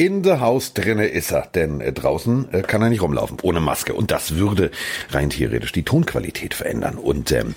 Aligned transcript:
in 0.00 0.24
the 0.24 0.38
house 0.40 0.72
drinne 0.72 1.08
ist 1.08 1.30
er, 1.30 1.46
denn 1.54 1.82
äh, 1.82 1.92
draußen 1.92 2.54
äh, 2.54 2.62
kann 2.62 2.80
er 2.80 2.88
nicht 2.88 3.02
rumlaufen 3.02 3.36
ohne 3.42 3.60
Maske 3.60 3.92
und 3.92 4.10
das 4.10 4.36
würde 4.36 4.70
rein 5.10 5.28
theoretisch 5.28 5.72
die 5.72 5.82
Tonqualität 5.82 6.54
verändern. 6.54 6.94
Und 6.94 7.32
ähm, 7.32 7.54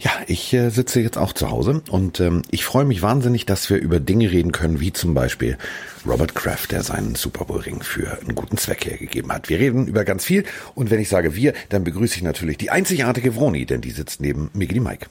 ja, 0.00 0.10
ich 0.26 0.52
äh, 0.52 0.70
sitze 0.70 1.00
jetzt 1.00 1.16
auch 1.16 1.32
zu 1.32 1.52
Hause 1.52 1.82
und 1.90 2.18
ähm, 2.18 2.42
ich 2.50 2.64
freue 2.64 2.84
mich 2.84 3.00
wahnsinnig, 3.00 3.46
dass 3.46 3.70
wir 3.70 3.76
über 3.76 4.00
Dinge 4.00 4.32
reden 4.32 4.50
können, 4.50 4.80
wie 4.80 4.92
zum 4.92 5.14
Beispiel 5.14 5.56
Robert 6.04 6.34
Kraft, 6.34 6.72
der 6.72 6.82
seinen 6.82 7.14
Super 7.14 7.44
Bowl 7.44 7.60
Ring 7.60 7.80
für 7.80 8.18
einen 8.20 8.34
guten 8.34 8.56
Zweck 8.56 8.86
hergegeben 8.86 9.32
hat. 9.32 9.48
Wir 9.48 9.60
reden 9.60 9.86
über 9.86 10.04
ganz 10.04 10.24
viel 10.24 10.42
und 10.74 10.90
wenn 10.90 10.98
ich 10.98 11.08
sage 11.08 11.36
wir, 11.36 11.52
dann 11.68 11.84
begrüße 11.84 12.16
ich 12.16 12.22
natürlich 12.24 12.58
die 12.58 12.70
einzigartige 12.70 13.36
Vroni, 13.36 13.66
denn 13.66 13.82
die 13.82 13.92
sitzt 13.92 14.20
neben 14.20 14.50
Miggy 14.52 14.80
Mike. 14.80 15.06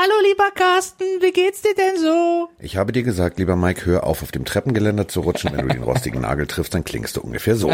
Hallo 0.00 0.12
lieber 0.22 0.52
Carsten, 0.54 1.02
wie 1.22 1.32
geht's 1.32 1.60
dir 1.62 1.74
denn 1.74 2.00
so? 2.00 2.48
Ich 2.60 2.76
habe 2.76 2.92
dir 2.92 3.02
gesagt, 3.02 3.40
lieber 3.40 3.56
Mike, 3.56 3.84
hör 3.84 4.04
auf, 4.04 4.22
auf 4.22 4.30
dem 4.30 4.44
Treppengeländer 4.44 5.08
zu 5.08 5.22
rutschen. 5.22 5.50
Wenn 5.52 5.66
du 5.66 5.74
den 5.74 5.82
rostigen 5.82 6.20
Nagel 6.20 6.46
triffst, 6.46 6.72
dann 6.72 6.84
klingst 6.84 7.16
du 7.16 7.20
ungefähr 7.20 7.56
so. 7.56 7.72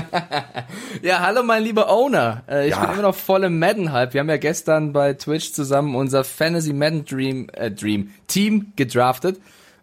ja, 1.02 1.20
hallo 1.20 1.42
mein 1.42 1.62
lieber 1.62 1.90
Owner. 1.90 2.42
Äh, 2.48 2.68
ich 2.68 2.70
ja. 2.70 2.80
bin 2.80 2.94
immer 2.94 3.02
noch 3.02 3.14
voll 3.14 3.44
im 3.44 3.58
Madden-Hype. 3.58 4.14
Wir 4.14 4.20
haben 4.20 4.30
ja 4.30 4.38
gestern 4.38 4.94
bei 4.94 5.12
Twitch 5.12 5.52
zusammen 5.52 5.94
unser 5.94 6.24
Fantasy 6.24 6.72
Madden 6.72 7.04
Dream, 7.04 7.50
äh, 7.52 7.70
Dream 7.70 8.14
Team 8.26 8.72
gedraftet. 8.74 9.38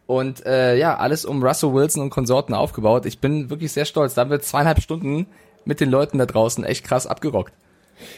Und 0.08 0.44
äh, 0.48 0.76
ja, 0.78 0.98
alles 0.98 1.26
um 1.26 1.44
Russell 1.44 1.76
Wilson 1.76 2.02
und 2.02 2.10
Konsorten 2.10 2.56
aufgebaut. 2.56 3.06
Ich 3.06 3.20
bin 3.20 3.52
wirklich 3.52 3.72
sehr 3.72 3.86
stolz. 3.86 4.16
Da 4.16 4.22
haben 4.22 4.32
wir 4.32 4.42
zweieinhalb 4.42 4.82
Stunden 4.82 5.28
mit 5.64 5.80
den 5.80 5.92
Leuten 5.92 6.18
da 6.18 6.26
draußen 6.26 6.64
echt 6.64 6.86
krass 6.86 7.06
abgerockt. 7.06 7.54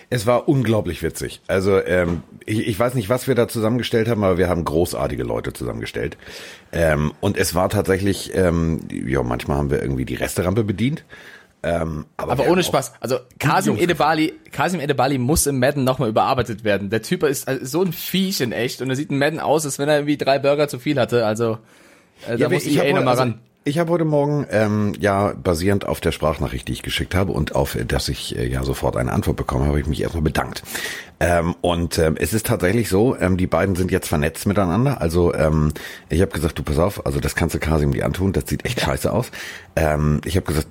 Es 0.09 0.25
war 0.25 0.47
unglaublich 0.47 1.03
witzig. 1.03 1.41
Also 1.47 1.79
ähm, 1.83 2.23
ich, 2.45 2.67
ich 2.67 2.79
weiß 2.79 2.93
nicht, 2.95 3.09
was 3.09 3.27
wir 3.27 3.35
da 3.35 3.47
zusammengestellt 3.47 4.07
haben, 4.07 4.23
aber 4.23 4.37
wir 4.37 4.49
haben 4.49 4.65
großartige 4.65 5.23
Leute 5.23 5.53
zusammengestellt. 5.53 6.17
Ähm, 6.71 7.13
und 7.19 7.37
es 7.37 7.55
war 7.55 7.69
tatsächlich, 7.69 8.35
ähm, 8.35 8.81
ja, 8.91 9.23
manchmal 9.23 9.57
haben 9.57 9.69
wir 9.69 9.81
irgendwie 9.81 10.05
die 10.05 10.15
Resterampe 10.15 10.63
bedient. 10.63 11.03
Ähm, 11.65 12.05
aber, 12.17 12.33
aber 12.33 12.47
ohne 12.47 12.61
Spaß. 12.61 12.93
Also 12.99 13.19
Kasim 13.39 13.77
Edebali, 13.77 14.33
Kasim 14.51 14.81
Edebali 14.81 15.17
muss 15.17 15.47
im 15.47 15.59
Madden 15.59 15.85
nochmal 15.85 16.09
überarbeitet 16.09 16.65
werden. 16.65 16.89
Der 16.89 17.01
Typ 17.01 17.23
ist 17.23 17.47
also 17.47 17.65
so 17.65 17.81
ein 17.83 17.93
Viech 17.93 18.41
in 18.41 18.51
echt 18.51 18.81
und 18.81 18.89
er 18.89 18.97
sieht 18.97 19.11
im 19.11 19.19
Madden 19.19 19.39
aus, 19.39 19.65
als 19.65 19.79
wenn 19.79 19.87
er 19.87 19.95
irgendwie 19.95 20.17
drei 20.17 20.39
Burger 20.39 20.67
zu 20.67 20.77
viel 20.77 20.99
hatte. 20.99 21.25
Also 21.25 21.59
äh, 22.27 22.31
da 22.31 22.35
ja, 22.35 22.49
muss 22.49 22.65
ich, 22.65 22.75
ich 22.75 22.83
eh 22.83 22.91
nochmal 22.91 23.09
also, 23.09 23.23
ran. 23.23 23.39
Ich 23.65 23.79
habe 23.79 23.93
heute 23.93 24.03
Morgen 24.03 24.45
ähm, 24.51 24.93
ja 24.99 25.33
basierend 25.41 25.85
auf 25.85 26.01
der 26.01 26.11
Sprachnachricht, 26.11 26.67
die 26.67 26.73
ich 26.73 26.81
geschickt 26.81 27.15
habe 27.15 27.31
und 27.31 27.55
auf, 27.55 27.77
dass 27.87 28.09
ich 28.09 28.37
äh, 28.37 28.45
ja 28.45 28.61
sofort 28.65 28.97
eine 28.97 29.13
Antwort 29.13 29.37
bekomme, 29.37 29.67
habe 29.67 29.79
ich 29.79 29.87
mich 29.87 30.01
erstmal 30.01 30.21
bedankt. 30.21 30.63
Ähm, 31.21 31.55
und 31.61 31.97
ähm, 31.97 32.17
es 32.19 32.33
ist 32.33 32.45
tatsächlich 32.45 32.89
so, 32.89 33.15
ähm, 33.15 33.37
die 33.37 33.47
beiden 33.47 33.77
sind 33.77 33.89
jetzt 33.89 34.09
vernetzt 34.09 34.47
miteinander. 34.47 34.99
Also 34.99 35.33
ähm, 35.33 35.71
ich 36.09 36.19
habe 36.19 36.31
gesagt, 36.31 36.59
du 36.59 36.63
pass 36.63 36.77
auf, 36.77 37.05
also 37.05 37.21
das 37.21 37.35
kannst 37.35 37.55
du 37.55 37.59
Kasim 37.59 37.93
die 37.93 38.03
antun, 38.03 38.33
das 38.33 38.49
sieht 38.49 38.65
echt 38.65 38.81
scheiße 38.81 39.09
aus. 39.09 39.31
Ähm, 39.77 40.19
ich 40.25 40.35
habe 40.35 40.45
gesagt, 40.45 40.67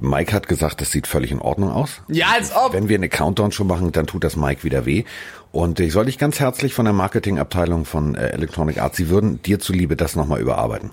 Mike 0.00 0.32
hat 0.32 0.46
gesagt, 0.46 0.80
das 0.80 0.92
sieht 0.92 1.08
völlig 1.08 1.32
in 1.32 1.40
Ordnung 1.40 1.72
aus. 1.72 2.02
Ja, 2.06 2.28
als 2.36 2.54
ob. 2.54 2.72
Wenn 2.72 2.88
wir 2.88 2.98
eine 2.98 3.08
Countdown 3.08 3.50
schon 3.50 3.66
machen, 3.66 3.90
dann 3.90 4.06
tut 4.06 4.22
das 4.22 4.36
Mike 4.36 4.62
wieder 4.62 4.86
weh. 4.86 5.04
Und 5.50 5.80
ich 5.80 5.92
soll 5.92 6.04
dich 6.04 6.18
ganz 6.18 6.38
herzlich 6.38 6.72
von 6.72 6.84
der 6.84 6.94
Marketingabteilung 6.94 7.84
von 7.84 8.14
äh, 8.14 8.28
Electronic 8.28 8.80
Arts, 8.80 8.96
sie 8.96 9.08
würden 9.08 9.42
dir 9.42 9.58
zuliebe 9.58 9.96
das 9.96 10.14
nochmal 10.14 10.40
überarbeiten. 10.40 10.92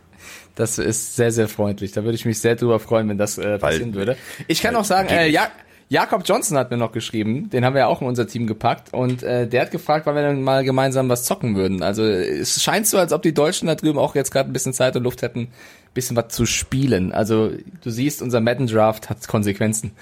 Das 0.57 0.79
ist 0.79 1.15
sehr, 1.15 1.31
sehr 1.31 1.47
freundlich. 1.47 1.91
Da 1.91 2.03
würde 2.03 2.15
ich 2.15 2.25
mich 2.25 2.39
sehr 2.39 2.55
drüber 2.55 2.79
freuen, 2.79 3.07
wenn 3.09 3.19
das 3.19 3.37
äh, 3.37 3.59
passieren 3.59 3.93
weil, 3.93 3.99
würde. 3.99 4.17
Ich 4.47 4.61
kann 4.61 4.75
auch 4.75 4.85
sagen, 4.85 5.09
äh, 5.09 5.29
ja, 5.29 5.51
Jakob 5.87 6.23
Johnson 6.25 6.57
hat 6.57 6.71
mir 6.71 6.77
noch 6.77 6.91
geschrieben, 6.91 7.49
den 7.51 7.63
haben 7.63 7.73
wir 7.73 7.81
ja 7.81 7.87
auch 7.87 8.01
in 8.01 8.07
unser 8.07 8.27
Team 8.27 8.47
gepackt 8.47 8.91
und 8.91 9.21
äh, 9.21 9.47
der 9.47 9.61
hat 9.61 9.71
gefragt, 9.71 10.07
wann 10.07 10.15
wir 10.15 10.23
dann 10.23 10.41
mal 10.41 10.63
gemeinsam 10.63 11.07
was 11.09 11.23
zocken 11.23 11.55
würden. 11.55 11.83
Also 11.83 12.03
es 12.03 12.61
scheint 12.61 12.87
so, 12.87 12.97
als 12.97 13.13
ob 13.13 13.21
die 13.21 13.33
Deutschen 13.33 13.67
da 13.67 13.75
drüben 13.75 13.99
auch 13.99 14.15
jetzt 14.15 14.31
gerade 14.31 14.49
ein 14.49 14.53
bisschen 14.53 14.73
Zeit 14.73 14.95
und 14.95 15.03
Luft 15.03 15.21
hätten, 15.21 15.49
bisschen 15.97 16.15
was 16.15 16.27
zu 16.27 16.45
spielen. 16.45 17.11
Also 17.11 17.51
du 17.81 17.89
siehst, 17.89 18.21
unser 18.21 18.39
Madden 18.39 18.67
Draft 18.67 19.09
hat 19.09 19.27
Konsequenzen. 19.27 19.93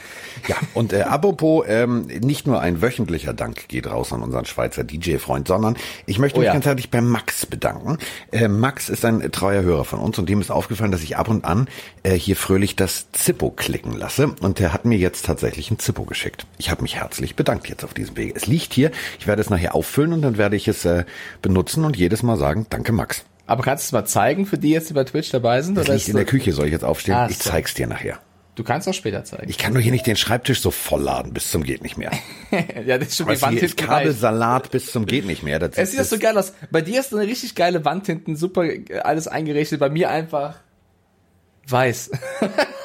Ja, 0.49 0.57
und 0.73 0.91
äh, 0.91 1.03
apropos, 1.03 1.63
ähm, 1.69 2.07
nicht 2.19 2.45
nur 2.45 2.59
ein 2.59 2.81
wöchentlicher 2.81 3.33
Dank 3.33 3.69
geht 3.69 3.87
raus 3.87 4.11
an 4.11 4.21
unseren 4.21 4.43
Schweizer 4.43 4.83
DJ-Freund, 4.83 5.47
sondern 5.47 5.77
ich 6.05 6.19
möchte 6.19 6.37
oh 6.37 6.41
mich 6.41 6.47
ja. 6.47 6.53
ganz 6.53 6.65
herzlich 6.65 6.91
bei 6.91 6.99
Max 6.99 7.45
bedanken. 7.45 7.97
Äh, 8.33 8.49
Max 8.49 8.89
ist 8.89 9.05
ein 9.05 9.31
treuer 9.31 9.63
Hörer 9.63 9.85
von 9.85 9.99
uns 9.99 10.19
und 10.19 10.27
dem 10.27 10.41
ist 10.41 10.51
aufgefallen, 10.51 10.91
dass 10.91 11.01
ich 11.01 11.15
ab 11.15 11.29
und 11.29 11.45
an 11.45 11.69
äh, 12.03 12.11
hier 12.11 12.35
fröhlich 12.35 12.75
das 12.75 13.09
Zippo 13.13 13.49
klicken 13.49 13.93
lasse 13.93 14.35
und 14.41 14.59
der 14.59 14.73
hat 14.73 14.83
mir 14.83 14.97
jetzt 14.97 15.25
tatsächlich 15.25 15.71
ein 15.71 15.79
Zippo 15.79 16.03
geschickt. 16.03 16.45
Ich 16.57 16.69
habe 16.71 16.81
mich 16.81 16.95
herzlich 16.95 17.37
bedankt 17.37 17.69
jetzt 17.69 17.85
auf 17.85 17.93
diesem 17.93 18.17
Weg. 18.17 18.33
Es 18.35 18.47
liegt 18.47 18.73
hier, 18.73 18.91
ich 19.17 19.27
werde 19.27 19.41
es 19.41 19.49
nachher 19.49 19.75
auffüllen 19.75 20.11
und 20.11 20.21
dann 20.23 20.37
werde 20.37 20.57
ich 20.57 20.67
es 20.67 20.83
äh, 20.83 21.05
benutzen 21.41 21.85
und 21.85 21.95
jedes 21.95 22.21
Mal 22.21 22.35
sagen, 22.35 22.65
danke 22.69 22.91
Max. 22.91 23.23
Aber 23.47 23.63
kannst 23.63 23.83
du 23.83 23.87
es 23.87 23.91
mal 23.91 24.05
zeigen 24.05 24.45
für 24.45 24.57
die 24.57 24.71
jetzt, 24.71 24.89
die 24.89 24.93
bei 24.93 25.03
Twitch 25.03 25.29
dabei 25.31 25.61
sind? 25.61 25.75
Das 25.75 25.87
liegt 25.87 26.07
in 26.07 26.15
der 26.15 26.25
Küche, 26.25 26.51
soll 26.51 26.65
ich 26.65 26.71
jetzt 26.71 26.85
aufstehen? 26.85 27.15
Ah, 27.15 27.27
ich 27.29 27.39
zeig's 27.39 27.73
dir 27.73 27.87
nachher. 27.87 28.19
Du 28.55 28.63
kannst 28.63 28.87
auch 28.87 28.93
später 28.93 29.23
zeigen. 29.25 29.49
Ich 29.49 29.57
kann 29.57 29.73
doch 29.73 29.81
hier 29.81 29.91
nicht 29.91 30.07
den 30.07 30.15
Schreibtisch 30.15 30.61
so 30.61 30.71
vollladen 30.71 31.33
bis 31.33 31.51
zum 31.51 31.63
geht 31.63 31.83
nicht 31.83 31.97
mehr. 31.97 32.11
ja, 32.85 32.97
das 32.97 33.09
ist 33.09 33.17
schon 33.17 33.27
die 33.27 33.41
Wand 33.41 33.59
hinten 33.59 33.75
Kabelsalat 33.75 34.71
bis 34.71 34.91
zum 34.91 35.05
geht 35.05 35.25
nicht 35.25 35.43
mehr. 35.43 35.59
Das 35.59 35.71
es 35.75 35.91
sieht 35.91 35.99
das 35.99 36.09
so 36.09 36.17
geil 36.17 36.37
aus. 36.37 36.53
Bei 36.71 36.81
dir 36.81 37.01
ist 37.01 37.13
eine 37.13 37.27
richtig 37.27 37.55
geile 37.55 37.83
Wand 37.83 38.05
hinten, 38.05 38.37
super 38.37 38.63
alles 39.03 39.27
eingerichtet. 39.27 39.81
Bei 39.81 39.89
mir 39.89 40.09
einfach 40.09 40.55
weiß. 41.67 42.11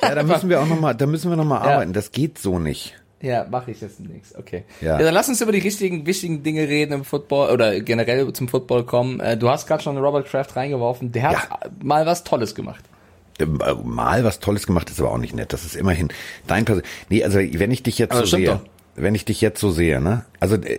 ja, 0.03 0.15
da 0.15 0.23
müssen 0.25 0.49
wir 0.49 0.61
auch 0.61 0.67
noch 0.67 0.81
mal, 0.81 0.95
da 0.95 1.07
müssen 1.07 1.31
wir 1.31 1.37
noch 1.37 1.45
mal 1.45 1.65
ja. 1.65 1.75
arbeiten. 1.75 1.93
Das 1.93 2.11
geht 2.11 2.39
so 2.39 2.59
nicht. 2.59 3.00
Ja, 3.23 3.47
mache 3.51 3.71
ich 3.71 3.81
jetzt 3.81 4.01
nichts. 4.01 4.35
Okay. 4.35 4.65
Ja. 4.81 4.99
ja. 4.99 5.05
dann 5.05 5.15
lass 5.15 5.29
uns 5.29 5.41
über 5.41 5.53
die 5.53 5.59
richtigen, 5.59 6.07
wichtigen 6.07 6.43
Dinge 6.43 6.67
reden 6.69 6.93
im 6.93 7.05
Football 7.05 7.51
oder 7.51 7.81
generell 7.81 8.33
zum 8.33 8.49
Football 8.49 8.85
kommen. 8.85 9.21
Äh, 9.21 9.37
du 9.37 9.51
hast 9.51 9.67
gerade 9.67 9.83
schon 9.83 9.99
Robert 9.99 10.27
Kraft 10.27 10.57
reingeworfen. 10.57 11.13
Der 11.13 11.25
hat 11.25 11.33
ja. 11.33 11.71
mal 11.83 12.07
was 12.07 12.25
Tolles 12.25 12.55
gemacht. 12.55 12.85
Mal 13.85 14.25
was 14.25 14.41
Tolles 14.41 14.67
gemacht 14.67 14.91
ist 14.91 15.01
aber 15.01 15.13
auch 15.13 15.19
nicht 15.19 15.35
nett. 15.35 15.53
Das 15.53 15.65
ist 15.65 15.77
immerhin 15.77 16.09
dein 16.47 16.65
Person. 16.65 16.83
Nee, 17.09 17.25
also 17.25 17.39
wenn 17.39 17.71
ich 17.71 17.83
dich 17.83 17.99
jetzt 17.99 18.13
also 18.13 18.25
so 18.25 18.37
sehe, 18.37 18.47
doch. 18.47 18.61
Wenn 19.03 19.15
ich 19.15 19.25
dich 19.25 19.41
jetzt 19.41 19.61
so 19.61 19.71
sehe, 19.71 20.01
ne? 20.01 20.25
Also 20.39 20.57
äh, 20.57 20.79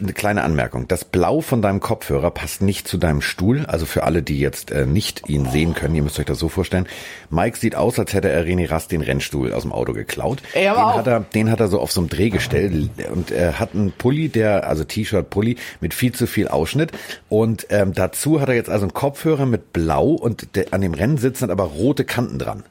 eine 0.00 0.14
kleine 0.14 0.42
Anmerkung. 0.42 0.88
Das 0.88 1.04
Blau 1.04 1.42
von 1.42 1.60
deinem 1.60 1.80
Kopfhörer 1.80 2.30
passt 2.30 2.62
nicht 2.62 2.88
zu 2.88 2.96
deinem 2.96 3.20
Stuhl. 3.20 3.66
Also 3.66 3.84
für 3.84 4.04
alle, 4.04 4.22
die 4.22 4.40
jetzt 4.40 4.70
äh, 4.70 4.86
nicht 4.86 5.28
ihn 5.28 5.46
sehen 5.50 5.74
können, 5.74 5.94
ihr 5.94 6.02
müsst 6.02 6.18
euch 6.18 6.24
das 6.24 6.38
so 6.38 6.48
vorstellen. 6.48 6.88
Mike 7.28 7.58
sieht 7.58 7.76
aus, 7.76 7.98
als 7.98 8.14
hätte 8.14 8.30
er 8.30 8.44
René 8.44 8.70
Rast 8.70 8.90
den 8.90 9.02
Rennstuhl 9.02 9.52
aus 9.52 9.62
dem 9.62 9.72
Auto 9.72 9.92
geklaut. 9.92 10.42
Ey, 10.54 10.64
den 10.64 10.72
auch. 10.72 10.96
hat 10.96 11.06
er, 11.06 11.20
den 11.20 11.50
hat 11.50 11.60
er 11.60 11.68
so 11.68 11.78
auf 11.78 11.92
so 11.92 12.00
einem 12.00 12.08
Drehgestell 12.08 12.88
und 13.12 13.30
er 13.30 13.60
hat 13.60 13.74
einen 13.74 13.92
Pulli, 13.92 14.30
der, 14.30 14.66
also 14.66 14.84
T-Shirt, 14.84 15.28
Pulli 15.28 15.56
mit 15.80 15.92
viel 15.92 16.12
zu 16.12 16.26
viel 16.26 16.48
Ausschnitt. 16.48 16.92
Und 17.28 17.66
ähm, 17.68 17.92
dazu 17.92 18.40
hat 18.40 18.48
er 18.48 18.54
jetzt 18.54 18.70
also 18.70 18.84
einen 18.84 18.94
Kopfhörer 18.94 19.44
mit 19.44 19.74
Blau 19.74 20.08
und 20.12 20.56
der, 20.56 20.72
an 20.72 20.80
dem 20.80 20.94
Rennsitz 20.94 21.40
sind 21.40 21.50
aber 21.50 21.64
rote 21.64 22.04
Kanten 22.04 22.38
dran. 22.38 22.64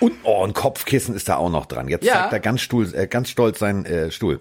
Und 0.00 0.12
oh, 0.24 0.44
ein 0.44 0.52
Kopfkissen 0.52 1.14
ist 1.14 1.28
da 1.28 1.36
auch 1.36 1.50
noch 1.50 1.66
dran. 1.66 1.88
Jetzt 1.88 2.04
ja. 2.04 2.14
zeigt 2.14 2.32
er 2.32 2.40
ganz, 2.40 2.60
Stuhl, 2.60 2.94
äh, 2.94 3.06
ganz 3.06 3.30
stolz 3.30 3.58
seinen 3.58 3.86
äh, 3.86 4.10
Stuhl. 4.10 4.40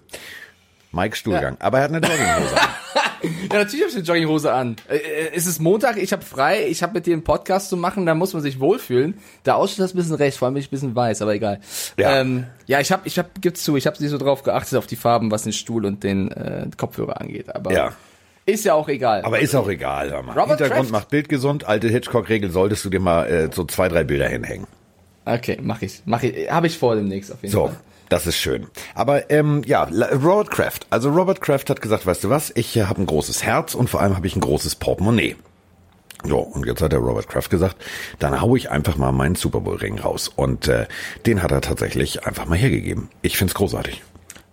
Mike 0.91 1.16
Stuhlgang. 1.16 1.57
Ja. 1.59 1.66
Aber 1.66 1.79
er 1.79 1.83
hat 1.85 1.91
eine 1.91 2.07
Jogginghose 2.07 2.55
an. 2.55 2.69
ja, 3.51 3.57
natürlich 3.59 3.81
habe 3.81 3.89
ich 3.89 3.95
eine 3.95 4.05
Jogginghose 4.05 4.53
an. 4.53 4.75
Äh, 4.89 4.97
äh, 4.97 5.31
es 5.33 5.45
ist 5.45 5.59
Montag, 5.59 5.97
ich 5.97 6.13
habe 6.13 6.23
frei, 6.23 6.67
ich 6.67 6.83
habe 6.83 6.93
mit 6.93 7.05
dir 7.05 7.13
einen 7.13 7.23
Podcast 7.23 7.69
zu 7.69 7.77
machen, 7.77 8.05
da 8.05 8.16
muss 8.16 8.33
man 8.33 8.41
sich 8.41 8.59
wohlfühlen. 8.59 9.19
Der 9.45 9.57
Ausschnitt 9.57 9.85
ist 9.85 9.93
ein 9.93 9.97
bisschen 9.97 10.16
recht, 10.16 10.38
vor 10.38 10.47
allem 10.47 10.55
bin 10.55 10.61
ich 10.61 10.67
ein 10.67 10.71
bisschen 10.71 10.95
weiß, 10.95 11.21
aber 11.21 11.35
egal. 11.35 11.59
Ja, 11.97 12.19
ähm, 12.19 12.45
ja 12.66 12.79
ich 12.79 12.91
habe, 12.91 13.01
ich 13.05 13.19
hab, 13.19 13.41
gibt's 13.41 13.63
zu, 13.63 13.75
ich 13.75 13.87
habe 13.87 14.01
nicht 14.01 14.11
so 14.11 14.17
drauf 14.17 14.43
geachtet 14.43 14.77
auf 14.77 14.87
die 14.87 14.95
Farben, 14.95 15.31
was 15.31 15.43
den 15.43 15.53
Stuhl 15.53 15.85
und 15.85 16.03
den 16.03 16.31
äh, 16.31 16.67
Kopfhörer 16.77 17.19
angeht. 17.19 17.53
Aber 17.53 17.73
ja. 17.73 17.93
Ist 18.47 18.63
ja 18.63 18.75
auch 18.75 18.87
egal. 18.89 19.23
Aber 19.23 19.39
ist 19.39 19.55
auch 19.55 19.67
egal. 19.67 20.11
Hör 20.11 20.22
mal. 20.22 20.33
Robert 20.33 20.59
Hintergrund 20.59 20.81
Kraft? 20.81 20.91
macht 20.91 21.09
Bild 21.09 21.29
gesund. 21.29 21.66
Alte 21.66 21.87
Hitchcock-Regel 21.87 22.51
solltest 22.51 22.85
du 22.85 22.91
dir 22.91 22.99
mal 22.99 23.25
äh, 23.25 23.49
so 23.51 23.66
zwei, 23.66 23.89
drei 23.89 24.03
Bilder 24.03 24.27
hinhängen. 24.27 24.67
Okay, 25.25 25.58
mach 25.62 25.81
ich. 25.81 26.02
Mach 26.05 26.23
ich. 26.23 26.49
Habe 26.49 26.67
ich 26.67 26.78
vor 26.78 26.96
demnächst 26.96 27.32
auf 27.32 27.41
jeden 27.41 27.52
so. 27.52 27.67
Fall. 27.67 27.78
Das 28.09 28.28
ist 28.28 28.38
schön. 28.38 28.67
Aber 28.94 29.32
ähm, 29.32 29.64
ja, 29.66 29.84
Robert 29.84 30.52
Kraft. 30.52 30.85
Also 30.91 31.09
Robert 31.09 31.41
Kraft 31.41 31.70
hat 31.70 31.82
gesagt, 31.82 32.05
weißt 32.05 32.23
du 32.23 32.29
was, 32.29 32.52
ich 32.55 32.78
äh, 32.78 32.84
habe 32.84 33.02
ein 33.02 33.08
großes 33.08 33.44
Herz 33.44 33.73
und 33.73 33.90
vor 33.90 34.02
allem 34.02 34.16
habe 34.16 34.28
ich 34.28 34.35
ein 34.35 34.41
großes 34.41 34.76
Portemonnaie. 34.76 35.35
So, 36.23 36.40
und 36.40 36.66
jetzt 36.66 36.82
hat 36.82 36.91
der 36.91 36.99
Robert 36.99 37.28
Kraft 37.28 37.49
gesagt, 37.49 37.76
dann 38.20 38.41
hau 38.41 38.55
ich 38.55 38.70
einfach 38.70 38.97
mal 38.97 39.11
meinen 39.11 39.35
Super 39.35 39.59
Bowl 39.61 39.76
Ring 39.76 39.99
raus. 39.99 40.32
Und 40.34 40.67
äh, 40.67 40.85
den 41.26 41.41
hat 41.41 41.52
er 41.52 41.61
tatsächlich 41.61 42.26
einfach 42.26 42.46
mal 42.46 42.58
hergegeben. 42.58 43.09
Ich 43.22 43.38
find's 43.38 43.53
großartig. 43.53 44.02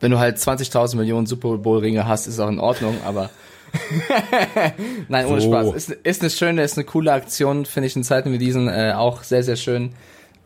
Wenn 0.01 0.11
du 0.11 0.19
halt 0.19 0.39
20.000 0.39 0.97
Millionen 0.97 1.27
Super 1.27 1.59
Bowl 1.59 1.79
Ringe 1.79 2.07
hast, 2.07 2.27
ist 2.27 2.41
auch 2.41 2.49
in 2.49 2.59
Ordnung, 2.59 2.97
aber 3.05 3.31
Nein, 5.09 5.27
ohne 5.27 5.41
so. 5.41 5.49
Spaß. 5.49 5.75
Ist, 5.75 5.91
ist 5.91 6.21
eine 6.21 6.31
schöne, 6.31 6.63
ist 6.63 6.77
eine 6.77 6.85
coole 6.85 7.13
Aktion, 7.13 7.65
finde 7.65 7.87
ich 7.87 7.97
in 7.97 8.05
Zeiten 8.05 8.33
wie 8.33 8.39
diesen 8.39 8.69
äh, 8.69 8.93
auch 8.95 9.23
sehr, 9.23 9.43
sehr 9.43 9.57
schön. 9.57 9.95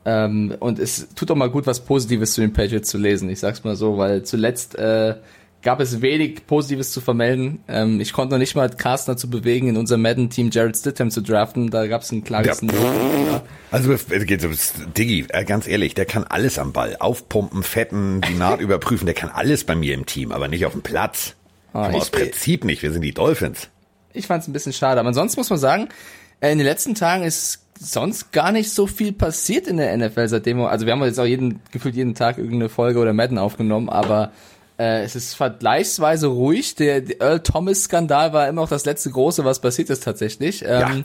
Ähm, 0.06 0.55
und 0.61 0.79
es 0.79 1.08
tut 1.17 1.31
doch 1.31 1.35
mal 1.35 1.50
gut, 1.50 1.67
was 1.67 1.85
Positives 1.85 2.35
zu 2.35 2.41
den 2.41 2.53
Patriots 2.53 2.88
zu 2.88 2.97
lesen. 2.97 3.29
Ich 3.29 3.41
sag's 3.41 3.64
mal 3.64 3.75
so, 3.75 3.99
weil 3.99 4.23
zuletzt 4.23 4.76
äh, 4.76 5.17
gab 5.62 5.81
es 5.81 6.00
wenig 6.00 6.47
Positives 6.47 6.93
zu 6.93 7.00
vermelden. 7.00 7.58
Ähm, 7.67 8.00
ich 8.00 8.12
konnte 8.12 8.35
noch 8.35 8.38
nicht 8.38 8.55
mal 8.55 8.70
Carsten 8.70 9.11
dazu 9.11 9.29
bewegen, 9.29 9.67
in 9.67 9.76
unserem 9.76 10.03
Madden-Team 10.03 10.50
Jared 10.53 10.76
Stidham 10.76 11.11
zu 11.11 11.23
draften. 11.23 11.70
Da 11.70 11.88
gab 11.88 12.03
es 12.03 12.12
ein 12.12 12.23
klares 12.23 12.61
ja. 12.61 12.69
ja. 12.73 13.43
Also 13.73 13.97
Diggi, 14.97 15.26
äh, 15.29 15.44
ganz 15.44 15.67
ehrlich, 15.67 15.94
der 15.94 16.06
kann 16.06 16.23
alles 16.23 16.61
am 16.61 16.73
Ball. 16.73 16.97
Aufpumpen, 17.00 17.64
fetten, 17.64 18.20
die 18.20 18.35
Naht 18.35 18.61
überprüfen. 18.61 19.06
Der 19.06 19.14
kann 19.17 19.29
alles 19.29 19.64
bei 19.64 19.75
mir 19.75 19.94
im 19.94 20.06
Team, 20.06 20.31
aber 20.31 20.47
nicht 20.47 20.67
auf 20.67 20.73
dem 20.73 20.82
Platz. 20.82 21.35
Ah, 21.73 21.91
aus 21.91 22.11
Prinzip 22.11 22.64
nicht. 22.64 22.85
Wir 22.85 22.93
sind 22.93 23.02
die 23.02 23.12
Dolphins. 23.12 23.69
Ich 24.12 24.29
fand's 24.29 24.47
ein 24.47 24.52
bisschen 24.52 24.73
schade. 24.73 25.00
Aber 25.00 25.09
ansonsten 25.09 25.41
muss 25.41 25.50
man 25.50 25.59
sagen, 25.59 25.88
äh, 26.38 26.52
in 26.52 26.59
den 26.59 26.67
letzten 26.67 26.94
Tagen 26.94 27.25
ist 27.25 27.66
sonst 27.78 28.32
gar 28.32 28.52
nicht 28.52 28.70
so 28.70 28.87
viel 28.87 29.12
passiert 29.12 29.67
in 29.67 29.76
der 29.76 29.96
NFL 29.96 30.28
seitdem. 30.28 30.61
Also 30.61 30.87
wir 30.87 30.93
haben 30.93 31.02
jetzt 31.05 31.20
auch 31.20 31.25
jeden, 31.25 31.61
gefühlt 31.73 31.94
jeden 31.94 32.14
Tag 32.14 32.38
irgendeine 32.38 32.69
Folge 32.69 32.99
oder 32.99 33.12
Madden 33.12 33.38
aufgenommen, 33.38 33.88
aber 33.88 34.32
äh, 34.78 35.02
es 35.02 35.17
ist 35.17 35.34
vergleichsweise 35.34 36.28
ruhig. 36.28 36.75
Der, 36.75 37.00
der 37.00 37.20
Earl 37.20 37.40
Thomas-Skandal 37.40 38.32
war 38.32 38.49
immer 38.49 38.62
noch 38.62 38.69
das 38.69 38.84
letzte 38.84 39.11
große, 39.11 39.44
was 39.44 39.61
passiert 39.61 39.90
ist 39.90 40.02
tatsächlich. 40.02 40.62
Ähm, 40.62 40.69
ja. 40.69 40.96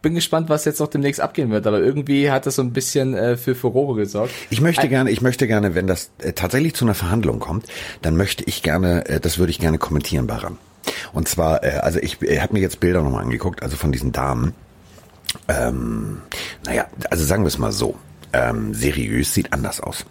Bin 0.00 0.14
gespannt, 0.14 0.48
was 0.48 0.64
jetzt 0.64 0.78
noch 0.78 0.86
demnächst 0.86 1.20
abgehen 1.20 1.50
wird, 1.50 1.66
aber 1.66 1.80
irgendwie 1.80 2.30
hat 2.30 2.46
das 2.46 2.54
so 2.54 2.62
ein 2.62 2.72
bisschen 2.72 3.14
äh, 3.14 3.36
für 3.36 3.56
Furore 3.56 3.96
gesorgt. 3.96 4.32
Ich 4.48 4.60
möchte 4.60 4.82
ein 4.82 4.88
gerne, 4.88 5.10
ich 5.10 5.22
möchte 5.22 5.48
gerne, 5.48 5.74
wenn 5.74 5.88
das 5.88 6.10
äh, 6.18 6.32
tatsächlich 6.32 6.74
zu 6.74 6.84
einer 6.84 6.94
Verhandlung 6.94 7.40
kommt, 7.40 7.66
dann 8.02 8.16
möchte 8.16 8.44
ich 8.44 8.62
gerne, 8.62 9.06
äh, 9.06 9.18
das 9.18 9.38
würde 9.38 9.50
ich 9.50 9.58
gerne 9.58 9.78
kommentieren, 9.78 10.28
Baran. 10.28 10.56
Und 11.12 11.26
zwar, 11.26 11.64
äh, 11.64 11.78
also 11.80 11.98
ich 11.98 12.22
äh, 12.22 12.38
habe 12.38 12.54
mir 12.54 12.60
jetzt 12.60 12.78
Bilder 12.78 13.02
nochmal 13.02 13.24
angeguckt, 13.24 13.62
also 13.62 13.76
von 13.76 13.90
diesen 13.90 14.12
Damen. 14.12 14.54
Ähm, 15.48 16.22
naja, 16.64 16.86
also 17.10 17.24
sagen 17.24 17.42
wir 17.42 17.48
es 17.48 17.58
mal 17.58 17.72
so. 17.72 17.96
Ähm, 18.32 18.74
seriös 18.74 19.32
sieht 19.32 19.52
anders 19.52 19.80
aus. 19.80 20.04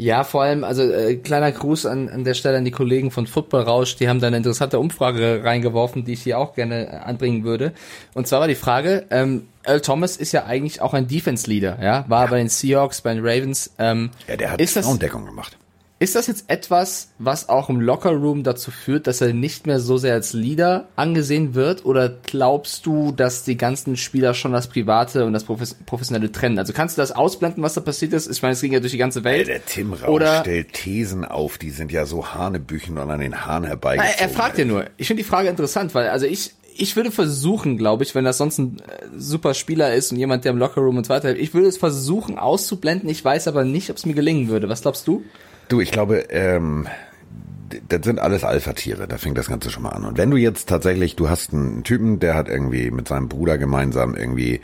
Ja, 0.00 0.22
vor 0.22 0.42
allem, 0.42 0.62
also 0.62 0.82
äh, 0.84 1.16
kleiner 1.16 1.50
Gruß 1.50 1.84
an, 1.86 2.08
an 2.08 2.22
der 2.22 2.34
Stelle 2.34 2.56
an 2.56 2.64
die 2.64 2.70
Kollegen 2.70 3.10
von 3.10 3.26
Football 3.26 3.62
Rausch, 3.62 3.96
die 3.96 4.08
haben 4.08 4.20
da 4.20 4.28
eine 4.28 4.36
interessante 4.36 4.78
Umfrage 4.78 5.42
reingeworfen, 5.42 6.04
die 6.04 6.12
ich 6.12 6.22
hier 6.22 6.38
auch 6.38 6.54
gerne 6.54 6.86
äh, 6.86 6.96
anbringen 6.98 7.42
würde. 7.42 7.72
Und 8.14 8.28
zwar 8.28 8.38
war 8.38 8.46
die 8.46 8.54
Frage, 8.54 9.06
ähm, 9.10 9.48
Earl 9.64 9.80
Thomas 9.80 10.16
ist 10.16 10.30
ja 10.30 10.44
eigentlich 10.44 10.80
auch 10.80 10.94
ein 10.94 11.08
Defense 11.08 11.50
Leader, 11.50 11.78
ja, 11.82 12.04
war 12.06 12.24
ja. 12.24 12.30
bei 12.30 12.38
den 12.38 12.48
Seahawks, 12.48 13.00
bei 13.00 13.12
den 13.12 13.26
Ravens. 13.26 13.74
Ähm, 13.78 14.10
ja, 14.28 14.36
der 14.36 14.52
hat 14.52 14.60
ist 14.60 14.74
gemacht. 14.74 15.56
Ist 16.00 16.14
das 16.14 16.28
jetzt 16.28 16.44
etwas, 16.46 17.08
was 17.18 17.48
auch 17.48 17.68
im 17.68 17.80
Lockerroom 17.80 18.44
dazu 18.44 18.70
führt, 18.70 19.08
dass 19.08 19.20
er 19.20 19.32
nicht 19.32 19.66
mehr 19.66 19.80
so 19.80 19.96
sehr 19.96 20.14
als 20.14 20.32
Leader 20.32 20.86
angesehen 20.94 21.56
wird? 21.56 21.84
Oder 21.84 22.08
glaubst 22.08 22.86
du, 22.86 23.10
dass 23.10 23.42
die 23.42 23.56
ganzen 23.56 23.96
Spieler 23.96 24.32
schon 24.34 24.52
das 24.52 24.68
Private 24.68 25.24
und 25.24 25.32
das 25.32 25.42
Professionelle 25.42 26.30
trennen? 26.30 26.56
Also 26.60 26.72
kannst 26.72 26.96
du 26.96 27.02
das 27.02 27.10
ausblenden, 27.10 27.64
was 27.64 27.74
da 27.74 27.80
passiert 27.80 28.12
ist? 28.12 28.30
Ich 28.30 28.42
meine, 28.42 28.52
es 28.52 28.60
ging 28.60 28.72
ja 28.72 28.78
durch 28.78 28.92
die 28.92 28.98
ganze 28.98 29.24
Welt. 29.24 29.48
Der 29.48 29.64
Tim 29.64 29.92
Rausch 29.92 30.08
oder 30.08 30.40
stellt 30.40 30.72
Thesen 30.72 31.24
auf, 31.24 31.58
die 31.58 31.70
sind 31.70 31.90
ja 31.90 32.06
so 32.06 32.32
Hanebüchen 32.32 32.96
und 32.96 33.10
an 33.10 33.18
den 33.18 33.44
Haaren 33.44 33.64
herbeigezogen. 33.64 34.20
Er 34.20 34.28
fragt 34.28 34.58
ja 34.58 34.64
nur. 34.64 34.84
Ich 34.98 35.08
finde 35.08 35.24
die 35.24 35.28
Frage 35.28 35.48
interessant, 35.48 35.96
weil 35.96 36.10
also 36.10 36.26
ich, 36.26 36.52
ich 36.76 36.94
würde 36.94 37.10
versuchen, 37.10 37.76
glaube 37.76 38.04
ich, 38.04 38.14
wenn 38.14 38.24
das 38.24 38.38
sonst 38.38 38.58
ein 38.58 38.78
äh, 38.78 39.06
super 39.16 39.52
Spieler 39.52 39.92
ist 39.94 40.12
und 40.12 40.18
jemand, 40.18 40.44
der 40.44 40.52
im 40.52 40.58
Lockerroom 40.58 40.98
und 40.98 41.06
so 41.06 41.10
weiter, 41.10 41.34
ich 41.34 41.54
würde 41.54 41.66
es 41.66 41.76
versuchen 41.76 42.38
auszublenden. 42.38 43.08
Ich 43.08 43.24
weiß 43.24 43.48
aber 43.48 43.64
nicht, 43.64 43.90
ob 43.90 43.96
es 43.96 44.06
mir 44.06 44.14
gelingen 44.14 44.46
würde. 44.46 44.68
Was 44.68 44.82
glaubst 44.82 45.08
du? 45.08 45.24
Du, 45.68 45.80
ich 45.80 45.90
glaube, 45.90 46.30
ähm, 46.30 46.88
das 47.88 48.00
sind 48.02 48.18
alles 48.18 48.44
Alpha-Tiere, 48.44 49.06
da 49.06 49.18
fängt 49.18 49.36
das 49.36 49.48
Ganze 49.48 49.70
schon 49.70 49.82
mal 49.82 49.90
an. 49.90 50.04
Und 50.04 50.16
wenn 50.18 50.30
du 50.30 50.36
jetzt 50.36 50.68
tatsächlich, 50.68 51.16
du 51.16 51.28
hast 51.28 51.52
einen 51.52 51.84
Typen, 51.84 52.18
der 52.20 52.34
hat 52.34 52.48
irgendwie 52.48 52.90
mit 52.90 53.08
seinem 53.08 53.28
Bruder 53.28 53.58
gemeinsam 53.58 54.14
irgendwie 54.14 54.60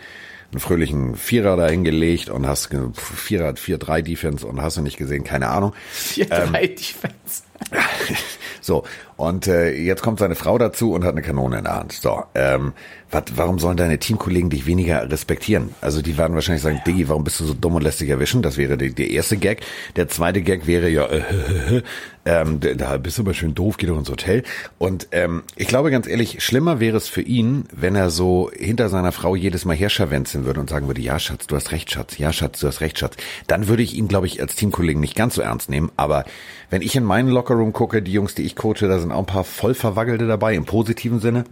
einen 0.50 0.60
fröhlichen 0.60 1.16
Vierer 1.16 1.56
da 1.56 1.68
hingelegt 1.68 2.30
und 2.30 2.46
hast 2.46 2.70
Vierer, 2.94 3.50
4-3 3.50 4.02
Defense 4.02 4.46
und 4.46 4.62
hast 4.62 4.76
du 4.76 4.82
nicht 4.82 4.96
gesehen, 4.96 5.24
keine 5.24 5.48
Ahnung. 5.48 5.74
4-3 5.94 6.30
ähm, 6.30 6.52
Defense. 6.74 7.42
so, 8.60 8.84
und 9.16 9.46
äh, 9.46 9.74
jetzt 9.74 10.02
kommt 10.02 10.20
seine 10.20 10.36
Frau 10.36 10.56
dazu 10.56 10.92
und 10.92 11.04
hat 11.04 11.12
eine 11.12 11.22
Kanone 11.22 11.58
in 11.58 11.64
der 11.64 11.76
Hand. 11.76 11.92
So, 11.92 12.22
ähm, 12.34 12.72
wat, 13.14 13.37
warum 13.37 13.58
sollen 13.58 13.76
deine 13.76 13.99
Teamkollegen 13.99 14.50
dich 14.50 14.66
weniger 14.66 15.11
respektieren? 15.11 15.75
Also 15.81 16.02
die 16.02 16.19
werden 16.19 16.34
wahrscheinlich 16.34 16.62
sagen, 16.62 16.82
Diggi, 16.87 17.08
warum 17.08 17.25
bist 17.25 17.40
du 17.40 17.44
so 17.44 17.55
dumm 17.55 17.76
und 17.76 17.82
lässt 17.82 18.00
dich 18.00 18.11
erwischen? 18.11 18.43
Das 18.43 18.56
wäre 18.56 18.76
der, 18.76 18.90
der 18.90 19.11
erste 19.11 19.37
Gag. 19.37 19.62
Der 19.96 20.08
zweite 20.08 20.43
Gag 20.43 20.66
wäre 20.66 20.88
ja, 20.88 21.06
äh, 21.06 21.82
ähm, 22.26 22.58
da 22.61 22.96
bist 22.99 23.16
du 23.16 23.22
aber 23.22 23.32
schön 23.32 23.55
doof, 23.55 23.76
geh 23.76 23.87
doch 23.87 23.99
ins 23.99 24.11
Hotel. 24.11 24.43
Und 24.78 25.08
ähm, 25.12 25.44
ich 25.56 25.69
glaube 25.69 25.90
ganz 25.90 26.06
ehrlich, 26.06 26.43
schlimmer 26.44 26.81
wäre 26.81 26.96
es 26.96 27.08
für 27.08 27.22
ihn, 27.22 27.64
wenn 27.72 27.94
er 27.94 28.11
so 28.11 28.50
hinter 28.52 28.88
seiner 28.88 29.12
Frau 29.12 29.37
jedes 29.37 29.64
Mal 29.64 29.76
herscharwenzeln 29.76 30.44
würde 30.44 30.61
und 30.61 30.69
sagen 30.69 30.87
würde, 30.88 31.00
ja 31.00 31.19
Schatz, 31.19 31.46
du 31.46 31.56
hast 31.56 31.72
recht, 31.72 31.90
Schatz, 31.90 32.19
ja 32.19 32.32
Schatz, 32.32 32.61
du 32.61 32.66
hast 32.66 32.81
recht, 32.81 32.99
Schatz. 32.99 33.16
Dann 33.46 33.69
würde 33.69 33.82
ich 33.82 33.94
ihn, 33.94 34.08
glaube 34.08 34.26
ich, 34.26 34.40
als 34.40 34.56
Teamkollegen 34.56 35.00
nicht 35.00 35.16
ganz 35.16 35.37
so 35.37 35.43
ernst 35.43 35.70
nehmen. 35.70 35.93
Aber 35.96 36.25
wenn 36.70 36.82
ich 36.82 36.96
in 36.96 37.05
meinen 37.05 37.28
Lockerroom 37.28 37.72
gucke, 37.72 38.02
die 38.02 38.12
Jungs, 38.12 38.34
die 38.34 38.43
ich 38.43 38.56
coache, 38.56 38.88
da 38.88 38.99
sind 38.99 39.12
auch 39.12 39.20
ein 39.20 39.26
paar 39.26 39.44
voll 39.44 39.75
verwaggelte 39.75 40.26
dabei, 40.26 40.55
im 40.55 40.64
positiven 40.64 41.20
Sinne. 41.20 41.44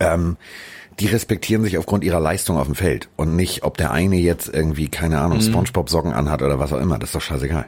Ähm, 0.00 0.36
die 1.00 1.06
respektieren 1.06 1.62
sich 1.62 1.78
aufgrund 1.78 2.04
ihrer 2.04 2.20
Leistung 2.20 2.58
auf 2.58 2.66
dem 2.66 2.74
Feld 2.74 3.08
und 3.16 3.34
nicht, 3.34 3.62
ob 3.62 3.76
der 3.78 3.92
eine 3.92 4.16
jetzt 4.16 4.48
irgendwie, 4.52 4.88
keine 4.88 5.20
Ahnung, 5.20 5.38
mhm. 5.38 5.42
Spongebob-Socken 5.42 6.12
anhat 6.12 6.42
oder 6.42 6.58
was 6.58 6.72
auch 6.72 6.80
immer. 6.80 6.98
Das 6.98 7.10
ist 7.10 7.14
doch 7.14 7.22
scheißegal 7.22 7.66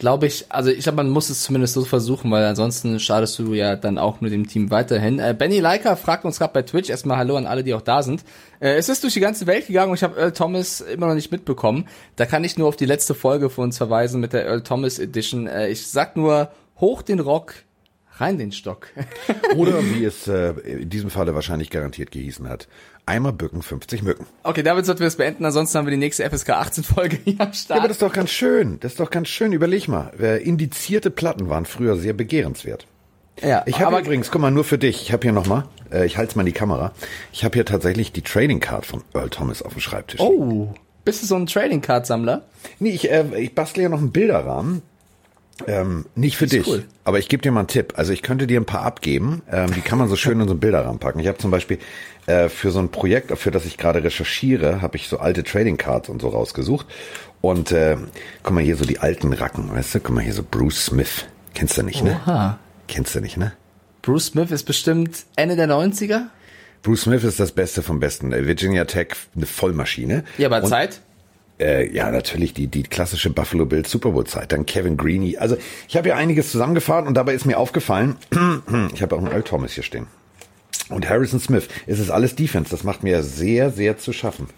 glaube 0.00 0.26
ich, 0.26 0.46
also 0.48 0.70
ich 0.70 0.82
glaube, 0.82 0.96
man 0.96 1.10
muss 1.10 1.28
es 1.28 1.42
zumindest 1.42 1.74
so 1.74 1.84
versuchen, 1.84 2.30
weil 2.30 2.44
ansonsten 2.44 2.98
schadest 2.98 3.38
du 3.38 3.52
ja 3.52 3.76
dann 3.76 3.98
auch 3.98 4.20
mit 4.22 4.32
dem 4.32 4.48
Team 4.48 4.70
weiterhin. 4.70 5.18
Äh, 5.18 5.36
Benny 5.38 5.60
Leica 5.60 5.94
fragt 5.94 6.24
uns 6.24 6.38
gerade 6.38 6.54
bei 6.54 6.62
Twitch 6.62 6.88
erstmal 6.88 7.18
Hallo 7.18 7.36
an 7.36 7.46
alle, 7.46 7.62
die 7.62 7.74
auch 7.74 7.82
da 7.82 8.02
sind. 8.02 8.24
Äh, 8.60 8.76
es 8.76 8.88
ist 8.88 9.04
durch 9.04 9.12
die 9.12 9.20
ganze 9.20 9.46
Welt 9.46 9.66
gegangen 9.66 9.90
und 9.90 9.96
ich 9.96 10.02
habe 10.02 10.18
Earl 10.18 10.32
Thomas 10.32 10.80
immer 10.80 11.06
noch 11.06 11.14
nicht 11.14 11.30
mitbekommen. 11.30 11.86
Da 12.16 12.24
kann 12.24 12.42
ich 12.42 12.56
nur 12.56 12.66
auf 12.66 12.76
die 12.76 12.86
letzte 12.86 13.14
Folge 13.14 13.50
von 13.50 13.64
uns 13.64 13.76
verweisen 13.76 14.20
mit 14.20 14.32
der 14.32 14.46
Earl 14.46 14.62
Thomas 14.62 14.98
Edition. 14.98 15.46
Äh, 15.46 15.68
ich 15.68 15.86
sag 15.86 16.16
nur, 16.16 16.50
hoch 16.80 17.02
den 17.02 17.20
Rock, 17.20 17.54
rein 18.20 18.38
den 18.38 18.52
Stock. 18.52 18.88
Oder 19.56 19.82
wie 19.82 20.04
es 20.04 20.28
äh, 20.28 20.50
in 20.64 20.90
diesem 20.90 21.10
Falle 21.10 21.34
wahrscheinlich 21.34 21.70
garantiert 21.70 22.10
gehießen 22.10 22.48
hat. 22.48 22.68
Einmal 23.06 23.32
bücken, 23.32 23.62
50 23.62 24.02
Mücken. 24.02 24.26
Okay, 24.42 24.62
damit 24.62 24.86
sollten 24.86 25.00
wir 25.00 25.08
es 25.08 25.16
beenden, 25.16 25.44
ansonsten 25.44 25.78
haben 25.78 25.86
wir 25.86 25.90
die 25.90 25.96
nächste 25.96 26.28
FSK 26.28 26.50
18 26.50 26.84
Folge 26.84 27.18
hier 27.24 27.40
am 27.40 27.52
Start. 27.52 27.70
Ja, 27.70 27.76
aber 27.76 27.88
das 27.88 27.96
ist 27.96 28.02
doch 28.02 28.12
ganz 28.12 28.30
schön. 28.30 28.78
Das 28.80 28.92
ist 28.92 29.00
doch 29.00 29.10
ganz 29.10 29.28
schön. 29.28 29.52
Überleg 29.52 29.88
mal. 29.88 30.08
Indizierte 30.42 31.10
Platten 31.10 31.48
waren 31.48 31.66
früher 31.66 31.96
sehr 31.96 32.12
begehrenswert. 32.12 32.86
Ja, 33.42 33.62
ich 33.66 33.80
habe 33.80 33.98
übrigens, 33.98 34.30
guck 34.30 34.40
mal, 34.40 34.50
nur 34.50 34.64
für 34.64 34.78
dich. 34.78 35.02
Ich 35.02 35.12
habe 35.12 35.22
hier 35.22 35.32
nochmal, 35.32 35.64
äh, 35.90 36.04
ich 36.04 36.18
halte 36.18 36.36
mal 36.36 36.42
in 36.42 36.46
die 36.46 36.52
Kamera. 36.52 36.92
Ich 37.32 37.44
habe 37.44 37.54
hier 37.54 37.64
tatsächlich 37.64 38.12
die 38.12 38.22
Trading 38.22 38.60
Card 38.60 38.86
von 38.86 39.02
Earl 39.14 39.30
Thomas 39.30 39.62
auf 39.62 39.72
dem 39.72 39.80
Schreibtisch. 39.80 40.20
Oh, 40.20 40.74
bist 41.04 41.22
du 41.22 41.26
so 41.26 41.36
ein 41.36 41.46
Trading 41.46 41.80
Card 41.80 42.06
Sammler? 42.06 42.42
Nee, 42.78 42.90
ich, 42.90 43.10
äh, 43.10 43.24
ich 43.38 43.54
bastle 43.54 43.84
ja 43.84 43.88
noch 43.88 43.98
einen 43.98 44.12
Bilderrahmen. 44.12 44.82
Ähm, 45.66 46.06
nicht 46.14 46.36
für 46.36 46.46
dich, 46.46 46.66
cool. 46.66 46.84
aber 47.04 47.18
ich 47.18 47.28
gebe 47.28 47.42
dir 47.42 47.52
mal 47.52 47.60
einen 47.60 47.68
Tipp. 47.68 47.94
Also 47.96 48.12
ich 48.12 48.22
könnte 48.22 48.46
dir 48.46 48.60
ein 48.60 48.64
paar 48.66 48.82
abgeben. 48.82 49.42
Ähm, 49.50 49.72
die 49.74 49.80
kann 49.80 49.98
man 49.98 50.08
so 50.08 50.16
schön 50.16 50.40
in 50.40 50.46
so 50.46 50.52
einen 50.52 50.60
Bilderrahmen 50.60 50.98
packen. 50.98 51.20
Ich 51.20 51.26
habe 51.26 51.38
zum 51.38 51.50
Beispiel 51.50 51.78
äh, 52.26 52.48
für 52.48 52.70
so 52.70 52.78
ein 52.78 52.90
Projekt, 52.90 53.36
für 53.38 53.50
das 53.50 53.64
ich 53.66 53.76
gerade 53.76 54.02
recherchiere, 54.02 54.82
habe 54.82 54.96
ich 54.96 55.08
so 55.08 55.18
alte 55.18 55.44
Trading 55.44 55.76
Cards 55.76 56.08
und 56.08 56.22
so 56.22 56.28
rausgesucht. 56.28 56.86
Und 57.40 57.72
äh, 57.72 57.96
guck 58.42 58.54
mal 58.54 58.62
hier 58.62 58.76
so 58.76 58.84
die 58.84 58.98
alten 58.98 59.32
Racken, 59.32 59.72
weißt 59.72 59.94
du? 59.94 60.00
Guck 60.00 60.14
mal 60.14 60.22
hier 60.22 60.34
so 60.34 60.44
Bruce 60.48 60.86
Smith. 60.86 61.26
Kennst 61.54 61.78
du 61.78 61.82
nicht, 61.82 62.02
ne? 62.04 62.20
Oha. 62.24 62.58
Kennst 62.88 63.14
du 63.14 63.20
nicht, 63.20 63.36
ne? 63.36 63.52
Bruce 64.02 64.26
Smith 64.26 64.50
ist 64.50 64.64
bestimmt 64.64 65.24
Ende 65.36 65.56
der 65.56 65.68
90er? 65.68 66.26
Bruce 66.82 67.02
Smith 67.02 67.24
ist 67.24 67.38
das 67.38 67.52
Beste 67.52 67.82
vom 67.82 68.00
Besten. 68.00 68.32
Äh, 68.32 68.46
Virginia 68.46 68.84
Tech, 68.84 69.08
eine 69.36 69.46
Vollmaschine. 69.46 70.24
Ja, 70.38 70.48
aber 70.48 70.62
und, 70.62 70.68
Zeit? 70.68 71.00
Äh, 71.60 71.92
ja, 71.94 72.10
natürlich 72.10 72.54
die, 72.54 72.68
die 72.68 72.82
klassische 72.82 73.28
Buffalo 73.30 73.66
Bills 73.66 73.90
Super 73.90 74.12
Bowl 74.12 74.26
Zeit. 74.26 74.52
Dann 74.52 74.64
Kevin 74.64 74.96
Greeny. 74.96 75.36
Also 75.36 75.56
ich 75.88 75.96
habe 75.96 76.08
ja 76.08 76.16
einiges 76.16 76.50
zusammengefahren 76.50 77.06
und 77.06 77.14
dabei 77.14 77.34
ist 77.34 77.44
mir 77.44 77.58
aufgefallen, 77.58 78.16
ich 78.94 79.02
habe 79.02 79.14
auch 79.14 79.18
einen 79.18 79.30
Earl 79.30 79.42
Thomas 79.42 79.72
hier 79.72 79.84
stehen. 79.84 80.06
Und 80.88 81.08
Harrison 81.08 81.38
Smith. 81.38 81.68
Es 81.86 81.98
ist 81.98 82.10
alles 82.10 82.34
Defense. 82.34 82.70
Das 82.70 82.82
macht 82.82 83.02
mir 83.02 83.22
sehr, 83.22 83.70
sehr 83.70 83.98
zu 83.98 84.12
schaffen. 84.12 84.48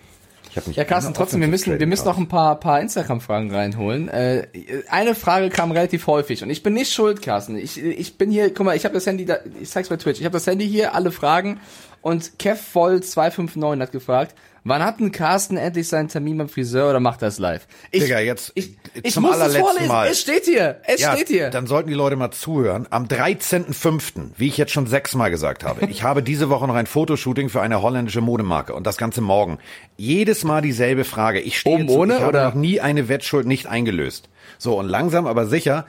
ja, 0.73 0.85
Carsten, 0.85 1.13
trotzdem, 1.13 1.41
wir 1.41 1.49
müssen, 1.49 1.79
wir 1.79 1.87
müssen 1.87 2.05
noch 2.05 2.19
ein 2.19 2.29
paar, 2.29 2.59
paar 2.61 2.81
Instagram-Fragen 2.81 3.51
reinholen. 3.51 4.09
Äh, 4.09 4.47
eine 4.89 5.15
Frage 5.15 5.51
kam 5.51 5.73
relativ 5.73 6.07
häufig 6.07 6.43
und 6.43 6.51
ich 6.51 6.63
bin 6.63 6.73
nicht 6.73 6.93
schuld, 6.93 7.21
Carsten. 7.21 7.57
Ich, 7.57 7.83
ich 7.83 8.17
bin 8.17 8.31
hier, 8.31 8.55
guck 8.55 8.65
mal, 8.65 8.77
ich 8.77 8.85
habe 8.85 8.95
das 8.95 9.07
Handy, 9.07 9.25
da, 9.25 9.39
ich 9.61 9.71
zeig's 9.71 9.89
bei 9.89 9.97
Twitch, 9.97 10.21
ich 10.21 10.25
habe 10.25 10.35
das 10.35 10.47
Handy 10.47 10.69
hier, 10.69 10.95
alle 10.95 11.11
Fragen 11.11 11.59
und 12.01 12.39
Kev 12.39 12.61
Voll 12.61 13.03
259 13.03 13.83
hat 13.83 13.93
gefragt, 13.93 14.35
Wann 14.65 14.83
hat 14.83 15.01
denn 15.01 15.11
Carsten 15.11 15.57
endlich 15.57 15.89
seinen 15.89 16.09
Termin 16.09 16.39
beim 16.39 16.49
Friseur 16.49 16.91
oder 16.91 17.01
macht 17.01 17.23
das 17.23 17.39
live? 17.39 17.67
Ich, 17.91 18.05
Digga, 18.05 18.21
jetzt 18.21 18.53
ich, 18.55 18.77
ich 19.03 19.15
zum 19.15 19.25
muss 19.25 19.35
allerletzten 19.35 19.89
Mal. 19.89 20.09
Es 20.09 20.21
steht 20.21 20.45
hier. 20.45 20.81
Es 20.85 21.01
ja, 21.01 21.13
steht 21.13 21.29
hier. 21.29 21.51
Dann 21.51 21.67
sollten 21.67 21.89
die 21.89 21.95
Leute 21.95 22.17
mal 22.17 22.31
zuhören. 22.31 22.87
Am 22.91 23.07
13.05., 23.07 24.31
wie 24.37 24.49
ich 24.49 24.57
jetzt 24.57 24.73
schon 24.73 24.87
sechsmal 24.87 25.31
gesagt 25.31 25.65
habe, 25.65 25.87
ich 25.87 26.03
habe 26.03 26.23
diese 26.23 26.51
Woche 26.51 26.67
noch 26.67 26.75
ein 26.75 26.87
Fotoshooting 26.87 27.49
für 27.49 27.63
eine 27.63 27.83
holländische 27.83 28.21
Modemarke 28.21 28.75
und 28.75 28.87
das 28.87 28.97
ganze 28.97 29.21
morgen. 29.21 29.59
Jedes 29.97 30.45
Mal 30.45 30.63
dieselbe 30.63 31.05
Frage. 31.05 31.41
Ich 31.41 31.59
stehe 31.59 31.77
Oben 31.77 31.89
ohne, 31.89 32.15
ich 32.15 32.21
habe 32.21 32.29
oder? 32.29 32.45
noch 32.47 32.55
nie 32.55 32.81
eine 32.81 33.09
Wettschuld 33.09 33.47
nicht 33.47 33.67
eingelöst. 33.67 34.29
So, 34.59 34.79
und 34.79 34.89
langsam 34.89 35.27
aber 35.27 35.47
sicher 35.47 35.87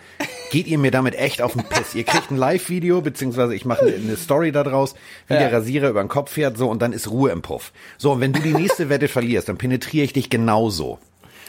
geht 0.51 0.67
ihr 0.67 0.77
mir 0.77 0.91
damit 0.91 1.15
echt 1.15 1.41
auf 1.41 1.53
den 1.53 1.63
Piss. 1.63 1.95
Ihr 1.95 2.03
kriegt 2.03 2.31
ein 2.31 2.37
Live-Video, 2.37 3.01
beziehungsweise 3.01 3.55
ich 3.55 3.65
mache 3.65 3.85
eine 3.85 4.15
Story 4.17 4.51
da 4.51 4.63
draus, 4.63 4.95
wie 5.27 5.33
ja. 5.33 5.41
der 5.41 5.53
Rasierer 5.53 5.89
über 5.89 6.03
den 6.03 6.09
Kopf 6.09 6.31
fährt, 6.31 6.57
so, 6.57 6.69
und 6.69 6.81
dann 6.81 6.93
ist 6.93 7.09
Ruhe 7.09 7.31
im 7.31 7.41
Puff. 7.41 7.71
So, 7.97 8.11
und 8.13 8.21
wenn 8.21 8.33
du 8.33 8.39
die 8.39 8.53
nächste 8.53 8.89
Wette 8.89 9.07
verlierst, 9.07 9.49
dann 9.49 9.57
penetriere 9.57 10.05
ich 10.05 10.13
dich 10.13 10.29
genauso. 10.29 10.99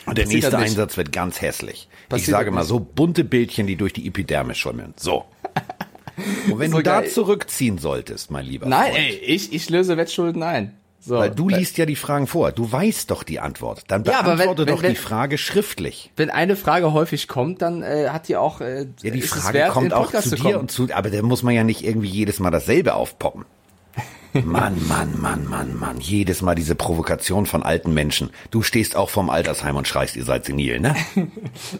Und 0.06 0.18
der 0.18 0.26
nächste 0.26 0.56
Einsatz 0.56 0.96
wird 0.96 1.12
ganz 1.12 1.40
hässlich. 1.40 1.88
Passiert 2.08 2.28
ich 2.28 2.32
sage 2.32 2.50
mal 2.50 2.64
so 2.64 2.80
bunte 2.80 3.24
Bildchen, 3.24 3.66
die 3.66 3.76
durch 3.76 3.92
die 3.92 4.06
Epidermis 4.06 4.58
schimmeln. 4.58 4.94
So. 4.96 5.24
Und 6.50 6.58
wenn 6.58 6.70
so 6.70 6.76
du 6.78 6.82
da 6.82 7.04
zurückziehen 7.04 7.78
solltest, 7.78 8.30
mein 8.30 8.46
lieber 8.46 8.66
Nein, 8.66 8.92
Freund, 8.92 8.98
ey, 8.98 9.16
ich, 9.16 9.52
ich 9.52 9.68
löse 9.70 9.96
Wettschulden 9.96 10.42
ein. 10.42 10.74
So, 11.00 11.16
Weil 11.16 11.30
du 11.30 11.50
liest 11.50 11.76
ja 11.76 11.84
die 11.84 11.96
Fragen 11.96 12.26
vor. 12.26 12.52
Du 12.52 12.70
weißt 12.70 13.10
doch 13.10 13.24
die 13.24 13.38
Antwort. 13.38 13.82
Dann 13.88 14.04
beantworte 14.04 14.42
ja, 14.42 14.48
wenn, 14.48 14.74
doch 14.74 14.82
wenn, 14.82 14.90
die 14.92 14.96
Frage 14.96 15.36
schriftlich. 15.36 16.10
Wenn 16.16 16.30
eine 16.30 16.56
Frage 16.56 16.94
häufig 16.94 17.28
kommt, 17.28 17.60
dann 17.60 17.82
äh, 17.82 18.08
hat 18.08 18.28
die 18.28 18.36
auch. 18.36 18.62
Äh, 18.62 18.86
ja, 19.02 19.10
die 19.10 19.20
Frage 19.20 19.52
wert, 19.52 19.70
kommt 19.72 19.92
auch 19.92 20.10
zu 20.12 20.34
dir 20.34 20.58
und 20.58 20.70
zu. 20.70 20.88
Aber 20.94 21.10
da 21.10 21.20
muss 21.20 21.42
man 21.42 21.54
ja 21.54 21.62
nicht 21.62 21.84
irgendwie 21.84 22.08
jedes 22.08 22.38
Mal 22.40 22.50
dasselbe 22.50 22.94
aufpoppen. 22.94 23.44
Mann, 24.42 24.76
Mann, 24.88 25.20
Mann, 25.20 25.48
Mann, 25.48 25.78
Mann. 25.78 26.00
Jedes 26.00 26.42
Mal 26.42 26.56
diese 26.56 26.74
Provokation 26.74 27.46
von 27.46 27.62
alten 27.62 27.94
Menschen. 27.94 28.30
Du 28.50 28.62
stehst 28.62 28.96
auch 28.96 29.08
vorm 29.08 29.30
Altersheim 29.30 29.76
und 29.76 29.86
schreist, 29.86 30.16
ihr 30.16 30.24
seid 30.24 30.44
senil, 30.44 30.80
ne? 30.80 30.96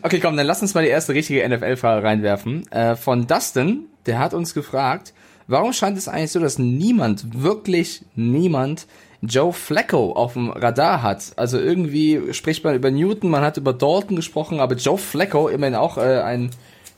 okay, 0.03 0.21
komm, 0.21 0.37
dann 0.37 0.47
lass 0.47 0.63
uns 0.63 0.75
mal 0.75 0.85
die 0.85 0.91
erste 0.91 1.15
richtige 1.15 1.49
NFL-Frage 1.49 2.07
reinwerfen. 2.07 2.71
Äh, 2.71 2.95
von 2.95 3.27
Dustin, 3.27 3.87
der 4.07 4.21
hat 4.21 4.35
uns 4.35 4.55
gefragt, 4.55 5.15
warum 5.49 5.73
scheint 5.73 5.99
es 5.99 6.07
eigentlich 6.07 6.31
so, 6.31 6.39
dass 6.39 6.59
niemand, 6.59 7.43
wirklich 7.43 8.05
niemand, 8.15 8.87
Joe 9.21 9.53
Flacco 9.53 10.13
auf 10.13 10.35
dem 10.35 10.51
Radar 10.51 11.03
hat. 11.03 11.33
Also 11.37 11.59
irgendwie 11.59 12.33
spricht 12.33 12.63
man 12.63 12.75
über 12.75 12.91
Newton, 12.91 13.31
man 13.31 13.43
hat 13.43 13.57
über 13.57 13.73
Dalton 13.73 14.17
gesprochen, 14.17 14.61
aber 14.61 14.77
Joe 14.77 14.99
Flacco, 14.99 15.49
immerhin 15.49 15.75
auch 15.75 15.99
äh, 15.99 16.21
ein 16.21 16.51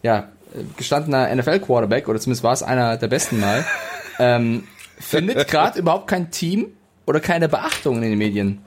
ja, 0.03 0.29
gestandener 0.77 1.35
NFL-Quarterback, 1.35 2.09
oder 2.09 2.19
zumindest 2.19 2.45
war 2.45 2.53
es 2.53 2.63
einer 2.63 2.97
der 2.97 3.09
besten 3.09 3.41
mal, 3.41 3.65
ähm, 4.19 4.65
findet 4.99 5.49
gerade 5.49 5.79
überhaupt 5.79 6.09
kein 6.09 6.31
Team 6.31 6.69
oder 7.07 7.21
keine 7.21 7.49
Beachtung 7.49 7.97
in 7.97 8.03
den 8.03 8.19
Medien. 8.19 8.61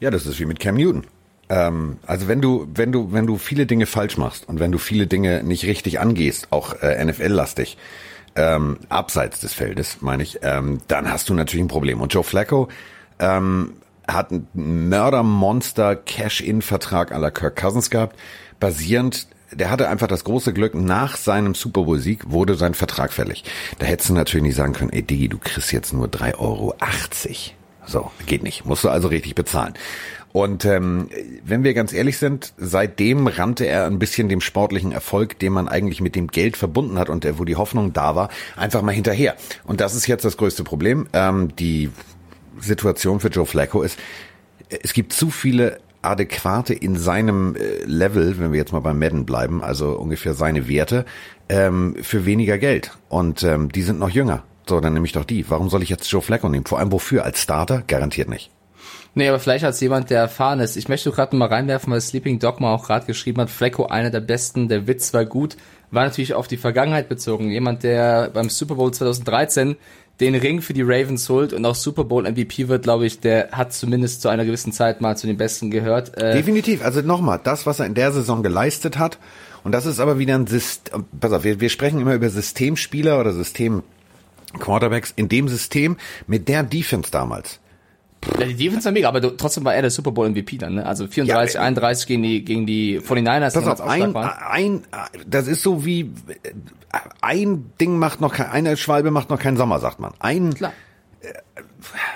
Ja, 0.00 0.10
das 0.10 0.26
ist 0.26 0.40
wie 0.40 0.46
mit 0.46 0.58
Cam 0.60 0.76
Newton. 0.76 1.06
Ähm, 1.48 1.98
also 2.06 2.28
wenn 2.28 2.40
du, 2.40 2.68
wenn 2.72 2.92
du, 2.92 3.12
wenn 3.12 3.26
du 3.26 3.36
viele 3.36 3.66
Dinge 3.66 3.86
falsch 3.86 4.16
machst 4.16 4.48
und 4.48 4.60
wenn 4.60 4.70
du 4.72 4.78
viele 4.78 5.06
Dinge 5.06 5.42
nicht 5.42 5.64
richtig 5.64 6.00
angehst, 6.00 6.48
auch 6.50 6.80
äh, 6.82 7.04
NFL-lastig, 7.04 7.76
ähm, 8.36 8.78
abseits 8.88 9.40
des 9.40 9.52
Feldes, 9.52 9.98
meine 10.00 10.22
ich, 10.22 10.38
ähm, 10.42 10.78
dann 10.86 11.10
hast 11.10 11.28
du 11.28 11.34
natürlich 11.34 11.64
ein 11.64 11.68
Problem. 11.68 12.00
Und 12.00 12.14
Joe 12.14 12.22
Flacco 12.22 12.68
ähm, 13.18 13.72
hat 14.06 14.30
einen 14.30 14.88
Mörder-Monster-Cash-In-Vertrag 14.88 17.10
aller 17.12 17.32
Kirk 17.32 17.56
Cousins 17.56 17.90
gehabt, 17.90 18.16
basierend 18.60 19.26
der 19.52 19.70
hatte 19.70 19.88
einfach 19.88 20.06
das 20.06 20.24
große 20.24 20.52
Glück, 20.52 20.74
nach 20.74 21.16
seinem 21.16 21.54
Super 21.54 21.82
Bowl-Sieg 21.82 22.30
wurde 22.30 22.54
sein 22.54 22.74
Vertrag 22.74 23.12
fällig. 23.12 23.44
Da 23.78 23.86
hättest 23.86 24.10
du 24.10 24.14
natürlich 24.14 24.44
nicht 24.44 24.56
sagen 24.56 24.72
können, 24.72 24.90
ey 24.90 25.02
Digi, 25.02 25.28
du 25.28 25.38
kriegst 25.38 25.72
jetzt 25.72 25.92
nur 25.92 26.06
3,80 26.06 26.38
Euro. 26.38 26.74
So, 27.86 28.10
geht 28.26 28.42
nicht. 28.42 28.64
Musst 28.64 28.84
du 28.84 28.88
also 28.88 29.08
richtig 29.08 29.34
bezahlen. 29.34 29.74
Und 30.32 30.64
ähm, 30.64 31.08
wenn 31.44 31.64
wir 31.64 31.74
ganz 31.74 31.92
ehrlich 31.92 32.18
sind, 32.18 32.52
seitdem 32.56 33.26
rannte 33.26 33.66
er 33.66 33.86
ein 33.86 33.98
bisschen 33.98 34.28
dem 34.28 34.40
sportlichen 34.40 34.92
Erfolg, 34.92 35.38
den 35.40 35.52
man 35.52 35.66
eigentlich 35.66 36.00
mit 36.00 36.14
dem 36.14 36.28
Geld 36.28 36.56
verbunden 36.56 36.98
hat 36.98 37.08
und 37.08 37.24
der, 37.24 37.40
wo 37.40 37.44
die 37.44 37.56
Hoffnung 37.56 37.92
da 37.92 38.14
war, 38.14 38.28
einfach 38.56 38.82
mal 38.82 38.92
hinterher. 38.92 39.34
Und 39.64 39.80
das 39.80 39.96
ist 39.96 40.06
jetzt 40.06 40.24
das 40.24 40.36
größte 40.36 40.62
Problem. 40.62 41.08
Ähm, 41.12 41.56
die 41.56 41.90
Situation 42.60 43.18
für 43.18 43.28
Joe 43.28 43.46
Flacco 43.46 43.82
ist, 43.82 43.98
es 44.68 44.92
gibt 44.92 45.12
zu 45.12 45.30
viele 45.30 45.80
adäquate 46.02 46.74
in 46.74 46.96
seinem 46.96 47.56
äh, 47.56 47.84
Level, 47.84 48.38
wenn 48.38 48.52
wir 48.52 48.58
jetzt 48.58 48.72
mal 48.72 48.80
beim 48.80 48.98
Madden 48.98 49.26
bleiben, 49.26 49.62
also 49.62 49.92
ungefähr 49.92 50.34
seine 50.34 50.68
Werte, 50.68 51.04
ähm, 51.48 51.96
für 52.00 52.26
weniger 52.26 52.58
Geld. 52.58 52.92
Und 53.08 53.42
ähm, 53.42 53.70
die 53.70 53.82
sind 53.82 53.98
noch 53.98 54.10
jünger. 54.10 54.44
So, 54.68 54.80
dann 54.80 54.92
nehme 54.94 55.06
ich 55.06 55.12
doch 55.12 55.24
die. 55.24 55.48
Warum 55.50 55.68
soll 55.68 55.82
ich 55.82 55.88
jetzt 55.88 56.10
Joe 56.10 56.22
Flacco 56.22 56.48
nehmen? 56.48 56.64
Vor 56.64 56.78
allem 56.78 56.92
wofür? 56.92 57.24
Als 57.24 57.40
Starter? 57.40 57.82
Garantiert 57.86 58.28
nicht. 58.28 58.50
Nee, 59.14 59.28
aber 59.28 59.40
vielleicht 59.40 59.64
als 59.64 59.80
jemand, 59.80 60.10
der 60.10 60.20
erfahren 60.20 60.60
ist. 60.60 60.76
Ich 60.76 60.88
möchte 60.88 61.10
gerade 61.10 61.34
mal 61.34 61.48
reinwerfen, 61.48 61.92
weil 61.92 62.00
Sleeping 62.00 62.38
Dogma 62.38 62.72
auch 62.72 62.86
gerade 62.86 63.06
geschrieben 63.06 63.40
hat, 63.40 63.50
Flecko 63.50 63.86
einer 63.86 64.10
der 64.10 64.20
besten, 64.20 64.68
der 64.68 64.86
Witz 64.86 65.12
war 65.12 65.24
gut, 65.24 65.56
war 65.90 66.04
natürlich 66.04 66.34
auf 66.34 66.46
die 66.46 66.56
Vergangenheit 66.56 67.08
bezogen. 67.08 67.50
Jemand, 67.50 67.82
der 67.82 68.30
beim 68.30 68.48
Super 68.48 68.76
Bowl 68.76 68.92
2013 68.92 69.76
den 70.20 70.34
Ring 70.34 70.60
für 70.60 70.74
die 70.74 70.82
Ravens 70.82 71.28
holt 71.28 71.52
und 71.52 71.64
auch 71.64 71.74
Super 71.74 72.04
Bowl 72.04 72.30
MVP 72.30 72.68
wird, 72.68 72.82
glaube 72.82 73.06
ich, 73.06 73.20
der 73.20 73.50
hat 73.52 73.72
zumindest 73.72 74.22
zu 74.22 74.28
einer 74.28 74.44
gewissen 74.44 74.72
Zeit 74.72 75.00
mal 75.00 75.16
zu 75.16 75.26
den 75.26 75.36
Besten 75.36 75.70
gehört. 75.70 76.16
Äh 76.18 76.34
Definitiv. 76.34 76.84
Also 76.84 77.00
nochmal, 77.00 77.40
das, 77.42 77.66
was 77.66 77.80
er 77.80 77.86
in 77.86 77.94
der 77.94 78.12
Saison 78.12 78.42
geleistet 78.42 78.98
hat, 78.98 79.18
und 79.64 79.72
das 79.72 79.86
ist 79.86 80.00
aber 80.00 80.18
wieder 80.18 80.34
ein 80.34 80.46
System, 80.46 81.04
pass 81.18 81.32
auf, 81.32 81.44
wir, 81.44 81.60
wir 81.60 81.68
sprechen 81.68 82.00
immer 82.00 82.14
über 82.14 82.28
Systemspieler 82.28 83.18
oder 83.18 83.32
System 83.32 83.82
Quarterbacks 84.58 85.12
in 85.16 85.28
dem 85.28 85.48
System 85.48 85.96
mit 86.26 86.48
der 86.48 86.62
Defense 86.62 87.10
damals. 87.10 87.60
Ja, 88.38 88.46
die 88.46 88.54
Defense 88.54 88.84
war 88.84 88.92
mega, 88.92 89.08
aber 89.08 89.36
trotzdem 89.36 89.64
war 89.64 89.74
er 89.74 89.82
der 89.82 89.90
Super 89.90 90.12
Bowl 90.12 90.28
MVP 90.28 90.58
dann, 90.58 90.74
ne? 90.74 90.86
Also 90.86 91.06
34, 91.06 91.54
ja, 91.54 91.62
31 91.62 92.06
gegen 92.06 92.22
die, 92.22 92.44
gegen 92.44 92.66
die 92.66 93.00
49ers. 93.00 93.54
Pass 93.54 93.66
auf, 93.66 93.80
ein, 93.80 94.14
ein, 94.14 94.82
das 95.26 95.46
ist 95.46 95.62
so 95.62 95.84
wie, 95.84 96.12
ein 97.22 97.72
Ding 97.80 97.98
macht 97.98 98.20
noch 98.20 98.34
kein, 98.34 98.50
eine 98.50 98.76
Schwalbe 98.76 99.10
macht 99.10 99.30
noch 99.30 99.38
keinen 99.38 99.56
Sommer, 99.56 99.78
sagt 99.80 100.00
man. 100.00 100.12
Ein, 100.18 100.54
Klar. 100.54 100.72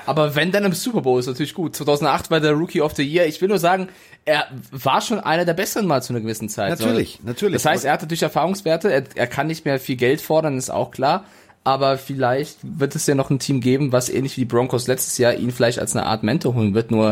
Aber 0.05 0.35
wenn 0.35 0.53
dann 0.53 0.65
im 0.65 0.73
Super 0.73 1.01
Bowl 1.01 1.19
ist 1.19 1.27
natürlich 1.27 1.55
gut. 1.55 1.75
2008 1.75 2.31
war 2.31 2.41
der 2.41 2.53
Rookie 2.53 2.83
of 2.83 2.95
the 2.95 3.03
Year. 3.03 3.27
Ich 3.27 3.41
will 3.41 3.49
nur 3.49 3.59
sagen, 3.59 3.89
er 4.27 4.47
war 4.71 5.01
schon 5.01 5.21
einer 5.21 5.47
der 5.47 5.55
besseren 5.55 5.87
mal 5.87 6.03
zu 6.03 6.13
einer 6.13 6.21
gewissen 6.21 6.51
Zeit. 6.51 6.71
Natürlich, 6.79 7.19
so. 7.21 7.27
natürlich. 7.27 7.63
Das 7.63 7.65
heißt, 7.65 7.85
er 7.87 7.93
hatte 7.93 8.07
durch 8.07 8.23
Erfahrungswerte, 8.23 8.93
er, 8.93 9.05
er 9.15 9.27
kann 9.27 9.47
nicht 9.47 9.65
mehr 9.65 9.81
viel 9.81 9.97
Geld 9.97 10.21
fordern, 10.21 10.59
ist 10.59 10.71
auch 10.71 10.91
klar 10.91 11.25
aber 11.65 11.97
vielleicht 11.97 12.59
wird 12.63 12.95
es 12.95 13.07
ja 13.07 13.15
noch 13.15 13.31
ein 13.31 13.39
Team 13.39 13.61
geben, 13.61 13.91
was 13.91 14.11
ähnlich 14.11 14.37
wie 14.37 14.43
die 14.43 14.47
Broncos 14.47 14.87
letztes 14.87 15.17
Jahr 15.19 15.35
ihn 15.35 15.51
vielleicht 15.51 15.79
als 15.79 15.97
eine 15.97 16.07
Art 16.07 16.23
Mentor 16.23 16.55
holen 16.55 16.75
wird, 16.75 16.91
nur. 16.91 17.09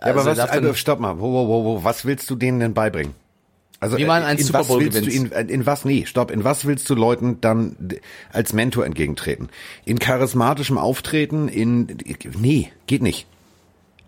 Ja, 0.00 0.10
aber 0.10 0.24
also 0.24 0.30
was, 0.30 0.38
also 0.50 0.74
stopp 0.74 0.98
mal, 0.98 1.20
wo, 1.20 1.32
wo, 1.32 1.48
wo, 1.48 1.64
wo, 1.64 1.84
was 1.84 2.04
willst 2.04 2.28
du 2.30 2.36
denen 2.36 2.58
denn 2.58 2.74
beibringen? 2.74 3.14
Also 3.78 3.98
wie 3.98 4.06
man 4.06 4.22
ein 4.22 4.38
Super 4.38 4.64
Bowl 4.64 4.82
gewinnt. 4.82 5.06
In, 5.06 5.26
in 5.26 5.66
was, 5.66 5.84
nee, 5.84 6.06
stopp, 6.06 6.30
in 6.30 6.44
was 6.44 6.64
willst 6.64 6.88
du 6.88 6.94
Leuten 6.94 7.40
dann 7.42 7.76
als 8.32 8.54
Mentor 8.54 8.86
entgegentreten? 8.86 9.50
In 9.84 9.98
charismatischem 9.98 10.78
Auftreten, 10.78 11.48
in, 11.48 11.98
nee, 12.38 12.72
geht 12.86 13.02
nicht. 13.02 13.26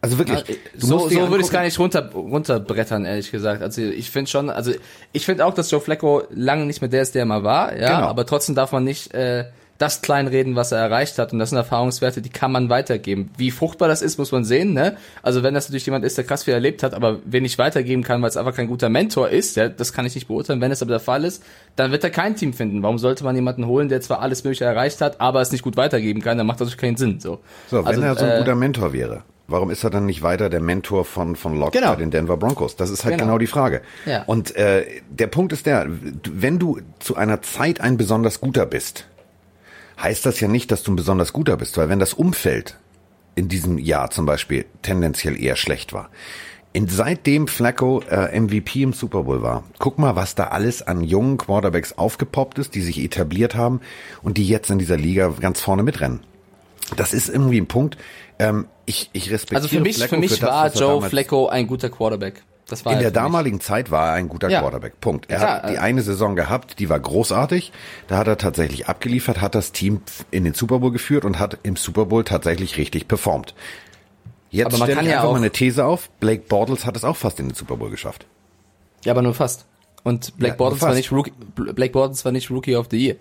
Also 0.01 0.17
wirklich. 0.17 0.39
Ja, 0.49 0.55
so 0.77 1.09
so 1.09 1.29
würde 1.29 1.41
ich 1.41 1.47
es 1.47 1.51
gar 1.51 1.65
nicht 1.65 1.79
runter, 1.79 2.11
runterbrettern, 2.13 3.05
ehrlich 3.05 3.31
gesagt. 3.31 3.63
Also 3.63 3.83
ich 3.83 4.11
finde 4.11 4.31
schon, 4.31 4.49
also 4.49 4.73
ich 5.13 5.27
finde 5.27 5.45
auch, 5.45 5.53
dass 5.53 5.71
Joe 5.71 5.81
Flacco 5.81 6.23
lange 6.31 6.67
nicht 6.67 6.81
mehr 6.81 6.89
der 6.89 7.03
ist, 7.03 7.15
der 7.15 7.23
er 7.23 7.27
mal 7.27 7.43
war, 7.43 7.77
ja, 7.77 7.97
genau. 7.97 8.09
aber 8.09 8.25
trotzdem 8.25 8.55
darf 8.55 8.73
man 8.73 8.85
nicht 8.85 9.13
äh, 9.13 9.47
das 9.79 10.03
kleinreden, 10.03 10.57
was 10.57 10.73
er 10.73 10.79
erreicht 10.79 11.19
hat. 11.19 11.33
Und 11.33 11.39
das 11.39 11.51
sind 11.51 11.59
Erfahrungswerte, 11.59 12.21
die 12.21 12.29
kann 12.29 12.51
man 12.51 12.69
weitergeben. 12.69 13.31
Wie 13.37 13.53
fruchtbar 13.53 13.89
das 13.89 14.03
ist, 14.03 14.19
muss 14.19 14.33
man 14.33 14.45
sehen. 14.45 14.73
Ne? 14.73 14.97
Also 15.23 15.45
wenn 15.45 15.55
das 15.55 15.69
natürlich 15.69 15.87
jemand 15.87 16.05
ist, 16.05 16.19
der 16.19 16.25
krass 16.25 16.45
viel 16.45 16.55
erlebt 16.55 16.83
hat, 16.83 16.95
aber 16.95 17.21
wen 17.25 17.45
ich 17.45 17.59
weitergeben 17.59 18.03
kann, 18.03 18.21
weil 18.21 18.29
es 18.29 18.37
einfach 18.37 18.55
kein 18.55 18.67
guter 18.67 18.89
Mentor 18.89 19.29
ist, 19.29 19.57
ja, 19.57 19.69
das 19.69 19.93
kann 19.93 20.05
ich 20.05 20.17
nicht 20.17 20.27
beurteilen. 20.27 20.61
Wenn 20.61 20.73
es 20.73 20.83
aber 20.83 20.91
der 20.91 21.01
Fall 21.01 21.25
ist, 21.25 21.45
dann 21.77 21.93
wird 21.93 22.03
er 22.03 22.11
kein 22.11 22.35
Team 22.35 22.53
finden. 22.53 22.83
Warum 22.83 22.99
sollte 22.99 23.23
man 23.23 23.37
jemanden 23.37 23.67
holen, 23.67 23.89
der 23.89 24.01
zwar 24.01 24.21
alles 24.21 24.43
Mögliche 24.43 24.65
erreicht 24.65 25.01
hat, 25.01 25.21
aber 25.21 25.41
es 25.41 25.53
nicht 25.53 25.63
gut 25.63 25.77
weitergeben 25.77 26.23
kann? 26.23 26.37
Dann 26.37 26.47
macht 26.47 26.61
das 26.61 26.77
keinen 26.77 26.97
Sinn. 26.97 27.21
So, 27.21 27.39
so 27.69 27.79
wenn 27.79 27.87
also, 27.87 28.03
er 28.03 28.17
so 28.17 28.25
ein 28.25 28.31
äh, 28.33 28.39
guter 28.39 28.57
Mentor 28.57 28.93
wäre. 28.93 29.23
Warum 29.47 29.71
ist 29.71 29.83
er 29.83 29.89
dann 29.89 30.05
nicht 30.05 30.23
weiter 30.23 30.51
der 30.51 30.61
Mentor 30.61 31.07
von, 31.07 31.35
von 31.35 31.59
Locke 31.59 31.79
genau. 31.79 31.93
bei 31.93 31.97
den 31.97 32.11
Denver 32.11 32.37
Broncos? 32.37 32.77
Das 32.77 32.91
ist 32.91 33.05
halt 33.05 33.15
genau, 33.15 33.29
genau 33.29 33.39
die 33.39 33.47
Frage. 33.47 33.81
Ja. 34.05 34.25
Und 34.25 34.55
äh, 34.57 34.85
der 35.09 35.29
Punkt 35.29 35.55
ist 35.55 35.65
der, 35.65 35.87
wenn 36.31 36.59
du 36.59 36.81
zu 36.99 37.17
einer 37.17 37.41
Zeit 37.41 37.81
ein 37.81 37.97
besonders 37.97 38.43
guter 38.43 38.67
bist, 38.67 39.07
heißt 40.01 40.25
das 40.27 40.41
ja 40.41 40.49
nicht, 40.49 40.71
dass 40.71 40.83
du 40.83 40.93
ein 40.93 40.97
besonders 40.97 41.33
guter 41.33 41.57
bist, 41.57 41.77
weil 41.77 41.89
wenn 41.89 41.99
das 41.99 42.15
Umfeld 42.15 42.77
in 43.35 43.49
diesem 43.49 43.79
Jahr 43.79 44.11
zum 44.11 44.27
Beispiel 44.27 44.67
tendenziell 44.83 45.41
eher 45.41 45.57
schlecht 45.57 45.93
war, 45.93 46.11
in, 46.73 46.87
seitdem 46.87 47.49
Flacco 47.49 48.03
äh, 48.11 48.39
MVP 48.39 48.83
im 48.83 48.93
Super 48.93 49.25
Bowl 49.25 49.43
war, 49.43 49.65
guck 49.79 49.99
mal, 49.99 50.17
was 50.17 50.35
da 50.35 50.45
alles 50.49 50.83
an 50.83 51.03
jungen 51.03 51.39
Quarterbacks 51.39 51.97
aufgepoppt 51.97 52.59
ist, 52.59 52.75
die 52.75 52.83
sich 52.83 52.99
etabliert 52.99 53.55
haben 53.55 53.81
und 54.23 54.37
die 54.37 54.47
jetzt 54.47 54.71
in 54.71 54.79
dieser 54.79 54.97
Liga 54.97 55.33
ganz 55.41 55.61
vorne 55.61 55.83
mitrennen. 55.83 56.21
Das 56.97 57.15
ist 57.15 57.29
irgendwie 57.29 57.61
ein 57.61 57.67
Punkt. 57.67 57.97
Ähm, 58.39 58.67
ich, 58.87 59.11
ich 59.13 59.31
respektiere 59.31 59.63
Also 59.63 59.69
für 59.69 59.81
mich, 59.81 59.97
Flecko 59.97 60.15
für 60.15 60.21
mich 60.21 60.35
für 60.35 60.41
das, 60.41 60.51
war 60.51 60.73
Joe 60.73 61.03
Flacco 61.03 61.49
ein 61.49 61.67
guter 61.67 61.91
Quarterback. 61.91 62.43
Das 62.69 62.85
war 62.85 62.93
in 62.93 63.01
der 63.01 63.11
damaligen 63.11 63.57
mich. 63.57 63.67
Zeit 63.67 63.91
war 63.91 64.09
er 64.09 64.13
ein 64.15 64.29
guter 64.29 64.51
ja. 64.51 64.61
Quarterback. 64.61 65.01
Punkt. 65.01 65.31
Er 65.31 65.41
ja, 65.41 65.49
hat 65.49 65.71
die 65.71 65.79
eine 65.79 66.03
Saison 66.03 66.37
gehabt, 66.37 66.79
die 66.79 66.89
war 66.89 67.01
großartig. 67.01 67.73
Da 68.07 68.19
hat 68.19 68.29
er 68.29 68.37
tatsächlich 68.37 68.89
abgeliefert, 68.89 69.41
hat 69.41 69.55
das 69.55 69.73
Team 69.73 70.03
in 70.31 70.45
den 70.45 70.55
Super 70.55 70.79
Bowl 70.79 70.93
geführt 70.93 71.25
und 71.25 71.39
hat 71.39 71.59
im 71.63 71.77
Super 71.77 72.07
Bowl 72.07 72.25
tatsächlich 72.25 72.77
richtig 72.77 73.09
performt. 73.09 73.55
Jetzt 74.51 74.67
aber 74.67 74.79
man 74.79 74.91
kann 74.95 75.05
ich 75.05 75.13
ja 75.13 75.19
einfach 75.19 75.33
mal 75.33 75.39
eine 75.39 75.51
These 75.51 75.85
auf. 75.85 76.11
Blake 76.21 76.43
Bortles 76.49 76.87
hat 76.87 76.97
es 76.97 77.05
auch 77.05 77.17
fast 77.17 77.41
in 77.41 77.49
den 77.49 77.55
Super 77.55 77.77
Bowl 77.77 77.91
geschafft. 77.91 78.27
Ja, 79.05 79.13
aber 79.13 79.23
nur 79.23 79.35
fast. 79.35 79.65
Und 80.05 80.37
Blake 80.37 80.53
ja, 80.53 80.57
Bortles 80.57 80.83
war 80.83 80.95
nicht 80.95 81.11
Rookie, 81.13 81.33
Blake 81.55 81.93
Bortles 81.93 82.25
war 82.25 82.33
nicht 82.33 82.51
Rookie 82.51 82.77
of 82.77 82.87
the 82.91 82.99
Year. 82.99 83.17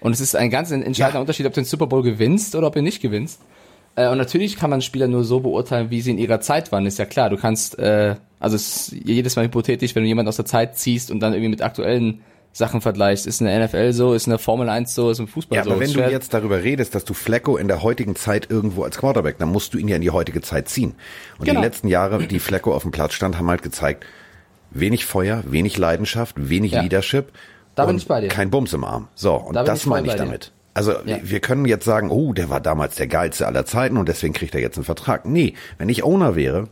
Und 0.00 0.12
es 0.12 0.20
ist 0.20 0.36
ein 0.36 0.50
ganz 0.50 0.70
entscheidender 0.70 1.18
ja. 1.18 1.20
Unterschied, 1.20 1.46
ob 1.46 1.52
du 1.52 1.60
den 1.60 1.66
Super 1.66 1.86
Bowl 1.86 2.02
gewinnst 2.02 2.54
oder 2.54 2.66
ob 2.66 2.74
du 2.74 2.82
nicht 2.82 3.00
gewinnst. 3.00 3.40
Äh, 3.96 4.08
und 4.08 4.18
natürlich 4.18 4.56
kann 4.56 4.70
man 4.70 4.82
Spieler 4.82 5.08
nur 5.08 5.24
so 5.24 5.40
beurteilen, 5.40 5.90
wie 5.90 6.00
sie 6.00 6.10
in 6.10 6.18
ihrer 6.18 6.40
Zeit 6.40 6.72
waren. 6.72 6.86
Ist 6.86 6.98
ja 6.98 7.06
klar. 7.06 7.30
Du 7.30 7.36
kannst, 7.36 7.78
äh, 7.78 8.16
also 8.38 8.56
es 8.56 8.88
ist 8.88 8.92
jedes 9.04 9.36
Mal 9.36 9.44
hypothetisch, 9.44 9.94
wenn 9.94 10.02
du 10.02 10.08
jemanden 10.08 10.28
aus 10.28 10.36
der 10.36 10.44
Zeit 10.44 10.76
ziehst 10.76 11.10
und 11.10 11.20
dann 11.20 11.32
irgendwie 11.32 11.50
mit 11.50 11.62
aktuellen 11.62 12.20
Sachen 12.52 12.80
vergleichst. 12.80 13.26
Ist 13.26 13.40
in 13.40 13.46
der 13.46 13.64
NFL 13.64 13.92
so, 13.92 14.14
ist 14.14 14.26
in 14.26 14.30
der 14.30 14.38
Formel 14.38 14.68
1 14.68 14.94
so, 14.94 15.10
ist 15.10 15.18
im 15.18 15.28
Fußball 15.28 15.56
ja, 15.56 15.64
so. 15.64 15.70
Aber 15.70 15.80
wenn 15.80 15.92
du 15.92 16.00
jetzt 16.00 16.34
darüber 16.34 16.62
redest, 16.62 16.94
dass 16.94 17.04
du 17.04 17.14
Flecko 17.14 17.56
in 17.56 17.68
der 17.68 17.82
heutigen 17.82 18.16
Zeit 18.16 18.50
irgendwo 18.50 18.82
als 18.82 18.98
Quarterback, 18.98 19.38
dann 19.38 19.50
musst 19.50 19.74
du 19.74 19.78
ihn 19.78 19.88
ja 19.88 19.96
in 19.96 20.02
die 20.02 20.10
heutige 20.10 20.40
Zeit 20.40 20.68
ziehen. 20.68 20.94
Und 21.38 21.46
genau. 21.46 21.60
die 21.60 21.66
letzten 21.66 21.88
Jahre, 21.88 22.26
die 22.26 22.38
Flecko 22.40 22.74
auf 22.74 22.82
dem 22.82 22.90
Platz 22.90 23.14
stand, 23.14 23.38
haben 23.38 23.48
halt 23.48 23.62
gezeigt, 23.62 24.04
wenig 24.70 25.04
Feuer, 25.04 25.44
wenig 25.46 25.78
Leidenschaft, 25.78 26.36
wenig 26.36 26.72
ja. 26.72 26.82
Leadership. 26.82 27.32
Da 27.76 27.86
bin 27.86 27.96
ich 27.96 28.06
bei 28.06 28.20
dir. 28.20 28.28
Kein 28.28 28.50
Bums 28.50 28.72
im 28.72 28.84
Arm. 28.84 29.08
So, 29.14 29.34
und 29.34 29.54
da 29.54 29.62
das 29.62 29.86
meine 29.86 30.08
ich 30.08 30.14
damit. 30.14 30.52
Also 30.72 30.92
ja. 31.04 31.18
wir 31.22 31.40
können 31.40 31.64
jetzt 31.64 31.84
sagen, 31.84 32.10
oh, 32.10 32.32
der 32.32 32.48
war 32.48 32.60
damals 32.60 32.96
der 32.96 33.06
geilste 33.06 33.46
aller 33.46 33.66
Zeiten 33.66 33.96
und 33.96 34.08
deswegen 34.08 34.32
kriegt 34.32 34.54
er 34.54 34.60
jetzt 34.60 34.76
einen 34.76 34.84
Vertrag. 34.84 35.26
Nee, 35.26 35.54
wenn 35.78 35.88
ich 35.88 36.04
Owner 36.04 36.36
wäre, 36.36 36.68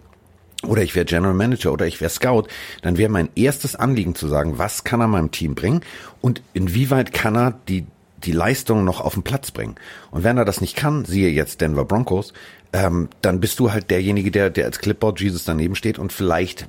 oder 0.67 0.83
ich 0.83 0.95
wäre 0.95 1.05
General 1.05 1.35
Manager 1.35 1.73
oder 1.73 1.87
ich 1.87 2.01
wäre 2.01 2.11
Scout, 2.11 2.45
dann 2.83 2.99
wäre 2.99 3.11
mein 3.11 3.29
erstes 3.37 3.77
Anliegen 3.77 4.15
zu 4.15 4.29
sagen, 4.29 4.59
was 4.59 4.85
kann 4.85 5.01
er 5.01 5.07
meinem 5.07 5.31
Team 5.31 5.55
bringen 5.55 5.83
und 6.21 6.43
inwieweit 6.53 7.13
kann 7.13 7.37
er 7.37 7.55
die 7.69 7.87
die 8.25 8.33
Leistung 8.33 8.85
noch 8.85 9.01
auf 9.01 9.15
den 9.15 9.23
Platz 9.23 9.51
bringen. 9.53 9.77
Und 10.11 10.25
wenn 10.25 10.39
er 10.39 10.45
das 10.45 10.61
nicht 10.61 10.77
kann, 10.77 11.05
siehe 11.05 11.31
jetzt 11.31 11.61
Denver 11.61 11.85
Broncos, 11.85 12.33
ähm, 12.73 13.09
dann 13.23 13.41
bist 13.41 13.61
du 13.61 13.73
halt 13.73 13.91
derjenige, 13.91 14.31
der, 14.31 14.51
der 14.51 14.67
als 14.67 14.81
Clipboard 14.81 15.21
Jesus 15.21 15.45
daneben 15.45 15.75
steht 15.75 15.99
und 15.99 16.13
vielleicht 16.13 16.67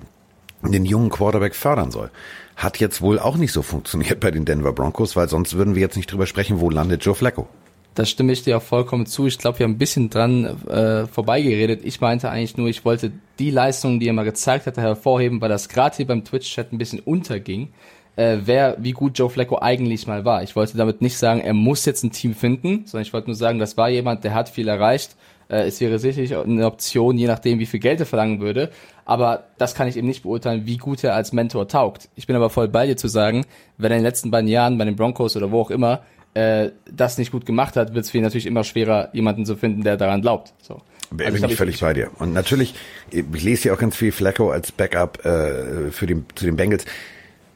den 0.61 0.85
jungen 0.85 1.09
Quarterback 1.09 1.55
fördern 1.55 1.91
soll. 1.91 2.11
Hat 2.59 2.77
jetzt 2.81 3.01
wohl 3.01 3.19
auch 3.19 3.37
nicht 3.37 3.53
so 3.53 3.61
funktioniert 3.61 4.19
bei 4.19 4.31
den 4.31 4.43
Denver 4.43 4.73
Broncos, 4.73 5.15
weil 5.15 5.29
sonst 5.29 5.55
würden 5.55 5.75
wir 5.75 5.81
jetzt 5.81 5.95
nicht 5.95 6.11
drüber 6.11 6.27
sprechen, 6.27 6.59
wo 6.59 6.69
landet 6.69 7.05
Joe 7.05 7.15
Flacco. 7.15 7.47
Da 7.95 8.03
stimme 8.03 8.33
ich 8.33 8.43
dir 8.43 8.57
auch 8.57 8.61
vollkommen 8.61 9.05
zu. 9.05 9.27
Ich 9.27 9.37
glaube, 9.37 9.59
wir 9.59 9.63
haben 9.63 9.75
ein 9.75 9.77
bisschen 9.77 10.09
dran 10.09 10.43
äh, 10.67 11.07
vorbeigeredet. 11.07 11.85
Ich 11.85 12.01
meinte 12.01 12.29
eigentlich 12.29 12.57
nur, 12.57 12.67
ich 12.67 12.83
wollte 12.83 13.13
die 13.39 13.49
Leistungen, 13.49 14.01
die 14.01 14.09
er 14.09 14.13
mal 14.13 14.25
gezeigt 14.25 14.67
hatte, 14.67 14.81
hervorheben, 14.81 15.39
weil 15.39 15.47
das 15.47 15.69
gerade 15.69 15.95
hier 15.95 16.07
beim 16.07 16.25
Twitch-Chat 16.25 16.73
ein 16.73 16.77
bisschen 16.77 16.99
unterging, 16.99 17.69
äh, 18.17 18.39
wer, 18.43 18.75
wie 18.79 18.91
gut 18.91 19.17
Joe 19.17 19.29
Flacco 19.29 19.59
eigentlich 19.59 20.05
mal 20.05 20.25
war. 20.25 20.43
Ich 20.43 20.57
wollte 20.57 20.75
damit 20.75 21.01
nicht 21.01 21.17
sagen, 21.17 21.39
er 21.39 21.53
muss 21.53 21.85
jetzt 21.85 22.03
ein 22.03 22.11
Team 22.11 22.35
finden, 22.35 22.83
sondern 22.85 23.03
ich 23.03 23.13
wollte 23.13 23.27
nur 23.27 23.37
sagen, 23.37 23.59
das 23.59 23.77
war 23.77 23.87
jemand, 23.87 24.25
der 24.25 24.33
hat 24.33 24.49
viel 24.49 24.67
erreicht. 24.67 25.15
Äh, 25.49 25.67
es 25.67 25.81
wäre 25.81 25.99
sicherlich 25.99 26.35
eine 26.35 26.65
Option, 26.65 27.17
je 27.17 27.27
nachdem, 27.27 27.59
wie 27.59 27.65
viel 27.65 27.79
Geld 27.79 27.99
er 27.99 28.05
verlangen 28.05 28.39
würde. 28.39 28.69
Aber 29.05 29.45
das 29.57 29.75
kann 29.75 29.87
ich 29.87 29.97
eben 29.97 30.07
nicht 30.07 30.23
beurteilen, 30.23 30.65
wie 30.65 30.77
gut 30.77 31.03
er 31.03 31.15
als 31.15 31.33
Mentor 31.33 31.67
taugt. 31.67 32.09
Ich 32.15 32.27
bin 32.27 32.35
aber 32.35 32.49
voll 32.49 32.67
bei 32.67 32.85
dir 32.85 32.95
zu 32.95 33.07
sagen, 33.07 33.45
wenn 33.77 33.91
er 33.91 33.97
in 33.97 34.03
den 34.03 34.07
letzten 34.07 34.31
beiden 34.31 34.47
Jahren 34.47 34.77
bei 34.77 34.85
den 34.85 34.95
Broncos 34.95 35.35
oder 35.35 35.51
wo 35.51 35.61
auch 35.61 35.71
immer 35.71 36.03
äh, 36.35 36.69
das 36.89 37.17
nicht 37.17 37.31
gut 37.31 37.45
gemacht 37.45 37.75
hat, 37.75 37.93
wird 37.93 38.05
es 38.05 38.11
für 38.11 38.17
ihn 38.17 38.23
natürlich 38.23 38.45
immer 38.45 38.63
schwerer, 38.63 39.09
jemanden 39.13 39.45
zu 39.45 39.55
finden, 39.55 39.83
der 39.83 39.97
daran 39.97 40.21
glaubt. 40.21 40.53
So. 40.61 40.81
Bin 41.11 41.25
also 41.25 41.43
ich, 41.43 41.51
ich 41.51 41.57
völlig 41.57 41.79
bei 41.79 41.93
dir. 41.93 42.11
Und 42.19 42.33
natürlich, 42.33 42.75
ich 43.09 43.43
lese 43.43 43.69
ja 43.69 43.73
auch 43.73 43.79
ganz 43.79 43.95
viel 43.95 44.11
Flacco 44.11 44.51
als 44.51 44.71
Backup 44.71 45.25
äh, 45.25 45.91
für 45.91 46.05
den, 46.05 46.25
zu 46.35 46.45
den 46.45 46.55
Bengals. 46.55 46.85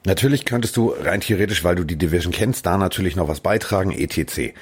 Natürlich 0.05 0.43
könntest 0.43 0.75
du 0.75 0.89
rein 0.89 1.21
theoretisch, 1.21 1.63
weil 1.63 1.75
du 1.75 1.83
die 1.83 1.95
Division 1.95 2.33
kennst, 2.33 2.65
da 2.65 2.77
natürlich 2.77 3.15
noch 3.15 3.27
was 3.27 3.39
beitragen, 3.39 3.91
etc. 3.91 4.53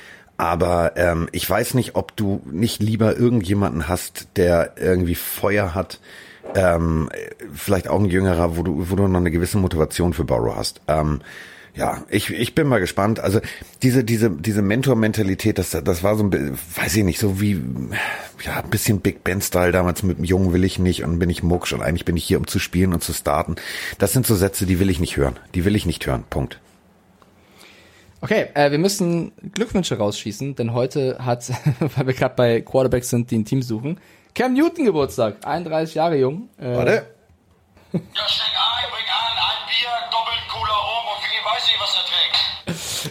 Aber 0.42 0.94
ähm, 0.96 1.30
ich 1.34 1.48
weiß 1.48 1.76
nicht, 1.76 1.94
ob 1.94 2.16
du 2.18 2.42
nicht 2.52 2.82
lieber 2.82 3.16
irgendjemanden 3.16 3.88
hast, 3.88 4.28
der 4.38 4.74
irgendwie 4.76 5.14
Feuer 5.14 5.76
hat, 5.76 6.00
ähm, 6.56 7.10
vielleicht 7.54 7.88
auch 7.88 8.00
ein 8.00 8.08
jüngerer, 8.08 8.58
wo 8.58 8.64
du, 8.64 8.90
wo 8.90 8.96
du 8.96 9.08
noch 9.08 9.20
eine 9.20 9.30
gewisse 9.30 9.60
Motivation 9.60 10.16
für 10.16 10.24
Borrow 10.24 10.56
hast. 10.56 10.82
Ähm, 10.88 11.22
ja, 11.76 12.04
ich, 12.10 12.32
ich 12.32 12.56
bin 12.56 12.66
mal 12.66 12.80
gespannt. 12.80 13.20
Also 13.20 13.40
diese, 13.84 14.04
diese, 14.04 14.32
diese 14.32 14.64
Mentor-Mentalität, 14.64 15.60
das, 15.60 15.70
das 15.70 16.02
war 16.02 16.16
so 16.16 16.24
ein, 16.24 16.58
weiß 16.76 16.96
ich 16.96 17.04
nicht, 17.04 17.20
so 17.20 17.40
wie, 17.40 17.62
ja, 18.44 18.64
ein 18.64 18.70
bisschen 18.72 19.00
Big 19.02 19.24
Ben-Style 19.24 19.72
damals 19.72 20.02
mit 20.02 20.18
dem 20.18 20.26
Jungen 20.26 20.54
will 20.54 20.64
ich 20.64 20.80
nicht 20.80 21.04
und 21.04 21.20
bin 21.20 21.30
ich 21.30 21.44
mucksch 21.44 21.72
und 21.72 21.84
eigentlich 21.84 22.06
bin 22.06 22.18
ich 22.18 22.24
hier, 22.24 22.40
um 22.40 22.48
zu 22.48 22.58
spielen 22.58 22.94
und 22.94 23.04
zu 23.04 23.14
starten. 23.14 23.58
Das 24.00 24.12
sind 24.12 24.26
so 24.26 24.36
Sätze, 24.36 24.66
die 24.66 24.80
will 24.80 24.90
ich 24.90 25.00
nicht 25.00 25.18
hören. 25.18 25.38
Die 25.54 25.66
will 25.66 25.76
ich 25.76 25.86
nicht 25.86 26.08
hören. 26.08 26.24
Punkt. 26.32 26.60
Okay, 28.24 28.50
äh, 28.54 28.70
wir 28.70 28.78
müssen 28.78 29.32
Glückwünsche 29.54 29.98
rausschießen, 29.98 30.54
denn 30.56 30.74
heute 30.74 31.18
hat, 31.26 31.50
weil 31.80 32.08
wir 32.08 32.14
gerade 32.14 32.36
bei 32.36 32.62
Quarterbacks 32.62 33.10
sind, 33.10 33.32
die 33.32 33.40
ein 33.40 33.46
Team 33.46 33.64
suchen, 33.64 34.00
Cam 34.36 34.54
Newton 34.54 34.86
Geburtstag, 34.86 35.38
31 35.44 35.96
Jahre 35.96 36.18
jung. 36.18 36.48
Äh, 36.58 36.76
Warte. 36.76 37.08
Ja, 37.92 38.00
steig 38.00 38.54
ein, 38.56 38.90
bring 38.92 39.04
ein 39.04 39.31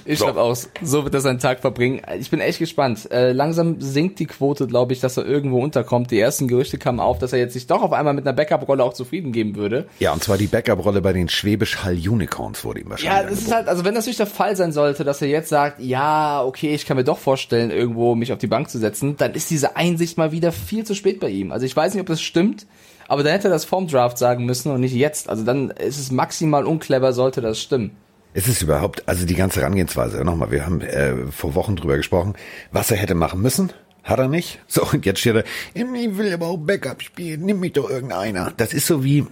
Ich 0.05 0.19
so. 0.19 0.27
glaube 0.27 0.41
auch, 0.41 0.57
so 0.83 1.05
wird 1.05 1.15
er 1.15 1.21
seinen 1.21 1.39
Tag 1.39 1.61
verbringen. 1.61 2.03
Ich 2.19 2.31
bin 2.31 2.41
echt 2.41 2.59
gespannt. 2.59 3.11
Äh, 3.11 3.33
langsam 3.33 3.81
sinkt 3.81 4.19
die 4.19 4.27
Quote, 4.27 4.67
glaube 4.67 4.93
ich, 4.93 5.01
dass 5.01 5.17
er 5.17 5.27
irgendwo 5.27 5.63
unterkommt. 5.63 6.11
Die 6.11 6.19
ersten 6.19 6.49
Gerüchte 6.49 6.79
kamen 6.79 7.01
auf, 7.01 7.19
dass 7.19 7.33
er 7.33 7.39
jetzt 7.39 7.53
sich 7.53 7.67
doch 7.67 7.83
auf 7.83 7.93
einmal 7.93 8.15
mit 8.15 8.27
einer 8.27 8.35
Backup-Rolle 8.35 8.83
auch 8.83 8.95
zufrieden 8.95 9.33
geben 9.33 9.57
würde. 9.57 9.87
Ja, 9.99 10.13
und 10.13 10.23
zwar 10.23 10.39
die 10.39 10.47
Backup-Rolle 10.47 11.01
bei 11.01 11.13
den 11.13 11.29
Schwäbisch 11.29 11.85
Hall 11.85 11.95
Unicorns 11.95 12.65
wurde 12.65 12.81
ihm 12.81 12.91
wahrscheinlich. 12.91 13.23
Ja, 13.23 13.31
das 13.31 13.41
ist 13.41 13.53
halt, 13.53 13.69
also 13.69 13.85
wenn 13.85 13.95
das 13.95 14.07
nicht 14.07 14.19
der 14.19 14.27
Fall 14.27 14.57
sein 14.57 14.73
sollte, 14.73 15.05
dass 15.05 15.23
er 15.23 15.29
jetzt 15.29 15.49
sagt, 15.49 15.81
ja, 15.81 16.43
okay, 16.45 16.75
ich 16.75 16.87
kann 16.87 16.97
mir 16.97 17.05
doch 17.05 17.19
vorstellen, 17.19 17.71
irgendwo 17.71 18.15
mich 18.15 18.33
auf 18.33 18.39
die 18.39 18.47
Bank 18.47 18.71
zu 18.71 18.79
setzen, 18.79 19.17
dann 19.17 19.35
ist 19.35 19.51
diese 19.51 19.77
Einsicht 19.77 20.19
mal 20.19 20.33
wieder 20.33 20.53
viel 20.53 20.85
zu 20.85 20.95
spät 20.95 21.21
bei 21.21 21.29
ihm. 21.29 21.53
Also 21.53 21.67
ich 21.67 21.77
weiß 21.77 21.95
nicht, 21.95 22.01
ob 22.01 22.07
das 22.07 22.21
stimmt. 22.21 22.67
Aber 23.09 23.25
dann 23.25 23.33
hätte 23.33 23.49
er 23.49 23.51
das 23.51 23.65
vorm 23.65 23.89
Draft 23.89 24.19
sagen 24.19 24.45
müssen 24.45 24.71
und 24.71 24.83
nicht 24.83 24.95
jetzt. 24.95 25.29
Also 25.29 25.43
dann 25.45 25.71
ist 25.71 25.99
es 25.99 26.13
maximal 26.13 26.65
unclever, 26.65 27.13
sollte 27.13 27.41
das 27.41 27.61
stimmen. 27.61 27.97
Ist 28.33 28.49
es 28.49 28.63
überhaupt, 28.63 29.09
also 29.09 29.27
die 29.27 29.35
ganze 29.35 29.61
Herangehensweise, 29.61 30.25
nochmal, 30.25 30.53
wir 30.53 30.65
haben 30.65 30.81
äh, 30.83 31.27
vor 31.33 31.55
Wochen 31.57 31.75
drüber 31.75 31.97
gesprochen, 31.97 32.35
was 32.71 32.91
er 32.91 32.97
hätte 32.97 33.15
machen 33.15 33.43
müssen, 33.43 33.73
hat 34.05 34.19
er 34.19 34.29
nicht. 34.29 34.61
So, 34.69 34.85
und 34.85 35.05
jetzt 35.05 35.21
steht 35.21 35.35
er, 35.35 35.45
ich 35.75 35.85
will 36.17 36.33
aber 36.33 36.47
auch 36.47 36.57
Backup 36.57 37.03
spielen, 37.03 37.43
nimm 37.43 37.61
mich 37.61 37.73
doch 37.73 37.91
irgendeiner. 37.91 38.53
Das 38.57 38.73
ist 38.73 38.87
so 38.87 39.03
wie, 39.03 39.27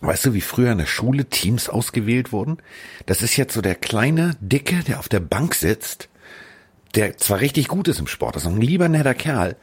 weißt 0.00 0.26
du, 0.26 0.34
wie 0.34 0.40
früher 0.40 0.72
in 0.72 0.78
der 0.78 0.86
Schule 0.86 1.26
Teams 1.26 1.68
ausgewählt 1.68 2.32
wurden? 2.32 2.58
Das 3.06 3.22
ist 3.22 3.36
jetzt 3.36 3.54
so 3.54 3.62
der 3.62 3.76
kleine, 3.76 4.36
dicke, 4.40 4.82
der 4.82 4.98
auf 4.98 5.08
der 5.08 5.20
Bank 5.20 5.54
sitzt, 5.54 6.08
der 6.96 7.16
zwar 7.18 7.40
richtig 7.40 7.68
gut 7.68 7.86
ist 7.86 8.00
im 8.00 8.08
Sport, 8.08 8.34
das 8.34 8.42
ist 8.42 8.48
ein 8.48 8.60
lieber 8.60 8.88
netter 8.88 9.14
Kerl, 9.14 9.56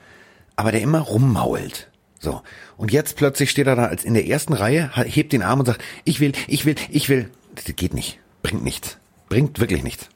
aber 0.56 0.72
der 0.72 0.82
immer 0.82 1.00
rummault. 1.00 1.90
So. 2.20 2.42
Und 2.78 2.92
jetzt 2.92 3.18
plötzlich 3.18 3.50
steht 3.50 3.68
er 3.68 3.76
da 3.76 3.86
als 3.86 4.06
in 4.06 4.14
der 4.14 4.28
ersten 4.28 4.54
Reihe, 4.54 4.92
hebt 4.96 5.34
den 5.34 5.42
Arm 5.42 5.60
und 5.60 5.66
sagt, 5.66 5.82
ich 6.06 6.22
will, 6.22 6.32
ich 6.48 6.66
will, 6.66 6.76
ich 6.90 7.10
will. 7.10 7.30
Das 7.56 7.66
geht 7.76 7.94
nicht. 7.94 8.20
Bringt 8.52 8.66
nichts. 8.66 8.98
Bringt 9.30 9.60
wirklich 9.62 9.82
nichts. 9.82 10.10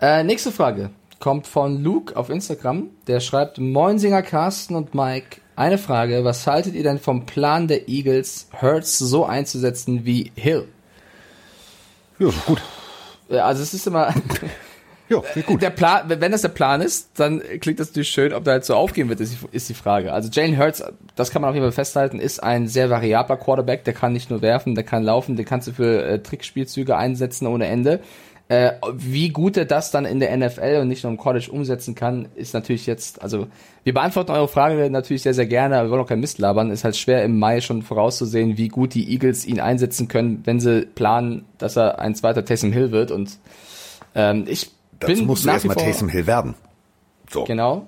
Äh, 0.00 0.24
nächste 0.24 0.50
Frage 0.50 0.88
kommt 1.20 1.46
von 1.46 1.82
Luke 1.82 2.16
auf 2.16 2.30
Instagram. 2.30 2.88
Der 3.06 3.20
schreibt, 3.20 3.58
Moinsinger 3.58 4.22
Carsten 4.22 4.74
und 4.74 4.94
Mike, 4.94 5.42
eine 5.56 5.76
Frage, 5.76 6.24
was 6.24 6.46
haltet 6.46 6.74
ihr 6.74 6.82
denn 6.82 6.98
vom 6.98 7.26
Plan 7.26 7.68
der 7.68 7.90
Eagles, 7.90 8.48
Hurts 8.62 8.98
so 8.98 9.26
einzusetzen 9.26 10.06
wie 10.06 10.32
Hill? 10.36 10.68
Ja, 12.18 12.30
gut. 12.46 12.62
Also 13.28 13.62
es 13.62 13.74
ist 13.74 13.86
immer, 13.86 14.14
Ja, 15.08 15.22
gut. 15.46 15.62
Der 15.62 15.70
Plan, 15.70 16.02
wenn 16.06 16.32
das 16.32 16.42
der 16.42 16.48
Plan 16.48 16.80
ist, 16.80 17.10
dann 17.18 17.40
klingt 17.60 17.78
das 17.78 17.88
natürlich 17.88 18.08
schön, 18.08 18.32
ob 18.32 18.44
da 18.44 18.52
halt 18.52 18.64
so 18.64 18.74
aufgehen 18.74 19.08
wird, 19.08 19.20
ist, 19.20 19.36
ist 19.52 19.68
die 19.68 19.74
Frage. 19.74 20.12
Also 20.12 20.28
Jalen 20.32 20.58
Hurts, 20.58 20.82
das 21.14 21.30
kann 21.30 21.42
man 21.42 21.50
auf 21.50 21.54
jeden 21.54 21.64
Fall 21.64 21.72
festhalten, 21.72 22.18
ist 22.18 22.42
ein 22.42 22.66
sehr 22.66 22.90
variabler 22.90 23.36
Quarterback, 23.36 23.84
der 23.84 23.94
kann 23.94 24.12
nicht 24.12 24.30
nur 24.30 24.42
werfen, 24.42 24.74
der 24.74 24.84
kann 24.84 25.04
laufen, 25.04 25.36
den 25.36 25.46
kannst 25.46 25.68
du 25.68 25.72
für 25.72 26.04
äh, 26.04 26.18
Trickspielzüge 26.18 26.96
einsetzen 26.96 27.46
ohne 27.46 27.66
Ende. 27.66 28.00
Äh, 28.48 28.72
wie 28.94 29.30
gut 29.30 29.56
er 29.56 29.64
das 29.64 29.90
dann 29.90 30.04
in 30.04 30.20
der 30.20 30.36
NFL 30.36 30.78
und 30.80 30.88
nicht 30.88 31.02
nur 31.02 31.10
im 31.10 31.18
College 31.18 31.48
umsetzen 31.50 31.96
kann, 31.96 32.28
ist 32.36 32.54
natürlich 32.54 32.86
jetzt, 32.86 33.20
also 33.20 33.48
wir 33.82 33.92
beantworten 33.92 34.30
eure 34.30 34.46
Frage 34.46 34.88
natürlich 34.88 35.22
sehr, 35.22 35.34
sehr 35.34 35.46
gerne, 35.46 35.76
aber 35.76 35.88
wir 35.88 35.90
wollen 35.90 36.02
auch 36.02 36.08
kein 36.08 36.20
Mist 36.20 36.38
labern. 36.38 36.70
Ist 36.70 36.84
halt 36.84 36.96
schwer 36.96 37.24
im 37.24 37.40
Mai 37.40 37.60
schon 37.60 37.82
vorauszusehen, 37.82 38.56
wie 38.56 38.68
gut 38.68 38.94
die 38.94 39.10
Eagles 39.10 39.46
ihn 39.46 39.58
einsetzen 39.58 40.06
können, 40.06 40.42
wenn 40.44 40.60
sie 40.60 40.86
planen, 40.86 41.44
dass 41.58 41.76
er 41.76 41.98
ein 41.98 42.14
zweiter 42.14 42.44
Taysom 42.44 42.72
Hill 42.72 42.92
wird 42.92 43.10
und 43.10 43.36
ähm, 44.14 44.44
ich 44.48 44.70
Dazu 45.00 45.22
musst 45.22 45.44
du 45.44 45.50
erstmal 45.50 45.76
Taysom 45.76 46.08
Hill 46.08 46.26
werden. 46.26 46.54
So. 47.30 47.44
Genau. 47.44 47.86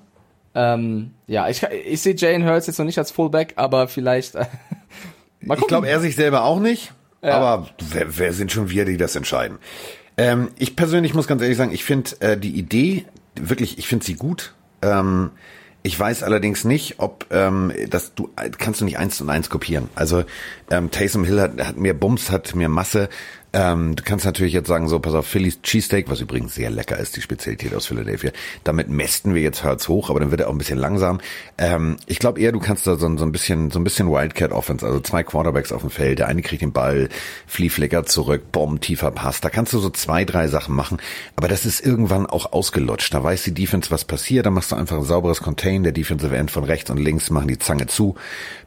Ähm, 0.55 1.11
ja, 1.27 1.47
ich, 1.47 1.63
ich 1.63 2.01
sehe 2.01 2.15
Jane 2.15 2.45
Hurts 2.45 2.67
jetzt 2.67 2.79
noch 2.79 2.85
nicht 2.85 2.97
als 2.97 3.11
Fullback, 3.11 3.53
aber 3.55 3.87
vielleicht. 3.87 4.35
Äh, 4.35 4.45
mal 5.41 5.55
gucken. 5.55 5.61
Ich 5.61 5.67
glaube, 5.67 5.87
er 5.87 5.99
sich 5.99 6.15
selber 6.15 6.43
auch 6.43 6.59
nicht. 6.59 6.93
Ja. 7.21 7.37
Aber 7.37 7.67
wer, 7.91 8.17
wer 8.17 8.33
sind 8.33 8.51
schon 8.51 8.69
wir, 8.69 8.85
die 8.85 8.97
das 8.97 9.15
entscheiden? 9.15 9.57
Ähm, 10.17 10.49
ich 10.57 10.75
persönlich 10.75 11.13
muss 11.13 11.27
ganz 11.27 11.41
ehrlich 11.41 11.57
sagen, 11.57 11.71
ich 11.71 11.83
finde 11.83 12.11
äh, 12.21 12.37
die 12.37 12.51
Idee 12.51 13.05
wirklich, 13.35 13.77
ich 13.77 13.87
finde 13.87 14.05
sie 14.05 14.15
gut. 14.15 14.53
Ähm, 14.81 15.31
ich 15.81 15.97
weiß 15.97 16.23
allerdings 16.23 16.65
nicht, 16.65 16.95
ob 16.97 17.25
ähm, 17.31 17.71
das 17.89 18.13
du 18.13 18.29
kannst 18.57 18.81
du 18.81 18.85
nicht 18.85 18.97
eins 18.97 19.21
und 19.21 19.29
eins 19.29 19.49
kopieren. 19.49 19.89
Also 19.95 20.23
ähm, 20.69 20.91
Taysom 20.91 21.23
Hill 21.23 21.39
hat, 21.39 21.57
hat 21.65 21.77
mehr 21.77 21.93
Bums, 21.93 22.31
hat 22.31 22.53
mehr 22.53 22.67
Masse. 22.67 23.07
Ähm, 23.51 23.95
du 23.95 24.03
kannst 24.03 24.25
natürlich 24.25 24.53
jetzt 24.53 24.67
sagen, 24.67 24.87
so, 24.87 24.99
pass 24.99 25.15
auf, 25.15 25.25
Philly's 25.25 25.61
Cheesesteak, 25.63 26.09
was 26.09 26.21
übrigens 26.21 26.53
sehr 26.53 26.69
lecker 26.69 26.97
ist, 26.97 27.15
die 27.15 27.21
Spezialität 27.21 27.73
aus 27.73 27.87
Philadelphia. 27.87 28.31
Damit 28.63 28.89
mästen 28.89 29.33
wir 29.33 29.41
jetzt 29.41 29.63
Hertz 29.63 29.87
hoch, 29.87 30.11
aber 30.11 30.19
dann 30.19 30.29
wird 30.29 30.41
er 30.41 30.49
auch 30.49 30.51
ein 30.51 30.59
bisschen 30.59 30.77
langsam. 30.77 31.19
Ähm, 31.57 31.97
ich 32.05 32.19
glaube 32.19 32.39
eher, 32.39 32.51
du 32.51 32.59
kannst 32.59 32.85
da 32.85 32.95
so, 32.95 33.17
so 33.17 33.25
ein 33.25 33.31
bisschen, 33.31 33.71
so 33.71 33.79
ein 33.79 33.83
bisschen 33.83 34.11
Wildcat 34.11 34.51
Offense, 34.51 34.85
also 34.85 34.99
zwei 34.99 35.23
Quarterbacks 35.23 35.71
auf 35.71 35.81
dem 35.81 35.89
Feld, 35.89 36.19
der 36.19 36.27
eine 36.27 36.43
kriegt 36.43 36.61
den 36.61 36.73
Ball, 36.73 37.09
Fliehflicker 37.47 38.05
zurück, 38.05 38.51
Bomb, 38.51 38.81
tiefer 38.81 39.09
Pass. 39.09 39.41
Da 39.41 39.49
kannst 39.49 39.73
du 39.73 39.79
so 39.79 39.89
zwei, 39.89 40.25
drei 40.25 40.47
Sachen 40.47 40.75
machen, 40.75 40.97
aber 41.35 41.47
das 41.47 41.65
ist 41.65 41.83
irgendwann 41.83 42.27
auch 42.27 42.53
ausgelutscht. 42.53 43.13
Da 43.13 43.23
weiß 43.23 43.43
die 43.43 43.53
Defense, 43.53 43.89
was 43.89 44.05
passiert, 44.05 44.45
da 44.45 44.51
machst 44.51 44.71
du 44.71 44.75
einfach 44.75 44.97
ein 44.97 45.03
sauberes 45.03 45.41
Contain, 45.41 45.81
der 45.81 45.91
Defensive 45.91 46.35
End 46.35 46.51
von 46.51 46.65
rechts 46.65 46.91
und 46.91 46.97
links 46.97 47.31
machen 47.31 47.47
die 47.47 47.57
Zange 47.57 47.87
zu, 47.87 48.13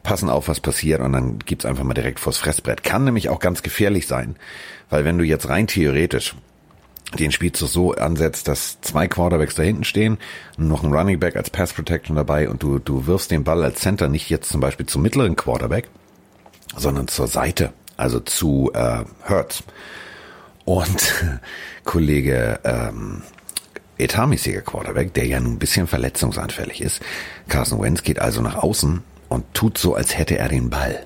passen 0.03 0.29
auf, 0.29 0.49
was 0.49 0.59
passiert 0.59 0.99
und 0.99 1.13
dann 1.13 1.39
gibt's 1.39 1.65
einfach 1.65 1.85
mal 1.85 1.93
direkt 1.93 2.19
vors 2.19 2.37
Fressbrett. 2.37 2.83
Kann 2.83 3.05
nämlich 3.05 3.29
auch 3.29 3.39
ganz 3.39 3.63
gefährlich 3.63 4.07
sein. 4.07 4.35
Weil 4.93 5.05
wenn 5.05 5.17
du 5.17 5.23
jetzt 5.23 5.49
rein 5.49 5.65
theoretisch 5.65 6.35
den 7.17 7.31
Spielzug 7.31 7.67
so 7.67 7.93
ansetzt, 7.95 8.47
dass 8.47 8.79
zwei 8.81 9.07
Quarterbacks 9.07 9.55
da 9.55 9.63
hinten 9.63 9.85
stehen, 9.85 10.19
noch 10.55 10.83
ein 10.83 10.93
Running 10.93 11.19
Back 11.19 11.35
als 11.35 11.49
Pass 11.49 11.73
Protection 11.73 12.15
dabei 12.15 12.47
und 12.47 12.61
du, 12.61 12.77
du 12.77 13.07
wirfst 13.07 13.31
den 13.31 13.43
Ball 13.43 13.63
als 13.63 13.79
Center 13.79 14.07
nicht 14.07 14.29
jetzt 14.29 14.51
zum 14.51 14.61
Beispiel 14.61 14.85
zum 14.85 15.01
mittleren 15.01 15.35
Quarterback, 15.35 15.89
sondern 16.77 17.07
zur 17.07 17.25
Seite, 17.25 17.73
also 17.97 18.19
zu 18.19 18.69
äh, 18.75 19.03
Hertz. 19.23 19.63
Und 20.63 21.39
Kollege 21.85 22.59
ähm, 22.63 23.23
etatmäßiger 23.97 24.61
Quarterback, 24.61 25.11
der 25.15 25.25
ja 25.25 25.39
nun 25.39 25.53
ein 25.53 25.59
bisschen 25.59 25.87
verletzungsanfällig 25.87 26.81
ist, 26.81 27.01
Carson 27.49 27.81
Wentz 27.81 28.03
geht 28.03 28.19
also 28.19 28.41
nach 28.43 28.57
außen 28.57 29.01
und 29.29 29.53
tut 29.55 29.79
so, 29.79 29.95
als 29.95 30.15
hätte 30.15 30.37
er 30.37 30.49
den 30.49 30.69
Ball. 30.69 31.03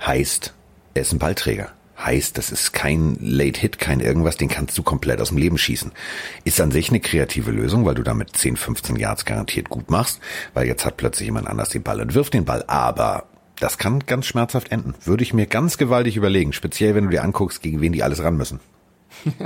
Heißt, 0.00 0.54
er 0.94 1.02
ist 1.02 1.12
ein 1.12 1.18
Ballträger. 1.18 1.75
Heißt, 1.98 2.36
das 2.36 2.52
ist 2.52 2.72
kein 2.72 3.16
Late 3.20 3.60
Hit, 3.60 3.78
kein 3.78 4.00
irgendwas, 4.00 4.36
den 4.36 4.48
kannst 4.48 4.76
du 4.76 4.82
komplett 4.82 5.20
aus 5.20 5.28
dem 5.28 5.38
Leben 5.38 5.56
schießen. 5.56 5.92
Ist 6.44 6.60
an 6.60 6.70
sich 6.70 6.90
eine 6.90 7.00
kreative 7.00 7.50
Lösung, 7.50 7.86
weil 7.86 7.94
du 7.94 8.02
damit 8.02 8.36
10, 8.36 8.56
15 8.56 8.96
Yards 8.96 9.24
garantiert 9.24 9.70
gut 9.70 9.90
machst, 9.90 10.20
weil 10.52 10.66
jetzt 10.66 10.84
hat 10.84 10.96
plötzlich 10.96 11.26
jemand 11.26 11.46
anders 11.46 11.70
den 11.70 11.82
Ball 11.82 12.00
und 12.00 12.14
wirft 12.14 12.34
den 12.34 12.44
Ball. 12.44 12.64
Aber 12.66 13.24
das 13.58 13.78
kann 13.78 14.00
ganz 14.00 14.26
schmerzhaft 14.26 14.70
enden. 14.70 14.94
Würde 15.04 15.22
ich 15.22 15.32
mir 15.32 15.46
ganz 15.46 15.78
gewaltig 15.78 16.16
überlegen, 16.16 16.52
speziell 16.52 16.94
wenn 16.94 17.04
du 17.04 17.10
dir 17.10 17.24
anguckst, 17.24 17.62
gegen 17.62 17.80
wen 17.80 17.92
die 17.92 18.02
alles 18.02 18.22
ran 18.22 18.36
müssen. 18.36 18.60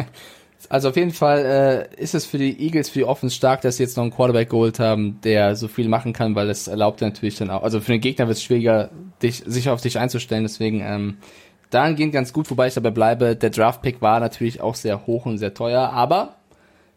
Also 0.69 0.91
auf 0.91 0.97
jeden 0.97 1.11
Fall 1.11 1.89
äh, 1.97 2.01
ist 2.01 2.15
es 2.15 2.27
für 2.27 2.39
die 2.39 2.61
Eagles, 2.65 2.91
für 2.91 3.01
die 3.01 3.05
Offense 3.05 3.35
stark, 3.35 3.63
dass 3.63 3.79
sie 3.79 3.83
jetzt 3.83 3.97
noch 3.97 4.05
einen 4.05 4.13
Quarterback 4.13 4.51
geholt 4.51 4.79
haben, 4.79 5.19
der 5.25 5.57
so 5.57 5.69
viel 5.69 5.89
machen 5.89 6.13
kann, 6.13 6.35
weil 6.35 6.51
es 6.51 6.69
erlaubt 6.69 7.01
natürlich 7.01 7.37
dann 7.37 7.51
auch, 7.51 7.63
also 7.63 7.81
für 7.81 7.93
den 7.93 8.01
Gegner 8.01 8.29
wird 8.29 8.37
es 8.37 8.45
schwieriger, 8.45 8.91
dich, 9.23 9.43
sich 9.47 9.69
auf 9.69 9.81
dich 9.81 9.99
einzustellen, 9.99 10.45
deswegen 10.45 10.81
ähm, 10.81 11.17
dahingehend 11.71 12.13
ganz 12.13 12.33
gut, 12.33 12.51
wobei 12.51 12.69
ich 12.69 12.75
dabei 12.75 12.91
bleibe, 12.91 13.37
der 13.37 13.51
Draft-Pick 13.51 14.03
war 14.03 14.21
natürlich 14.21 14.61
auch 14.61 14.75
sehr 14.75 15.07
hoch 15.07 15.27
und 15.27 15.39
sehr 15.39 15.55
teuer, 15.55 15.91
aber 15.91 16.37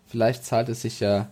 vielleicht 0.08 0.46
zahlt 0.46 0.70
es 0.70 0.82
sich 0.82 1.00
ja 1.00 1.28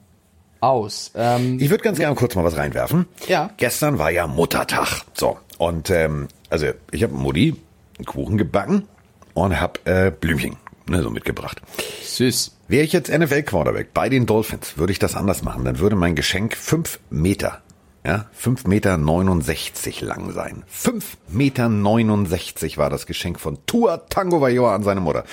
aus. 0.60 1.12
Ähm, 1.16 1.58
ich 1.60 1.70
würde 1.70 1.84
ganz 1.84 1.98
gerne 1.98 2.16
kurz 2.16 2.36
mal 2.36 2.44
was 2.44 2.56
reinwerfen. 2.56 3.08
Ja. 3.28 3.50
Gestern 3.58 3.98
war 3.98 4.12
ja 4.12 4.28
Muttertag. 4.28 5.04
So. 5.14 5.38
Und 5.58 5.90
ähm, 5.90 6.28
also 6.50 6.68
ich 6.92 7.04
habe 7.04 7.14
Mutti 7.14 7.56
einen 7.98 8.06
Kuchen 8.06 8.38
gebacken 8.38 8.88
und 9.34 9.60
habe 9.60 9.80
äh, 9.86 10.12
Blümchen 10.12 10.58
ne, 10.88 11.02
so 11.02 11.10
mitgebracht. 11.10 11.62
Süß. 12.04 12.58
Wäre 12.68 12.84
ich 12.84 12.94
jetzt 12.94 13.12
NFL-Quarterback 13.12 13.94
bei 13.94 14.08
den 14.08 14.26
Dolphins, 14.26 14.78
würde 14.78 14.94
ich 14.94 15.00
das 15.00 15.16
anders 15.16 15.44
machen. 15.44 15.66
Dann 15.66 15.80
würde 15.80 15.96
mein 15.96 16.16
Geschenk 16.16 16.56
fünf 16.56 17.00
Meter, 17.10 17.62
ja, 18.04 18.26
fünf 18.32 18.66
Meter 18.66 18.98
69 18.98 20.02
lang 20.02 20.32
sein. 20.32 20.64
Fünf 20.68 21.18
Meter 21.28 21.70
69 21.70 22.78
war 22.78 22.90
das 22.90 23.06
Geschenk 23.06 23.40
von 23.40 23.60
Tua 23.66 23.98
Tango 23.98 24.42
Vajor 24.42 24.72
an 24.72 24.84
seine 24.84 25.02
Mutter. 25.02 25.24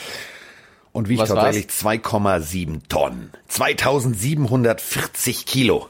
Und 0.93 1.09
wiegt 1.09 1.21
Was 1.21 1.31
tatsächlich 1.31 1.67
2,7 1.67 2.89
Tonnen. 2.89 3.31
2740 3.49 5.47
Kilo. 5.47 5.89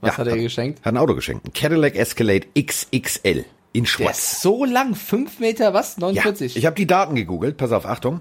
Was 0.00 0.12
ja, 0.12 0.18
hat 0.18 0.26
er 0.28 0.34
hat, 0.34 0.40
geschenkt? 0.40 0.80
Hat 0.84 0.94
ein 0.94 0.96
Auto 0.96 1.14
geschenkt. 1.14 1.46
Ein 1.46 1.52
Cadillac 1.52 1.96
Escalade 1.96 2.46
XXL 2.58 3.44
in 3.72 3.86
schwarz. 3.86 4.06
Der 4.06 4.10
ist 4.10 4.42
so 4.42 4.64
lang, 4.64 4.94
5 4.94 5.40
Meter, 5.40 5.74
was? 5.74 5.98
49? 5.98 6.54
Ja, 6.54 6.58
ich 6.58 6.66
habe 6.66 6.76
die 6.76 6.86
Daten 6.86 7.14
gegoogelt, 7.14 7.56
pass 7.56 7.72
auf, 7.72 7.86
Achtung. 7.86 8.20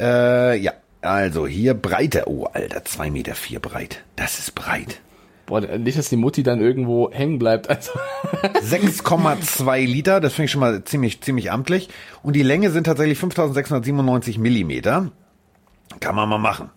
Äh, 0.00 0.58
ja, 0.58 0.72
also 1.00 1.46
hier 1.46 1.74
Breite. 1.74 2.24
Oh, 2.26 2.44
Alter, 2.52 2.80
2,4 2.80 3.10
Meter 3.10 3.34
vier 3.34 3.60
breit. 3.60 4.02
Das 4.16 4.38
ist 4.38 4.54
breit. 4.54 5.00
Boah, 5.46 5.60
nicht, 5.60 5.96
dass 5.96 6.08
die 6.08 6.16
Mutti 6.16 6.42
dann 6.42 6.60
irgendwo 6.60 7.10
hängen 7.12 7.38
bleibt. 7.38 7.70
Also. 7.70 7.92
6,2 8.32 9.86
Liter, 9.86 10.20
das 10.20 10.34
finde 10.34 10.46
ich 10.46 10.50
schon 10.50 10.60
mal 10.60 10.82
ziemlich, 10.84 11.20
ziemlich 11.20 11.52
amtlich. 11.52 11.88
Und 12.22 12.34
die 12.34 12.42
Länge 12.42 12.70
sind 12.70 12.84
tatsächlich 12.84 13.18
5697 13.18 14.38
Millimeter. 14.38 15.12
Kann 16.00 16.16
man 16.16 16.28
mal 16.28 16.38
machen. 16.38 16.70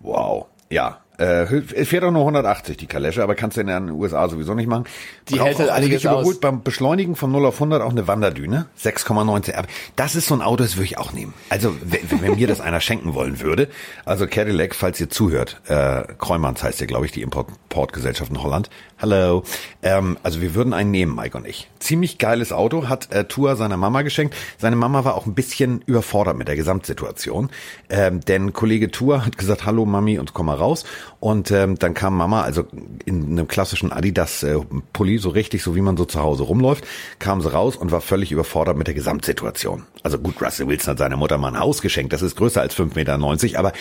Wow. 0.00 0.46
Ja, 0.70 1.00
äh, 1.18 1.84
fährt 1.84 2.04
auch 2.04 2.12
nur 2.12 2.22
180 2.22 2.76
die 2.76 2.86
Kalesche, 2.86 3.22
aber 3.22 3.34
kannst 3.34 3.56
du 3.56 3.60
in 3.60 3.66
den 3.66 3.90
USA 3.90 4.28
sowieso 4.28 4.54
nicht 4.54 4.68
machen. 4.68 4.84
Die 5.28 5.34
Braucht 5.34 5.48
hält 5.48 5.58
halt 5.58 5.70
einiges 5.70 6.04
überholt 6.04 6.26
aus. 6.26 6.40
beim 6.40 6.62
Beschleunigen 6.62 7.16
von 7.16 7.32
0 7.32 7.46
auf 7.46 7.54
100 7.54 7.82
auch 7.82 7.90
eine 7.90 8.06
Wanderdüne, 8.06 8.66
6,19. 8.80 9.54
Aber 9.54 9.66
das 9.96 10.14
ist 10.14 10.28
so 10.28 10.34
ein 10.34 10.42
Auto, 10.42 10.62
das 10.62 10.76
würde 10.76 10.86
ich 10.86 10.98
auch 10.98 11.12
nehmen. 11.12 11.34
Also 11.50 11.74
wenn, 11.82 12.22
wenn 12.22 12.36
mir 12.36 12.46
das 12.46 12.60
einer 12.68 12.80
schenken 12.80 13.14
wollen 13.14 13.40
würde, 13.40 13.68
also 14.04 14.26
Cadillac, 14.28 14.74
falls 14.74 15.00
ihr 15.00 15.10
zuhört, 15.10 15.60
äh, 15.66 16.04
Kreumanns 16.18 16.62
heißt 16.62 16.80
ja, 16.80 16.86
glaube 16.86 17.06
ich, 17.06 17.12
die 17.12 17.22
Importgesellschaft 17.22 18.30
in 18.30 18.42
Holland. 18.42 18.70
Hallo. 19.00 19.42
Ähm, 19.82 20.18
also 20.22 20.40
wir 20.40 20.54
würden 20.54 20.72
einen 20.72 20.90
nehmen, 20.90 21.14
Mike 21.14 21.36
und 21.36 21.46
ich. 21.46 21.68
Ziemlich 21.80 22.18
geiles 22.18 22.52
Auto, 22.52 22.88
hat 22.88 23.12
äh, 23.12 23.24
Tour 23.24 23.56
seiner 23.56 23.76
Mama 23.76 24.02
geschenkt. 24.02 24.36
Seine 24.56 24.76
Mama 24.76 25.04
war 25.04 25.14
auch 25.14 25.26
ein 25.26 25.34
bisschen 25.34 25.82
überfordert 25.86 26.36
mit 26.36 26.48
der 26.48 26.56
Gesamtsituation, 26.56 27.50
ähm, 27.90 28.20
denn 28.20 28.52
Kollege 28.52 28.90
Tour 28.90 29.24
hat 29.24 29.36
gesagt, 29.38 29.66
hallo 29.66 29.84
Mami 29.84 30.18
und 30.18 30.34
komm 30.34 30.46
mal 30.46 30.56
raus. 30.56 30.84
Und 31.20 31.50
ähm, 31.50 31.76
dann 31.78 31.94
kam 31.94 32.16
Mama, 32.16 32.42
also 32.42 32.64
in 33.04 33.32
einem 33.32 33.48
klassischen 33.48 33.90
Adidas-Pulli, 33.90 35.16
äh, 35.16 35.18
so 35.18 35.30
richtig, 35.30 35.64
so 35.64 35.74
wie 35.74 35.80
man 35.80 35.96
so 35.96 36.04
zu 36.04 36.20
Hause 36.20 36.44
rumläuft, 36.44 36.84
kam 37.18 37.40
sie 37.40 37.52
raus 37.52 37.76
und 37.76 37.90
war 37.90 38.00
völlig 38.00 38.30
überfordert 38.30 38.76
mit 38.76 38.86
der 38.86 38.94
Gesamtsituation. 38.94 39.84
Also 40.04 40.18
gut, 40.18 40.40
Russell 40.40 40.68
Wilson 40.68 40.92
hat 40.92 40.98
seiner 40.98 41.16
Mutter 41.16 41.36
mal 41.36 41.48
ein 41.48 41.58
Haus 41.58 41.82
geschenkt, 41.82 42.12
das 42.12 42.22
ist 42.22 42.36
größer 42.36 42.60
als 42.60 42.76
5,90 42.76 42.94
Meter, 42.94 43.58
aber 43.58 43.72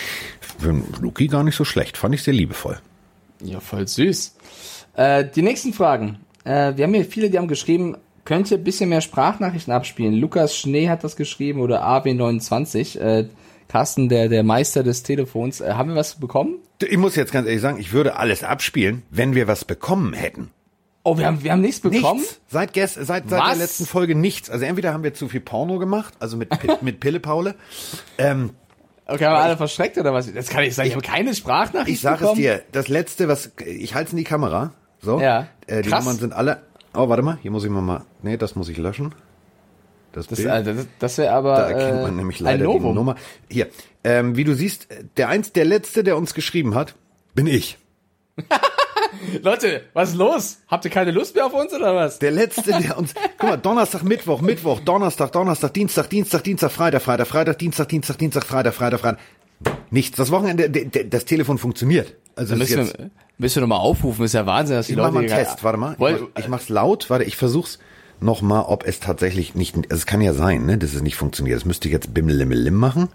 für 0.59 0.81
Luki 0.99 1.27
gar 1.27 1.43
nicht 1.43 1.55
so 1.55 1.63
schlecht, 1.63 1.95
fand 1.95 2.15
ich 2.15 2.23
sehr 2.23 2.33
liebevoll. 2.33 2.79
Ja, 3.43 3.59
voll 3.59 3.87
süß. 3.87 4.35
Äh, 4.95 5.25
die 5.25 5.43
nächsten 5.43 5.73
Fragen. 5.73 6.17
Äh, 6.43 6.75
wir 6.75 6.85
haben 6.85 6.93
hier 6.95 7.05
viele, 7.05 7.29
die 7.29 7.37
haben 7.37 7.47
geschrieben, 7.47 7.97
könnt 8.25 8.49
ihr 8.49 8.57
ein 8.57 8.63
bisschen 8.63 8.89
mehr 8.89 9.01
Sprachnachrichten 9.01 9.71
abspielen. 9.71 10.15
Lukas 10.15 10.57
Schnee 10.57 10.89
hat 10.89 11.03
das 11.03 11.15
geschrieben 11.15 11.61
oder 11.61 11.87
AW29. 11.87 12.99
Äh, 12.99 13.27
Carsten, 13.67 14.09
der, 14.09 14.27
der 14.27 14.43
Meister 14.43 14.81
des 14.81 15.03
Telefons. 15.03 15.61
Äh, 15.61 15.73
haben 15.73 15.89
wir 15.89 15.95
was 15.95 16.15
bekommen? 16.15 16.55
Ich 16.81 16.97
muss 16.97 17.15
jetzt 17.15 17.31
ganz 17.31 17.47
ehrlich 17.47 17.61
sagen, 17.61 17.79
ich 17.79 17.91
würde 17.91 18.17
alles 18.17 18.43
abspielen, 18.43 19.03
wenn 19.09 19.33
wir 19.35 19.47
was 19.47 19.65
bekommen 19.65 20.13
hätten. 20.13 20.51
Oh, 21.03 21.17
wir 21.17 21.25
haben, 21.25 21.41
wir 21.41 21.53
haben 21.53 21.61
nichts 21.61 21.79
bekommen? 21.79 22.19
Nichts. 22.19 22.41
Seit, 22.47 22.73
gest, 22.73 22.95
seit, 22.95 23.29
seit 23.29 23.31
der 23.31 23.55
letzten 23.55 23.85
Folge 23.85 24.13
nichts. 24.13 24.49
Also 24.49 24.65
entweder 24.65 24.93
haben 24.93 25.03
wir 25.03 25.13
zu 25.13 25.29
viel 25.29 25.39
Porno 25.39 25.79
gemacht, 25.79 26.13
also 26.19 26.35
mit, 26.37 26.49
mit 26.81 26.99
Pille 26.99 27.19
Paule. 27.19 27.55
Ähm, 28.17 28.51
Okay, 29.09 29.23
haben 29.23 29.33
wir 29.35 29.39
alle 29.39 29.55
verschreckt 29.55 29.97
oder 29.97 30.13
was? 30.13 30.31
Das 30.33 30.49
kann 30.49 30.63
ich 30.65 30.75
sagen. 30.75 30.89
Ich 30.89 30.93
habe 30.95 31.05
keine 31.05 31.33
Sprachnachricht 31.33 31.95
Ich 31.95 32.01
sage 32.01 32.25
es 32.25 32.33
dir. 32.33 32.61
Das 32.73 32.89
letzte, 32.89 33.29
was 33.29 33.51
ich 33.65 33.95
halte 33.95 34.07
es 34.07 34.11
in 34.11 34.17
die 34.17 34.25
Kamera. 34.25 34.73
So. 34.99 35.21
Ja. 35.21 35.47
Äh, 35.65 35.81
die 35.81 35.89
Krass. 35.89 36.03
Nummern 36.03 36.19
sind 36.19 36.33
alle. 36.33 36.63
Oh, 36.93 37.07
warte 37.07 37.23
mal. 37.23 37.37
Hier 37.41 37.51
muss 37.51 37.63
ich 37.63 37.69
mal 37.69 37.81
mal. 37.81 38.03
Nee, 38.21 38.35
das 38.35 38.55
muss 38.55 38.67
ich 38.67 38.77
löschen. 38.77 39.15
Das, 40.17 40.25
das, 40.27 40.39
äh, 40.39 40.63
das, 40.63 40.87
das 40.97 41.17
wäre 41.19 41.31
aber. 41.31 41.55
Da 41.55 41.69
erkennt 41.69 42.01
man 42.01 42.13
äh, 42.13 42.17
nämlich 42.17 42.39
leider 42.39 42.65
die 42.65 42.79
Nummer. 42.79 43.15
Hier. 43.49 43.67
Ähm, 44.03 44.35
wie 44.35 44.43
du 44.43 44.55
siehst, 44.55 44.87
der 45.17 45.29
eins, 45.29 45.53
der 45.53 45.65
letzte, 45.65 46.03
der 46.03 46.17
uns 46.17 46.33
geschrieben 46.33 46.73
hat, 46.73 46.95
bin 47.35 47.45
ich. 47.45 47.77
Leute, 49.43 49.83
was 49.93 50.09
ist 50.09 50.15
los? 50.15 50.57
Habt 50.67 50.85
ihr 50.85 50.91
keine 50.91 51.11
Lust 51.11 51.35
mehr 51.35 51.45
auf 51.45 51.53
uns 51.53 51.71
oder 51.71 51.95
was? 51.95 52.17
Der 52.17 52.31
letzte, 52.31 52.71
der 52.81 52.97
uns. 52.97 53.13
Guck 53.37 53.49
mal, 53.49 53.57
Donnerstag, 53.57 54.03
Mittwoch, 54.03 54.41
Mittwoch, 54.41 54.79
Donnerstag, 54.79 55.31
Donnerstag, 55.31 55.73
Dienstag, 55.73 56.09
Dienstag, 56.09 56.43
Dienstag, 56.43 56.71
Freitag, 56.71 57.01
Freitag, 57.03 57.27
Freitag, 57.27 57.59
Dienstag, 57.59 57.89
Dienstag, 57.89 58.17
Dienstag, 58.17 58.45
Freitag, 58.45 58.73
Freitag, 58.73 58.99
Freitag. 58.99 59.19
Nichts. 59.91 60.17
Das 60.17 60.31
Wochenende, 60.31 60.69
das 60.69 61.25
Telefon 61.25 61.59
funktioniert. 61.59 62.15
Also 62.35 62.55
müssen, 62.55 62.79
jetzt, 62.79 62.97
wir, 62.97 63.11
müssen 63.37 63.55
wir 63.57 63.61
nochmal 63.61 63.79
aufrufen, 63.79 64.25
ist 64.25 64.33
ja 64.33 64.45
Wahnsinn, 64.47 64.77
dass 64.77 64.87
die 64.87 64.93
ich 64.93 64.97
Leute. 64.97 65.09
Mach 65.09 65.13
mal 65.13 65.19
einen 65.19 65.29
Test, 65.29 65.63
warte 65.63 65.77
mal. 65.77 65.93
Ich, 65.93 65.99
mach, 65.99 66.19
ich 66.39 66.47
mach's 66.47 66.69
laut, 66.69 67.09
warte, 67.09 67.25
ich 67.25 67.35
versuch's 67.35 67.77
nochmal, 68.19 68.65
ob 68.67 68.85
es 68.85 68.99
tatsächlich 68.99 69.55
nicht, 69.55 69.75
also 69.75 69.95
es 69.95 70.05
kann 70.05 70.21
ja 70.21 70.33
sein, 70.33 70.65
ne, 70.65 70.77
dass 70.77 70.93
es 70.93 71.01
nicht 71.01 71.15
funktioniert. 71.15 71.57
Das 71.57 71.65
müsste 71.65 71.87
ich 71.87 71.93
jetzt 71.93 72.13
bimmelimmelim 72.13 72.73
machen. 72.73 73.09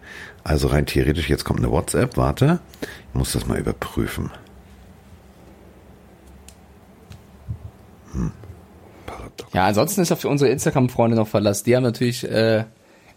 Also 0.44 0.68
rein 0.68 0.86
theoretisch, 0.86 1.28
jetzt 1.28 1.44
kommt 1.44 1.60
eine 1.60 1.70
WhatsApp, 1.70 2.16
warte. 2.16 2.60
Ich 2.80 3.14
muss 3.14 3.32
das 3.32 3.46
mal 3.46 3.58
überprüfen. 3.58 4.30
Hm. 8.12 8.32
Ja, 9.52 9.66
ansonsten 9.66 10.00
ist 10.02 10.12
auf 10.12 10.24
unsere 10.24 10.50
Instagram-Freunde 10.50 11.16
noch 11.16 11.28
Verlass. 11.28 11.62
Die 11.62 11.76
haben 11.76 11.82
natürlich 11.82 12.28
äh, 12.28 12.64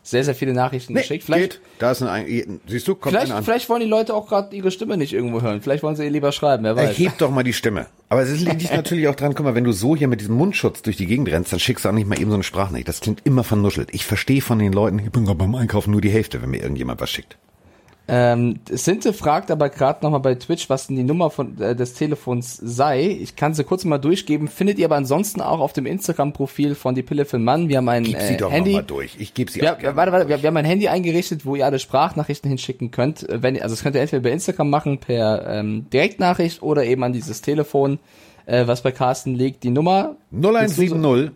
sehr, 0.06 0.24
sehr 0.24 0.36
viele 0.36 0.54
Nachrichten 0.54 0.94
nee, 0.94 1.02
geschickt. 1.02 1.24
Vielleicht, 1.24 1.54
geht. 1.54 1.62
Da 1.80 1.92
ist 1.92 2.04
ein, 2.04 2.62
siehst 2.68 2.88
du, 2.88 2.94
kommt 2.94 3.16
vielleicht, 3.16 3.32
an. 3.32 3.44
vielleicht 3.44 3.68
wollen 3.70 3.82
die 3.82 3.88
Leute 3.88 4.14
auch 4.14 4.28
gerade 4.28 4.56
ihre 4.56 4.70
Stimme 4.70 4.98
nicht 4.98 5.14
irgendwo 5.14 5.42
hören. 5.42 5.62
Vielleicht 5.62 5.82
wollen 5.82 5.96
sie 5.96 6.04
ihr 6.04 6.12
lieber 6.12 6.32
schreiben, 6.32 6.64
wer 6.64 6.76
weiß. 6.76 6.90
Erheb 6.90 7.18
doch 7.18 7.32
mal 7.32 7.44
die 7.44 7.54
Stimme. 7.54 7.88
Aber 8.10 8.22
es 8.22 8.40
liegt 8.40 8.72
natürlich 8.76 9.08
auch 9.08 9.16
dran, 9.16 9.34
guck 9.34 9.46
mal, 9.46 9.56
wenn 9.56 9.64
du 9.64 9.72
so 9.72 9.96
hier 9.96 10.08
mit 10.08 10.22
diesem 10.22 10.36
Mundschutz 10.36 10.84
durch 10.84 10.96
die 10.96 11.08
Gegend 11.08 11.30
rennst, 11.30 11.52
dann 11.52 11.60
schickst 11.60 11.86
du 11.86 11.90
auch 11.90 11.94
nicht 11.94 12.08
mal 12.08 12.20
eben 12.20 12.30
so 12.30 12.36
eine 12.36 12.44
Sprachnachricht. 12.44 12.88
Das 12.88 13.00
klingt 13.00 13.26
immer 13.26 13.44
vernuschelt. 13.44 13.90
Ich 13.94 14.06
verstehe 14.06 14.42
von 14.42 14.60
den 14.60 14.74
Leuten, 14.74 15.00
ich 15.00 15.12
bin 15.12 15.26
gerade 15.26 15.40
beim 15.40 15.56
Einkaufen 15.56 15.90
nur 15.90 16.02
die 16.02 16.12
Hälfte, 16.12 16.42
wenn 16.42 16.52
mir 16.52 16.62
irgendjemand 16.62 17.02
was 17.02 17.10
schickt. 17.10 17.38
Ähm, 18.08 18.60
Sinte 18.70 19.14
fragt 19.14 19.50
aber 19.50 19.70
gerade 19.70 20.04
nochmal 20.04 20.20
bei 20.20 20.36
Twitch, 20.36 20.70
was 20.70 20.88
denn 20.88 20.96
die 20.96 21.04
Nummer 21.04 21.32
von, 21.32 21.60
äh, 21.60 21.76
des 21.76 21.96
Telefons 21.96 22.56
sei. 22.56 23.08
Ich 23.08 23.36
kann 23.36 23.56
sie 23.56 23.64
kurz 23.64 23.84
mal 23.84 23.98
durchgeben. 23.98 24.48
Findet 24.48 24.78
ihr 24.78 24.86
aber 24.86 24.96
ansonsten 24.96 25.42
auch 25.42 25.60
auf 25.60 25.74
dem 25.74 25.88
Instagram-Profil 25.88 26.76
von 26.76 26.94
Die 26.94 27.02
Pille 27.02 27.26
für 27.26 27.38
den 27.38 27.46
Mann. 27.46 27.68
Wir 27.68 27.78
haben 27.78 27.90
ein 27.90 28.04
Gib 28.04 28.22
sie 28.22 28.36
äh, 28.36 28.38
doch 28.38 28.52
Handy. 28.52 28.74
Mal 28.74 28.84
durch. 28.84 29.16
Ich 29.18 29.34
gebe 29.34 29.52
sie 29.52 29.62
ja, 29.62 29.76
auch 29.76 29.96
Warte, 29.96 30.12
warte, 30.12 30.30
wir, 30.30 30.42
wir, 30.42 30.48
haben 30.48 30.58
ein 30.58 30.66
Handy 30.66 30.88
eingerichtet, 30.88 31.48
wo 31.48 31.56
ihr 31.56 31.66
alle 31.66 31.80
Sprachnachrichten 31.80 32.48
hinschicken 32.48 32.92
könnt. 32.92 33.28
Äh, 33.28 33.42
wenn, 33.42 33.60
also 33.60 33.74
das 33.74 33.82
könnt 33.82 33.96
ihr 33.96 34.02
entweder 34.02 34.22
bei 34.22 34.32
Instagram 34.32 34.70
machen 34.70 35.00
per 35.00 35.48
ähm, 35.48 35.90
Direktnachricht 35.92 36.62
oder 36.62 36.86
eben 36.86 37.04
an 37.04 37.12
dieses 37.12 37.42
Telefon, 37.42 37.98
äh, 38.46 38.68
was 38.68 38.84
bei 38.84 38.92
Carsten 38.92 39.34
liegt. 39.34 39.64
Die 39.64 39.72
Nummer 39.72 40.16
0170 40.32 41.32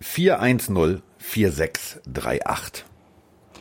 410 0.00 1.02
4638. 1.18 2.84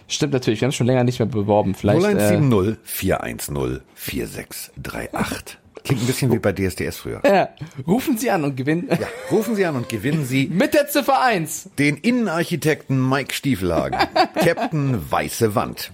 Stimmt 0.08 0.34
natürlich, 0.34 0.62
wir 0.62 0.66
haben 0.66 0.70
es 0.70 0.76
schon 0.76 0.88
länger 0.88 1.04
nicht 1.04 1.20
mehr 1.20 1.28
beworben. 1.28 1.76
Vielleicht, 1.76 2.06
0170 2.06 2.78
äh, 2.78 2.86
410 2.86 3.82
4638. 3.96 5.58
Klingt 5.84 6.02
ein 6.02 6.08
bisschen 6.08 6.32
wie 6.34 6.40
bei 6.40 6.52
DSDS 6.52 6.98
früher. 6.98 7.22
Ja. 7.26 7.50
Rufen 7.86 8.18
Sie 8.18 8.30
an 8.30 8.44
und 8.44 8.58
gewinnen. 8.58 8.90
Ja, 8.90 9.08
rufen 9.32 9.56
Sie 9.56 9.66
an 9.66 9.76
und 9.76 9.88
gewinnen 9.88 10.26
Sie. 10.26 10.48
Mit 10.52 10.74
der 10.74 10.88
Ziffer 10.90 11.22
1. 11.22 11.70
Den 11.80 11.96
Innenarchitekten 11.98 13.08
Mike 13.08 13.34
Stiefelhagen. 13.34 13.98
Captain 14.36 15.12
Weiße 15.12 15.56
Wand. 15.56 15.92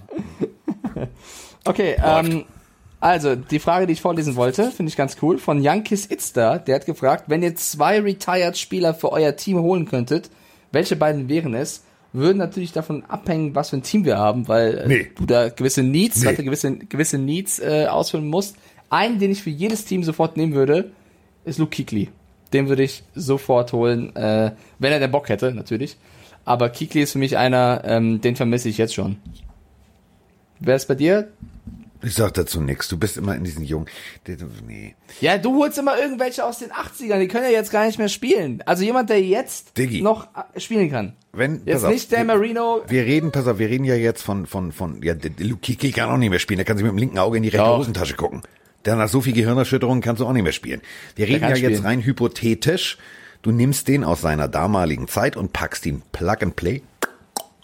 Okay, 1.64 1.96
ähm, 2.04 2.44
also, 3.00 3.36
die 3.36 3.58
Frage, 3.58 3.86
die 3.86 3.92
ich 3.92 4.00
vorlesen 4.00 4.34
wollte, 4.34 4.70
finde 4.70 4.88
ich 4.90 4.96
ganz 4.96 5.16
cool, 5.22 5.38
von 5.38 5.62
Yankis 5.62 6.10
Itzda, 6.10 6.58
der 6.58 6.76
hat 6.76 6.86
gefragt, 6.86 7.24
wenn 7.28 7.42
ihr 7.42 7.54
zwei 7.54 8.00
Retired 8.00 8.56
Spieler 8.56 8.94
für 8.94 9.12
euer 9.12 9.36
Team 9.36 9.58
holen 9.58 9.86
könntet, 9.86 10.30
welche 10.72 10.96
beiden 10.96 11.28
wären 11.28 11.54
es? 11.54 11.84
Würden 12.14 12.38
natürlich 12.38 12.72
davon 12.72 13.04
abhängen, 13.04 13.54
was 13.54 13.70
für 13.70 13.76
ein 13.76 13.82
Team 13.82 14.04
wir 14.04 14.18
haben, 14.18 14.48
weil 14.48 14.78
äh, 14.78 14.88
nee. 14.88 15.10
du 15.16 15.26
da 15.26 15.48
gewisse 15.48 15.82
Needs, 15.82 16.22
nee. 16.22 16.34
gewisse, 16.34 16.76
gewisse 16.76 17.18
Needs 17.18 17.58
äh, 17.58 17.86
ausfüllen 17.86 18.28
musst. 18.28 18.56
Einen, 18.88 19.18
den 19.18 19.32
ich 19.32 19.42
für 19.42 19.50
jedes 19.50 19.84
Team 19.84 20.04
sofort 20.04 20.36
nehmen 20.36 20.54
würde, 20.54 20.92
ist 21.44 21.58
Luke 21.58 21.70
Kikli. 21.70 22.10
Den 22.52 22.68
würde 22.68 22.84
ich 22.84 23.02
sofort 23.14 23.72
holen, 23.72 24.14
äh, 24.14 24.52
wenn 24.78 24.92
er 24.92 25.00
den 25.00 25.10
Bock 25.10 25.28
hätte, 25.28 25.52
natürlich. 25.52 25.96
Aber 26.44 26.68
Kikli 26.68 27.02
ist 27.02 27.12
für 27.12 27.18
mich 27.18 27.36
einer, 27.36 27.82
ähm, 27.84 28.20
den 28.20 28.36
vermisse 28.36 28.68
ich 28.68 28.78
jetzt 28.78 28.94
schon. 28.94 29.16
Wer 30.60 30.76
ist 30.76 30.86
bei 30.86 30.94
dir? 30.94 31.28
Ich 32.04 32.14
sag 32.14 32.34
dazu 32.34 32.60
nichts. 32.60 32.88
Du 32.88 32.98
bist 32.98 33.16
immer 33.16 33.34
in 33.34 33.44
diesen 33.44 33.64
Jungen. 33.64 33.86
Nee. 34.66 34.94
Ja, 35.20 35.38
du 35.38 35.56
holst 35.56 35.78
immer 35.78 35.98
irgendwelche 35.98 36.44
aus 36.44 36.58
den 36.58 36.70
80ern. 36.70 37.18
Die 37.18 37.28
können 37.28 37.44
ja 37.44 37.50
jetzt 37.50 37.70
gar 37.70 37.86
nicht 37.86 37.98
mehr 37.98 38.08
spielen. 38.08 38.62
Also 38.66 38.84
jemand, 38.84 39.10
der 39.10 39.22
jetzt 39.22 39.76
Diggi. 39.78 40.02
noch 40.02 40.28
äh, 40.34 40.60
spielen 40.60 40.90
kann. 40.90 41.14
Wenn, 41.32 41.62
jetzt 41.64 41.86
nicht 41.86 42.12
der 42.12 42.24
Marino. 42.24 42.82
Wir 42.86 43.04
reden, 43.04 43.32
pass 43.32 43.46
auf, 43.46 43.58
wir 43.58 43.68
reden 43.68 43.84
ja 43.84 43.94
jetzt 43.94 44.22
von, 44.22 44.46
von, 44.46 44.72
von, 44.72 45.02
ja, 45.02 45.14
Luke 45.38 45.60
Kiki 45.60 45.92
kann 45.92 46.10
auch 46.10 46.16
nicht 46.16 46.30
mehr 46.30 46.38
spielen. 46.38 46.58
Der 46.58 46.64
kann 46.64 46.76
sich 46.76 46.84
mit 46.84 46.92
dem 46.92 46.98
linken 46.98 47.18
Auge 47.18 47.38
in 47.38 47.42
die 47.42 47.48
rechte 47.48 47.64
Doch. 47.64 47.78
Hosentasche 47.78 48.14
gucken. 48.14 48.42
Der 48.84 48.96
nach 48.96 49.08
so 49.08 49.20
viel 49.20 49.32
Gehirnerschütterung 49.32 50.00
kannst 50.00 50.20
du 50.20 50.26
auch 50.26 50.32
nicht 50.32 50.42
mehr 50.42 50.52
spielen. 50.52 50.82
Wir 51.16 51.26
reden 51.26 51.48
ja 51.48 51.56
spielen. 51.56 51.72
jetzt 51.72 51.84
rein 51.84 52.04
hypothetisch. 52.04 52.98
Du 53.42 53.50
nimmst 53.50 53.88
den 53.88 54.04
aus 54.04 54.20
seiner 54.20 54.48
damaligen 54.48 55.08
Zeit 55.08 55.36
und 55.36 55.52
packst 55.52 55.86
ihn 55.86 56.02
Plug 56.12 56.36
and 56.40 56.56
Play. 56.56 56.82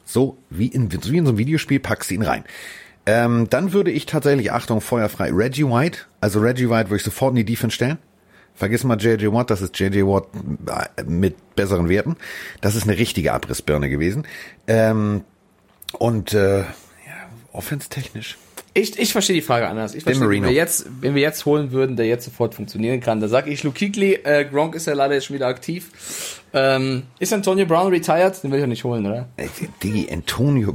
So 0.05 0.39
wie 0.51 0.67
in, 0.67 0.91
wie 0.93 1.17
in 1.17 1.25
so 1.25 1.31
einem 1.31 1.39
Videospiel 1.39 1.79
packst 1.79 2.11
du 2.11 2.15
ihn 2.15 2.23
rein. 2.23 2.45
Ähm, 3.07 3.49
dann 3.51 3.73
würde 3.73 3.91
ich 3.91 4.07
tatsächlich, 4.07 4.53
Achtung, 4.53 4.81
feuerfrei, 4.81 5.31
Reggie 5.33 5.65
White, 5.65 6.01
also 6.21 6.41
Reggie 6.41 6.69
White 6.69 6.91
würde 6.91 6.97
ich 6.97 7.03
sofort 7.03 7.31
in 7.31 7.37
die 7.37 7.45
Defense 7.45 7.75
stellen. 7.75 7.99
Vergiss 8.55 8.85
mal 8.85 9.01
JJ 9.01 9.33
Watt, 9.33 9.51
das 9.51 9.63
ist 9.63 9.79
JJ 9.79 10.03
Watt 10.03 10.27
äh, 10.97 11.05
mit 11.05 11.57
besseren 11.57 11.89
Werten. 11.89 12.17
Das 12.61 12.75
ist 12.75 12.83
eine 12.83 12.99
richtige 12.99 13.33
Abrissbirne 13.33 13.89
gewesen. 13.89 14.27
Ähm, 14.67 15.23
und 15.99 16.35
äh, 16.35 16.59
ja, 16.59 16.67
offense-technisch. 17.53 18.37
Ich, 18.75 18.99
ich 18.99 19.13
verstehe 19.13 19.35
die 19.35 19.43
Frage 19.43 19.67
anders. 19.67 19.95
Ich 19.95 20.05
verstehe, 20.05 20.29
wenn 20.29 20.45
wir 20.45 20.53
jetzt, 20.53 20.87
wenn 21.01 21.15
wir 21.15 21.23
jetzt 21.23 21.45
holen 21.45 21.73
würden, 21.73 21.97
der 21.97 22.07
jetzt 22.07 22.25
sofort 22.25 22.55
funktionieren 22.55 23.01
kann, 23.01 23.21
da 23.21 23.29
sage 23.29 23.51
ich 23.51 23.65
Luke 23.65 23.79
Kuechly, 23.79 24.21
äh, 24.23 24.45
Gronk 24.45 24.75
ist 24.75 24.87
ja 24.87 24.93
leider 24.93 25.15
jetzt 25.15 25.27
schon 25.27 25.35
wieder 25.35 25.49
aktiv. 25.49 26.43
Ähm, 26.53 27.05
ist 27.19 27.33
Antonio 27.33 27.67
Brown 27.67 27.89
retired? 27.93 28.43
Den 28.43 28.51
will 28.51 28.59
ich 28.59 28.63
ja 28.63 28.67
nicht 28.69 28.85
holen, 28.85 29.07
oder? 29.07 29.29
Äh, 29.37 29.49
die 29.83 30.09
Antonio 30.13 30.75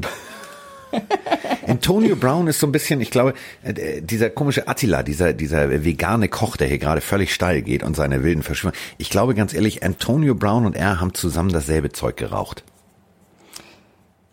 Antonio 1.67 2.15
Brown 2.15 2.47
ist 2.47 2.59
so 2.59 2.67
ein 2.67 2.71
bisschen, 2.71 3.01
ich 3.01 3.11
glaube, 3.11 3.33
äh, 3.63 4.01
dieser 4.01 4.29
komische 4.29 4.67
Attila, 4.67 5.03
dieser, 5.03 5.33
dieser 5.33 5.83
vegane 5.83 6.29
Koch, 6.29 6.57
der 6.57 6.67
hier 6.67 6.77
gerade 6.77 7.01
völlig 7.01 7.33
steil 7.33 7.61
geht 7.61 7.83
und 7.83 7.95
seine 7.95 8.23
wilden 8.23 8.43
Verschwörungen. 8.43 8.79
Ich 8.97 9.09
glaube 9.09 9.35
ganz 9.35 9.53
ehrlich, 9.53 9.83
Antonio 9.83 10.35
Brown 10.35 10.65
und 10.65 10.75
er 10.75 10.99
haben 10.99 11.13
zusammen 11.13 11.51
dasselbe 11.51 11.91
Zeug 11.91 12.17
geraucht. 12.17 12.63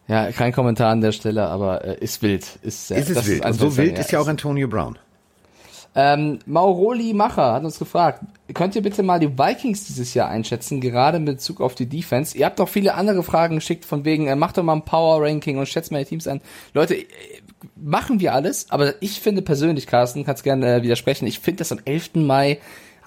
Ja, 0.08 0.30
kein 0.32 0.52
Kommentar 0.52 0.90
an 0.90 1.00
der 1.00 1.12
Stelle, 1.12 1.46
aber 1.46 1.84
äh, 1.84 1.96
ist 1.98 2.22
wild. 2.22 2.58
Ist, 2.62 2.90
äh, 2.90 3.00
ist 3.00 3.10
es 3.10 3.26
wild. 3.26 3.44
Ist 3.44 3.46
und 3.46 3.54
so 3.54 3.76
wild 3.76 3.98
ist 3.98 4.12
ja 4.12 4.20
auch 4.20 4.28
Antonio 4.28 4.68
Brown. 4.68 4.98
Ähm, 5.94 6.38
Mauroli 6.46 7.12
Macher 7.12 7.52
hat 7.52 7.64
uns 7.64 7.78
gefragt, 7.78 8.20
könnt 8.54 8.74
ihr 8.74 8.82
bitte 8.82 9.02
mal 9.02 9.20
die 9.20 9.38
Vikings 9.38 9.84
dieses 9.84 10.14
Jahr 10.14 10.28
einschätzen, 10.28 10.80
gerade 10.80 11.18
in 11.18 11.26
Bezug 11.26 11.60
auf 11.60 11.74
die 11.74 11.86
Defense? 11.86 12.36
Ihr 12.36 12.46
habt 12.46 12.60
auch 12.60 12.68
viele 12.68 12.94
andere 12.94 13.22
Fragen 13.22 13.56
geschickt 13.56 13.84
von 13.84 14.04
wegen, 14.04 14.26
äh, 14.26 14.36
macht 14.36 14.56
doch 14.56 14.62
mal 14.62 14.74
ein 14.74 14.84
Power 14.84 15.22
Ranking 15.22 15.58
und 15.58 15.68
schätzt 15.68 15.92
mal 15.92 16.02
die 16.02 16.08
Teams 16.08 16.26
an. 16.26 16.40
Leute, 16.72 16.94
äh, 16.94 17.06
machen 17.76 18.20
wir 18.20 18.32
alles, 18.32 18.70
aber 18.70 18.94
ich 19.02 19.20
finde 19.20 19.42
persönlich, 19.42 19.86
Carsten, 19.86 20.24
kannst 20.24 20.44
gerne 20.44 20.76
äh, 20.76 20.82
widersprechen, 20.82 21.26
ich 21.26 21.40
finde 21.40 21.58
das 21.58 21.72
am 21.72 21.80
11. 21.84 22.14
Mai 22.14 22.58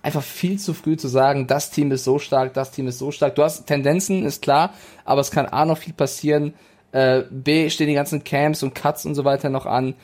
einfach 0.04 0.22
viel 0.24 0.60
zu 0.60 0.76
früh 0.76 0.96
zu 0.98 1.08
sagen, 1.08 1.48
das 1.48 1.72
Team 1.72 1.92
ist 1.92 2.04
so 2.04 2.20
stark, 2.20 2.54
das 2.54 2.70
Team 2.70 2.88
ist 2.88 3.00
so 3.00 3.10
stark. 3.10 3.34
Du 3.34 3.42
hast 3.42 3.66
Tendenzen, 3.66 4.24
ist 4.24 4.44
klar, 4.44 4.74
aber 5.04 5.22
es 5.22 5.32
kann 5.32 5.48
A 5.48 5.66
noch 5.66 5.80
viel 5.80 5.94
passieren, 5.94 6.54
äh, 6.92 7.24
B 7.30 7.70
stehen 7.72 7.88
die 7.88 7.96
ganzen 7.96 8.24
Camps 8.24 8.62
und 8.62 8.76
Cuts 8.76 9.06
und 9.06 9.16
so 9.16 9.26
weiter 9.26 9.50
noch 9.50 9.66
an 9.66 9.96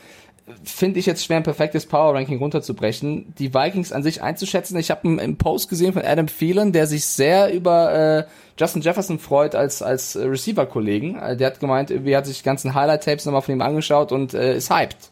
finde 0.64 1.00
ich 1.00 1.06
jetzt 1.06 1.24
schwer, 1.24 1.38
ein 1.38 1.44
perfektes 1.44 1.86
Power 1.86 2.14
Ranking 2.16 2.40
runterzubrechen. 2.40 3.34
Die 3.38 3.54
Vikings 3.54 3.92
an 3.92 4.04
sich 4.04 4.22
einzuschätzen. 4.22 4.78
Ich 4.78 4.92
habe 4.92 5.08
einen, 5.08 5.38
Post 5.38 5.70
gesehen 5.70 5.94
von 5.94 6.04
Adam 6.04 6.28
Phelan, 6.28 6.72
der 6.72 6.88
sich 6.88 7.06
sehr 7.06 7.54
über 7.54 7.94
äh, 7.94 8.24
Justin 8.58 8.82
Jefferson 8.82 9.20
freut 9.20 9.56
als 9.56 9.82
als 9.82 10.16
Receiver-Kollegen. 10.16 11.18
Äh, 11.18 11.38
der 11.38 11.48
hat 11.48 11.60
gemeint, 11.60 11.92
er 11.92 12.18
hat 12.18 12.26
sich 12.26 12.40
die 12.40 12.44
ganzen 12.44 12.74
Highlight-Tapes 12.74 13.26
nochmal 13.26 13.42
von 13.42 13.54
ihm 13.54 13.62
angeschaut 13.62 14.12
und 14.12 14.34
äh, 14.34 14.58
ist 14.58 14.70
hyped. 14.72 15.12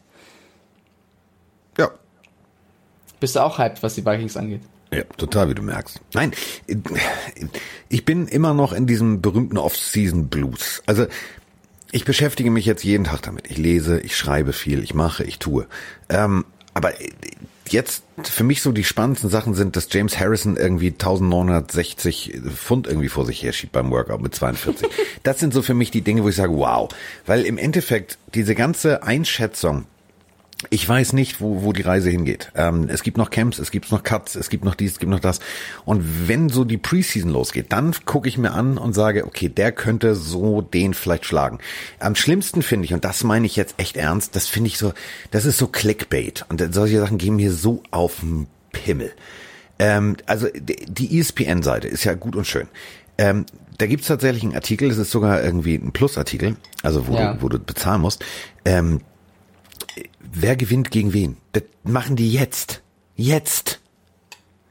Ja. 1.78 1.90
Bist 3.20 3.36
du 3.36 3.40
auch 3.42 3.58
hyped, 3.58 3.82
was 3.84 3.96
die 3.96 4.06
Vikings 4.06 4.38
angeht? 4.38 4.62
Ja, 4.92 5.04
total, 5.18 5.50
wie 5.50 5.54
du 5.54 5.62
merkst. 5.62 6.02
Nein, 6.14 6.32
ich 7.90 8.06
bin 8.06 8.28
immer 8.28 8.56
noch 8.56 8.74
in 8.74 8.88
diesem 8.88 9.22
berühmten 9.22 9.58
Off-Season-Blues. 9.58 10.82
Also 10.88 11.06
ich 11.92 12.06
beschäftige 12.06 12.52
mich 12.52 12.66
jetzt 12.66 12.84
jeden 12.84 13.06
Tag 13.06 13.22
damit. 13.22 13.50
Ich 13.50 13.58
lese, 13.58 14.00
ich 14.00 14.16
schreibe 14.16 14.54
viel, 14.54 14.84
ich 14.84 14.94
mache, 14.94 15.24
ich 15.24 15.40
tue. 15.40 15.68
Ähm, 16.10 16.46
aber 16.74 16.94
jetzt 17.68 18.04
für 18.24 18.44
mich 18.44 18.62
so 18.62 18.72
die 18.72 18.84
spannendsten 18.84 19.30
Sachen 19.30 19.54
sind, 19.54 19.76
dass 19.76 19.92
James 19.92 20.20
Harrison 20.20 20.58
irgendwie 20.58 20.90
1960 20.90 22.40
Pfund 22.56 22.88
irgendwie 22.88 23.10
vor 23.10 23.26
sich 23.26 23.42
herschiebt 23.42 23.74
beim 23.74 23.92
Workout 23.92 24.22
mit 24.22 24.36
42. 24.36 24.88
das 25.24 25.40
sind 25.40 25.54
so 25.54 25.62
für 25.62 25.74
mich 25.74 25.92
die 25.92 26.02
Dinge, 26.02 26.24
wo 26.24 26.30
ich 26.30 26.36
sage, 26.36 26.54
wow. 26.54 26.90
Weil 27.26 27.46
im 27.46 27.58
Endeffekt 27.58 28.18
diese 28.34 28.56
ganze 28.56 29.04
Einschätzung, 29.04 29.86
ich 30.70 30.88
weiß 30.88 31.14
nicht, 31.14 31.40
wo, 31.40 31.64
wo 31.64 31.72
die 31.72 31.84
Reise 31.84 32.10
hingeht. 32.10 32.52
Ähm, 32.54 32.90
es 32.90 33.02
gibt 33.02 33.18
noch 33.18 33.30
Camps, 33.30 33.60
es 33.60 33.72
gibt 33.72 33.92
noch 33.92 34.04
Cuts, 34.04 34.36
es 34.36 34.50
gibt 34.50 34.66
noch 34.66 34.76
dies, 34.76 34.94
es 34.94 35.00
gibt 35.00 35.10
noch 35.10 35.22
das. 35.22 35.40
Und 35.86 36.28
wenn 36.28 36.50
so 36.50 36.66
die 36.66 36.78
Preseason 36.78 37.32
losgeht, 37.32 37.72
dann 37.72 37.96
gucke 38.06 38.28
ich 38.28 38.38
mir 38.38 38.52
an 38.52 38.78
und 38.78 38.94
sage, 38.94 39.26
okay, 39.26 39.48
der 39.48 39.72
könnte 39.72 40.16
so 40.16 40.62
den 40.62 40.94
vielleicht 40.94 41.26
schlagen. 41.26 41.60
Am 42.00 42.16
schlimmsten 42.16 42.62
finde 42.62 42.86
ich, 42.86 42.94
und 42.94 43.06
das 43.06 43.24
meine 43.24 43.46
ich 43.46 43.56
jetzt 43.56 43.76
echt 43.78 43.96
ernst, 43.96 44.36
das 44.36 44.48
finde 44.48 44.68
ich 44.68 44.78
so, 44.78 44.94
das 45.32 45.46
ist 45.46 45.58
so 45.58 45.68
Clickbait. 45.68 46.46
Und 46.50 46.62
solche 46.74 47.00
Sachen 47.00 47.18
gehen 47.18 47.38
mir 47.38 47.54
so 47.54 47.82
auf 47.92 48.20
den 48.20 48.48
Pimmel. 48.74 49.14
Ähm, 49.80 50.18
also 50.26 50.48
die 50.54 51.20
ESPN-Seite 51.20 51.88
ist 51.88 52.04
ja 52.04 52.16
gut 52.16 52.36
und 52.36 52.46
schön. 52.46 52.68
Ähm, 53.18 53.46
da 53.78 53.88
gibt's 53.88 54.08
tatsächlich 54.08 54.44
einen 54.44 54.56
Artikel, 54.56 54.90
das 54.90 54.98
ist 54.98 55.12
sogar 55.12 55.42
irgendwie 55.42 55.76
ein 55.76 55.94
Plus-Artikel, 55.94 56.58
also 56.84 57.08
wo, 57.08 57.16
ja. 57.16 57.34
du, 57.34 57.42
wo 57.42 57.50
du 57.50 57.60
bezahlen 57.60 58.02
musst. 58.02 58.26
Ähm, 58.66 59.00
wer 60.32 60.56
gewinnt 60.56 60.92
gegen 60.92 61.14
wen. 61.14 61.38
Das 61.52 61.64
machen 61.84 62.16
die 62.16 62.32
jetzt. 62.32 62.82
Jetzt. 63.16 63.80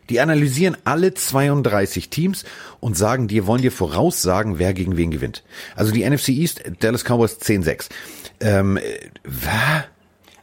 Die 0.08 0.20
analysieren 0.20 0.76
alle 0.84 1.12
32 1.12 2.08
Teams 2.08 2.44
und 2.80 2.96
sagen 2.96 3.28
dir, 3.28 3.46
wollen 3.46 3.60
dir 3.60 3.72
voraussagen, 3.72 4.58
wer 4.58 4.72
gegen 4.72 4.96
wen 4.96 5.10
gewinnt. 5.10 5.44
Also 5.76 5.92
die 5.92 6.08
NFC 6.08 6.30
East, 6.30 6.62
Dallas 6.80 7.04
Cowboys 7.04 7.38
10-6. 7.40 7.88
Ähm, 8.40 8.78
was? 9.24 9.84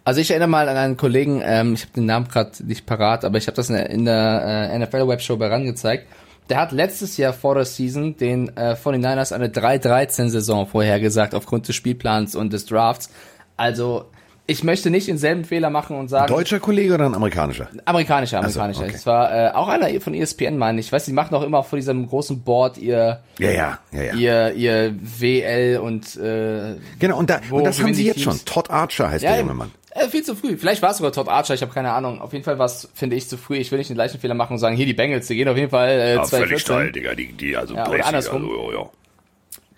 Also 0.03 0.21
ich 0.21 0.29
erinnere 0.29 0.49
mal 0.49 0.69
an 0.69 0.77
einen 0.77 0.97
Kollegen, 0.97 1.41
ähm, 1.43 1.73
ich 1.73 1.81
habe 1.81 1.93
den 1.93 2.05
Namen 2.05 2.27
gerade 2.27 2.51
nicht 2.63 2.85
parat, 2.85 3.25
aber 3.25 3.39
ich 3.39 3.47
habe 3.47 3.55
das 3.55 3.69
in 3.69 3.75
der, 3.75 3.89
in 3.89 4.05
der 4.05 4.69
äh, 4.71 4.77
NFL 4.77 5.07
Webshow 5.07 5.35
bei 5.35 5.47
rangezeigt. 5.47 6.05
Der 6.49 6.57
hat 6.57 6.71
letztes 6.71 7.17
Jahr 7.17 7.33
vor 7.33 7.55
der 7.55 7.65
Season 7.65 8.15
den 8.15 8.55
äh, 8.55 8.75
49ers 8.75 9.33
eine 9.33 9.47
3-13-Saison 9.47 10.67
vorhergesagt 10.67 11.33
aufgrund 11.33 11.67
des 11.67 11.75
Spielplans 11.75 12.35
und 12.35 12.53
des 12.53 12.67
Drafts. 12.67 13.09
Also 13.57 14.05
ich 14.47 14.63
möchte 14.63 14.89
nicht 14.89 15.07
denselben 15.07 15.43
Fehler 15.43 15.69
machen 15.69 15.97
und 15.97 16.07
sagen. 16.07 16.31
Ein 16.31 16.37
deutscher 16.37 16.59
Kollege 16.59 16.93
oder 16.93 17.05
ein 17.05 17.15
amerikanischer? 17.15 17.67
Amerikanischer, 17.85 18.39
amerikanischer. 18.39 18.81
Also, 18.81 18.83
okay. 18.83 18.95
Es 18.95 19.05
war 19.05 19.33
äh, 19.33 19.51
auch 19.51 19.67
einer 19.67 19.99
von 20.01 20.13
ESPN, 20.13 20.57
meine 20.57 20.79
ich. 20.79 20.87
Ich 20.87 20.91
weiß, 20.91 21.05
die 21.05 21.13
machen 21.13 21.33
auch 21.35 21.41
immer 21.41 21.63
vor 21.63 21.77
diesem 21.77 22.07
großen 22.07 22.41
Board 22.41 22.77
ihr, 22.77 23.21
ja, 23.39 23.49
ja, 23.49 23.79
ja, 23.91 24.01
ja. 24.01 24.13
ihr, 24.13 24.53
ihr 24.53 24.95
WL 25.01 25.79
und 25.79 26.15
äh, 26.17 26.75
genau. 26.99 27.17
Und, 27.17 27.29
da, 27.29 27.39
und 27.49 27.63
das 27.63 27.81
haben 27.81 27.93
sie 27.93 28.05
jetzt 28.05 28.15
Teams. 28.15 28.37
schon. 28.37 28.45
Todd 28.45 28.69
Archer 28.69 29.09
heißt 29.09 29.23
ja, 29.23 29.31
der 29.31 29.39
junge 29.39 29.55
Mann. 29.55 29.71
Äh, 29.91 30.09
viel 30.09 30.23
zu 30.23 30.35
früh. 30.35 30.57
Vielleicht 30.57 30.81
war 30.81 30.91
es 30.91 30.97
sogar 30.97 31.11
Todd 31.11 31.27
Archer, 31.27 31.55
ich 31.55 31.61
habe 31.61 31.73
keine 31.73 31.93
Ahnung. 31.93 32.21
Auf 32.21 32.33
jeden 32.33 32.45
Fall 32.45 32.59
war 32.59 32.65
es, 32.65 32.89
finde 32.93 33.15
ich, 33.15 33.27
zu 33.27 33.37
früh. 33.37 33.55
Ich 33.55 33.71
will 33.71 33.79
nicht 33.79 33.89
den 33.89 33.95
gleichen 33.95 34.19
Fehler 34.19 34.35
machen 34.35 34.53
und 34.53 34.59
sagen, 34.59 34.75
hier 34.75 34.85
die 34.85 34.93
Bengals, 34.93 35.25
die 35.27 35.35
gehen 35.35 35.47
auf 35.47 35.57
jeden 35.57 35.71
Fall 35.71 35.89
äh, 35.89 36.15
ja, 36.15 36.23
2 36.23 36.37
völlig 36.37 36.61
steil, 36.61 36.91
Digga. 36.91 37.15
Die, 37.15 37.33
die 37.33 37.57
also 37.57 37.73
ja, 37.73 37.89
oder 37.89 38.05
andersrum. 38.05 38.43
Also, 38.43 38.71
ja, 38.71 38.79
ja. 38.79 38.89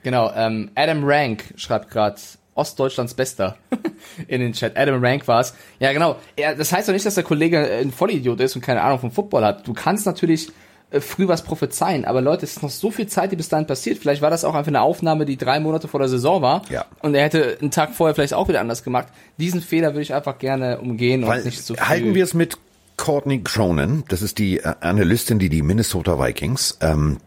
Genau, 0.03 0.31
ähm, 0.35 0.71
Adam 0.75 1.03
Rank 1.03 1.53
schreibt 1.55 1.89
gerade, 1.89 2.17
Ostdeutschlands 2.57 3.13
Bester 3.13 3.57
in 4.27 4.41
den 4.41 4.53
Chat. 4.53 4.77
Adam 4.77 5.03
Rank 5.03 5.27
war 5.27 5.41
es. 5.41 5.53
Ja, 5.79 5.93
genau. 5.93 6.17
Ja, 6.37 6.53
das 6.53 6.71
heißt 6.71 6.87
doch 6.87 6.93
nicht, 6.93 7.05
dass 7.05 7.15
der 7.15 7.23
Kollege 7.23 7.59
ein 7.59 7.91
Vollidiot 7.91 8.39
ist 8.41 8.55
und 8.55 8.61
keine 8.61 8.81
Ahnung 8.81 8.99
vom 8.99 9.11
Football 9.11 9.43
hat. 9.43 9.67
Du 9.67 9.73
kannst 9.73 10.05
natürlich 10.05 10.49
äh, 10.89 11.01
früh 11.01 11.27
was 11.27 11.43
prophezeien, 11.43 12.05
aber 12.05 12.21
Leute, 12.21 12.45
es 12.45 12.57
ist 12.57 12.63
noch 12.63 12.69
so 12.69 12.91
viel 12.91 13.07
Zeit, 13.07 13.31
die 13.31 13.35
bis 13.35 13.49
dahin 13.49 13.67
passiert. 13.67 13.97
Vielleicht 13.97 14.21
war 14.21 14.29
das 14.29 14.43
auch 14.43 14.55
einfach 14.55 14.69
eine 14.69 14.81
Aufnahme, 14.81 15.25
die 15.25 15.37
drei 15.37 15.59
Monate 15.59 15.87
vor 15.87 15.99
der 15.99 16.09
Saison 16.09 16.41
war. 16.41 16.61
Ja. 16.69 16.85
Und 17.01 17.15
er 17.15 17.23
hätte 17.23 17.57
einen 17.61 17.71
Tag 17.71 17.93
vorher 17.93 18.15
vielleicht 18.15 18.33
auch 18.33 18.47
wieder 18.47 18.61
anders 18.61 18.83
gemacht. 18.83 19.07
Diesen 19.37 19.61
Fehler 19.61 19.93
würde 19.93 20.01
ich 20.01 20.13
einfach 20.13 20.37
gerne 20.37 20.79
umgehen 20.79 21.25
Weil 21.27 21.39
und 21.39 21.45
nicht 21.45 21.63
zu 21.63 21.75
viel. 21.75 21.87
Halten 21.87 22.15
wir 22.15 22.23
es 22.23 22.33
mit 22.33 22.57
Courtney 22.95 23.41
Cronin, 23.43 24.03
das 24.09 24.21
ist 24.21 24.39
die 24.39 24.57
äh, 24.57 24.73
Analystin, 24.79 25.37
die 25.39 25.49
die 25.49 25.61
Minnesota 25.61 26.19
Vikings 26.19 26.77
ähm, 26.81 27.17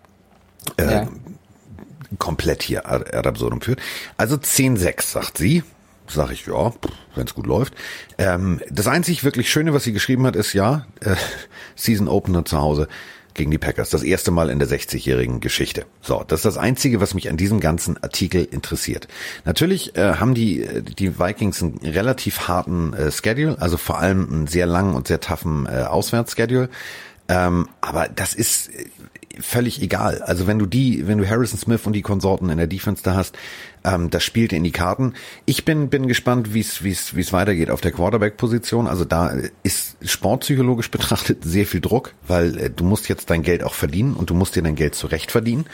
äh, 0.76 0.92
ja 0.92 1.08
komplett 2.18 2.62
hier 2.62 2.90
ad 2.90 3.12
absurdum 3.26 3.60
führt. 3.60 3.80
Also 4.16 4.36
10-6, 4.36 5.02
sagt 5.02 5.38
sie. 5.38 5.62
Sag 6.06 6.32
ich, 6.32 6.46
ja, 6.46 6.72
wenn 7.14 7.26
es 7.26 7.34
gut 7.34 7.46
läuft. 7.46 7.74
Ähm, 8.18 8.60
das 8.68 8.88
einzig 8.88 9.22
wirklich 9.22 9.48
Schöne, 9.48 9.72
was 9.72 9.84
sie 9.84 9.92
geschrieben 9.92 10.26
hat, 10.26 10.34
ist 10.34 10.52
ja, 10.54 10.86
äh, 11.00 11.14
Season 11.76 12.08
Opener 12.08 12.44
zu 12.44 12.60
Hause 12.60 12.88
gegen 13.34 13.50
die 13.52 13.58
Packers. 13.58 13.90
Das 13.90 14.02
erste 14.02 14.30
Mal 14.30 14.50
in 14.50 14.58
der 14.58 14.68
60-jährigen 14.68 15.40
Geschichte. 15.40 15.86
So, 16.00 16.24
das 16.26 16.40
ist 16.40 16.44
das 16.44 16.58
Einzige, 16.58 17.00
was 17.00 17.14
mich 17.14 17.30
an 17.30 17.36
diesem 17.36 17.60
ganzen 17.60 18.02
Artikel 18.02 18.44
interessiert. 18.44 19.08
Natürlich 19.44 19.96
äh, 19.96 20.14
haben 20.14 20.34
die, 20.34 20.62
äh, 20.62 20.82
die 20.82 21.18
Vikings 21.18 21.62
einen 21.62 21.78
relativ 21.82 22.48
harten 22.48 22.92
äh, 22.92 23.10
Schedule, 23.10 23.56
also 23.60 23.76
vor 23.76 23.98
allem 23.98 24.28
einen 24.30 24.46
sehr 24.46 24.66
langen 24.66 24.94
und 24.94 25.06
sehr 25.06 25.20
toughen 25.20 25.66
äh, 25.66 25.82
Auswärtsschedule. 25.82 26.68
Ähm, 27.28 27.68
aber 27.80 28.08
das 28.08 28.34
ist 28.34 28.68
äh, 28.70 28.86
völlig 29.40 29.82
egal. 29.82 30.22
Also 30.22 30.46
wenn 30.46 30.58
du 30.58 30.66
die, 30.66 31.06
wenn 31.06 31.18
du 31.18 31.28
Harrison 31.28 31.58
Smith 31.58 31.86
und 31.86 31.92
die 31.92 32.02
Konsorten 32.02 32.50
in 32.50 32.58
der 32.58 32.66
Defense 32.66 33.02
da 33.02 33.14
hast, 33.14 33.36
ähm, 33.84 34.10
das 34.10 34.22
spielt 34.24 34.52
in 34.52 34.64
die 34.64 34.72
Karten. 34.72 35.14
Ich 35.46 35.64
bin 35.64 35.88
bin 35.88 36.06
gespannt, 36.06 36.54
wie 36.54 36.60
es 36.60 36.82
wie 36.82 36.90
es 36.90 37.16
wie 37.16 37.20
es 37.20 37.32
weitergeht 37.32 37.70
auf 37.70 37.80
der 37.80 37.92
Quarterback-Position. 37.92 38.86
Also 38.86 39.04
da 39.04 39.34
ist 39.62 39.96
sportpsychologisch 40.02 40.90
betrachtet 40.90 41.44
sehr 41.44 41.66
viel 41.66 41.80
Druck, 41.80 42.14
weil 42.26 42.58
äh, 42.58 42.70
du 42.70 42.84
musst 42.84 43.08
jetzt 43.08 43.30
dein 43.30 43.42
Geld 43.42 43.62
auch 43.62 43.74
verdienen 43.74 44.14
und 44.14 44.30
du 44.30 44.34
musst 44.34 44.56
dir 44.56 44.62
dein 44.62 44.76
Geld 44.76 44.94
zurecht 44.94 45.30
verdienen. 45.30 45.66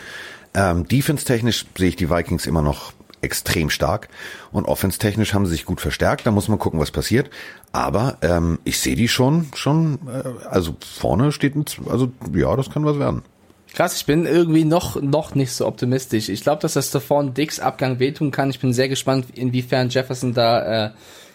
Ähm, 0.54 0.88
Defense-technisch 0.88 1.66
sehe 1.76 1.88
ich 1.88 1.96
die 1.96 2.10
Vikings 2.10 2.46
immer 2.46 2.62
noch 2.62 2.92
extrem 3.22 3.70
stark 3.70 4.08
und 4.52 4.66
offense-technisch 4.66 5.34
haben 5.34 5.46
sie 5.46 5.52
sich 5.52 5.64
gut 5.64 5.80
verstärkt. 5.80 6.26
Da 6.26 6.30
muss 6.30 6.48
man 6.48 6.58
gucken, 6.58 6.80
was 6.80 6.90
passiert. 6.90 7.30
Aber 7.72 8.18
ähm, 8.22 8.58
ich 8.64 8.78
sehe 8.78 8.96
die 8.96 9.08
schon, 9.08 9.48
schon. 9.54 9.98
Äh, 10.06 10.46
also 10.48 10.76
vorne 10.80 11.32
steht, 11.32 11.56
ein, 11.56 11.64
also 11.90 12.12
ja, 12.32 12.54
das 12.56 12.70
kann 12.70 12.84
was 12.84 12.98
werden. 12.98 13.22
Krass, 13.76 13.94
ich 13.94 14.06
bin 14.06 14.24
irgendwie 14.24 14.64
noch, 14.64 15.02
noch 15.02 15.34
nicht 15.34 15.52
so 15.52 15.66
optimistisch. 15.66 16.30
Ich 16.30 16.42
glaube, 16.42 16.62
dass 16.62 16.72
das 16.72 16.88
Stephon 16.88 17.34
Dix 17.34 17.60
Abgang 17.60 17.98
wehtun 17.98 18.30
kann. 18.30 18.48
Ich 18.48 18.58
bin 18.58 18.72
sehr 18.72 18.88
gespannt, 18.88 19.26
inwiefern 19.34 19.90
Jefferson 19.90 20.32
da 20.32 20.86
äh, 20.86 20.90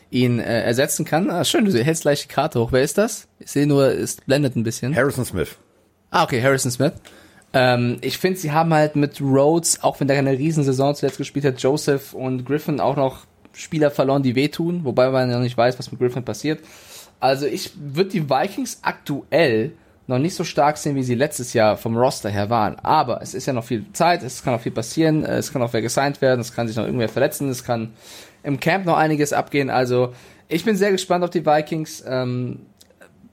ihn 0.10 0.40
äh, 0.40 0.64
ersetzen 0.64 1.06
kann. 1.06 1.30
Ah, 1.30 1.44
schön, 1.44 1.66
du 1.66 1.84
hältst 1.84 2.02
gleich 2.02 2.24
die 2.24 2.28
Karte 2.30 2.60
hoch. 2.60 2.72
Wer 2.72 2.82
ist 2.82 2.98
das? 2.98 3.28
Ich 3.38 3.52
sehe 3.52 3.68
nur, 3.68 3.90
es 3.90 4.16
blendet 4.16 4.56
ein 4.56 4.64
bisschen. 4.64 4.96
Harrison 4.96 5.24
Smith. 5.24 5.56
Ah, 6.10 6.24
okay, 6.24 6.42
Harrison 6.42 6.72
Smith. 6.72 6.94
Ähm, 7.54 8.00
ich 8.02 8.18
finde, 8.18 8.40
sie 8.40 8.52
haben 8.52 8.74
halt 8.74 8.96
mit 8.96 9.22
Rhodes, 9.22 9.84
auch 9.84 10.00
wenn 10.00 10.08
der 10.08 10.18
eine 10.18 10.32
Riesensaison 10.32 10.96
zuletzt 10.96 11.20
gespielt 11.20 11.46
hat, 11.46 11.62
Joseph 11.62 12.16
und 12.16 12.44
Griffin 12.44 12.80
auch 12.80 12.96
noch 12.96 13.28
Spieler 13.54 13.92
verloren, 13.92 14.24
die 14.24 14.34
wehtun, 14.34 14.84
wobei 14.84 15.12
man 15.12 15.30
ja 15.30 15.38
nicht 15.38 15.58
weiß, 15.58 15.78
was 15.78 15.92
mit 15.92 16.02
Griffin 16.02 16.26
passiert. 16.26 16.60
Also 17.20 17.46
ich 17.46 17.74
würde 17.76 18.10
die 18.10 18.28
Vikings 18.28 18.80
aktuell 18.82 19.74
noch 20.08 20.20
nicht 20.20 20.36
so 20.36 20.44
stark 20.44 20.78
sind, 20.78 20.96
wie 20.96 21.04
sie 21.04 21.16
letztes 21.16 21.54
Jahr 21.54 21.78
vom 21.78 21.96
Roster 21.96 22.30
her 22.30 22.50
waren. 22.50 22.78
Aber 22.80 23.22
es 23.22 23.34
ist 23.34 23.46
ja 23.46 23.54
noch 23.54 23.64
viel 23.64 23.86
Zeit, 23.94 24.24
es 24.24 24.44
kann 24.44 24.54
noch 24.54 24.62
viel 24.62 24.72
passieren, 24.72 25.24
es 25.24 25.54
kann 25.54 25.62
auch 25.62 25.74
wer 25.74 25.82
gesigned 25.82 26.22
werden, 26.22 26.42
es 26.42 26.54
kann 26.54 26.68
sich 26.68 26.76
noch 26.76 26.86
irgendwer 26.86 27.10
verletzen, 27.10 27.50
es 27.50 27.64
kann 27.64 27.94
im 28.44 28.60
Camp 28.60 28.86
noch 28.86 28.98
einiges 28.98 29.34
abgehen. 29.34 29.70
Also 29.70 30.14
ich 30.48 30.66
bin 30.66 30.76
sehr 30.76 30.92
gespannt 30.92 31.24
auf 31.24 31.30
die 31.30 31.46
Vikings. 31.46 32.04
Ähm, 32.06 32.60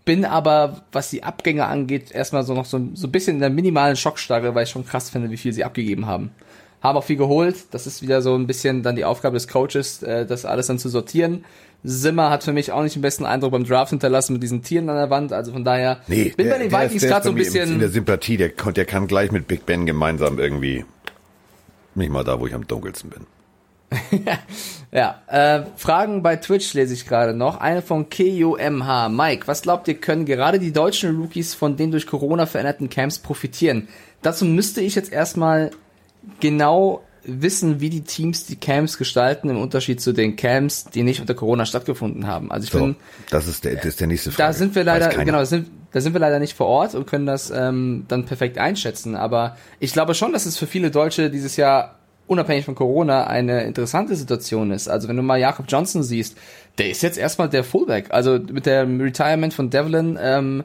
bin 0.04 0.24
aber, 0.24 0.80
was 0.90 1.10
die 1.10 1.22
Abgänge 1.22 1.66
angeht, 1.66 2.12
erstmal 2.12 2.42
so 2.42 2.54
noch 2.54 2.64
so, 2.64 2.80
so 2.94 3.08
ein 3.08 3.12
bisschen 3.12 3.34
in 3.34 3.40
der 3.40 3.50
minimalen 3.50 3.94
Schockstarre, 3.94 4.54
weil 4.54 4.64
ich 4.64 4.70
schon 4.70 4.86
krass 4.86 5.10
finde, 5.10 5.30
wie 5.30 5.36
viel 5.36 5.52
sie 5.52 5.64
abgegeben 5.64 6.06
haben. 6.06 6.30
Haben 6.80 6.96
auch 6.96 7.04
viel 7.04 7.18
geholt. 7.18 7.56
Das 7.72 7.86
ist 7.86 8.00
wieder 8.00 8.22
so 8.22 8.34
ein 8.34 8.46
bisschen 8.46 8.82
dann 8.82 8.96
die 8.96 9.04
Aufgabe 9.04 9.34
des 9.34 9.48
Coaches, 9.48 10.02
äh, 10.02 10.24
das 10.24 10.46
alles 10.46 10.68
dann 10.68 10.78
zu 10.78 10.88
sortieren. 10.88 11.44
Simmer 11.84 12.30
hat 12.30 12.42
für 12.42 12.52
mich 12.52 12.72
auch 12.72 12.82
nicht 12.82 12.96
den 12.96 13.02
besten 13.02 13.24
Eindruck 13.24 13.52
beim 13.52 13.64
Draft 13.64 13.90
hinterlassen 13.90 14.32
mit 14.32 14.42
diesen 14.42 14.62
Tieren 14.62 14.88
an 14.90 14.96
der 14.96 15.10
Wand. 15.10 15.32
Also 15.32 15.52
von 15.52 15.64
daher 15.64 16.00
nee, 16.08 16.32
bin 16.36 16.46
der, 16.46 16.54
bei 16.54 16.58
den 16.58 16.72
Vikings 16.72 17.02
gerade 17.02 17.24
so 17.24 17.30
ein 17.30 17.36
bisschen 17.36 17.74
in 17.74 17.78
der 17.78 17.88
Sympathie. 17.88 18.36
Der, 18.36 18.48
der 18.48 18.84
kann 18.84 19.06
gleich 19.06 19.30
mit 19.30 19.46
Big 19.46 19.64
Ben 19.64 19.86
gemeinsam 19.86 20.38
irgendwie 20.38 20.84
nicht 21.94 22.10
mal 22.10 22.24
da, 22.24 22.40
wo 22.40 22.46
ich 22.46 22.54
am 22.54 22.66
dunkelsten 22.66 23.10
bin. 23.10 23.26
ja, 24.92 25.22
äh, 25.28 25.62
Fragen 25.76 26.22
bei 26.22 26.36
Twitch 26.36 26.74
lese 26.74 26.92
ich 26.92 27.06
gerade 27.06 27.32
noch. 27.32 27.58
Eine 27.58 27.80
von 27.80 28.10
KUMH. 28.10 29.08
Mike, 29.08 29.46
was 29.46 29.62
glaubt 29.62 29.88
ihr, 29.88 29.94
können 29.94 30.26
gerade 30.26 30.58
die 30.58 30.72
deutschen 30.72 31.16
Rookies 31.16 31.54
von 31.54 31.76
den 31.76 31.90
durch 31.90 32.06
Corona 32.06 32.46
veränderten 32.46 32.90
Camps 32.90 33.18
profitieren? 33.18 33.88
Dazu 34.20 34.44
müsste 34.44 34.80
ich 34.80 34.94
jetzt 34.94 35.12
erstmal 35.12 35.70
genau 36.40 37.02
wissen, 37.24 37.80
wie 37.80 37.90
die 37.90 38.02
Teams 38.02 38.46
die 38.46 38.56
Camps 38.56 38.98
gestalten, 38.98 39.50
im 39.50 39.60
Unterschied 39.60 40.00
zu 40.00 40.12
den 40.12 40.36
Camps, 40.36 40.84
die 40.84 41.02
nicht 41.02 41.20
unter 41.20 41.34
Corona 41.34 41.66
stattgefunden 41.66 42.26
haben. 42.26 42.50
Also 42.50 42.64
ich 42.64 42.70
so, 42.70 42.78
bin, 42.78 42.96
das 43.30 43.46
ist 43.46 43.64
der, 43.64 43.76
das 43.76 43.86
ist 43.86 44.00
der 44.00 44.06
nächste 44.06 44.30
Frage. 44.30 44.48
Da 44.48 44.52
sind 44.52 44.74
wir 44.74 44.84
leider, 44.84 45.08
genau, 45.08 45.44
sind, 45.44 45.68
da 45.92 46.00
sind 46.00 46.12
wir 46.12 46.20
leider 46.20 46.38
nicht 46.38 46.54
vor 46.56 46.66
Ort 46.66 46.94
und 46.94 47.06
können 47.06 47.26
das 47.26 47.50
ähm, 47.50 48.04
dann 48.08 48.24
perfekt 48.24 48.58
einschätzen. 48.58 49.14
Aber 49.14 49.56
ich 49.80 49.92
glaube 49.92 50.14
schon, 50.14 50.32
dass 50.32 50.46
es 50.46 50.56
für 50.56 50.66
viele 50.66 50.90
Deutsche 50.90 51.30
dieses 51.30 51.56
Jahr 51.56 51.98
unabhängig 52.26 52.64
von 52.64 52.74
Corona 52.74 53.26
eine 53.26 53.64
interessante 53.64 54.14
Situation 54.14 54.70
ist. 54.70 54.88
Also 54.88 55.08
wenn 55.08 55.16
du 55.16 55.22
mal 55.22 55.38
Jakob 55.38 55.66
Johnson 55.68 56.02
siehst, 56.02 56.36
der 56.76 56.90
ist 56.90 57.02
jetzt 57.02 57.18
erstmal 57.18 57.48
der 57.48 57.64
Fullback. 57.64 58.08
Also 58.10 58.38
mit 58.38 58.66
dem 58.66 59.00
Retirement 59.00 59.54
von 59.54 59.70
Devlin 59.70 60.18
ähm, 60.20 60.64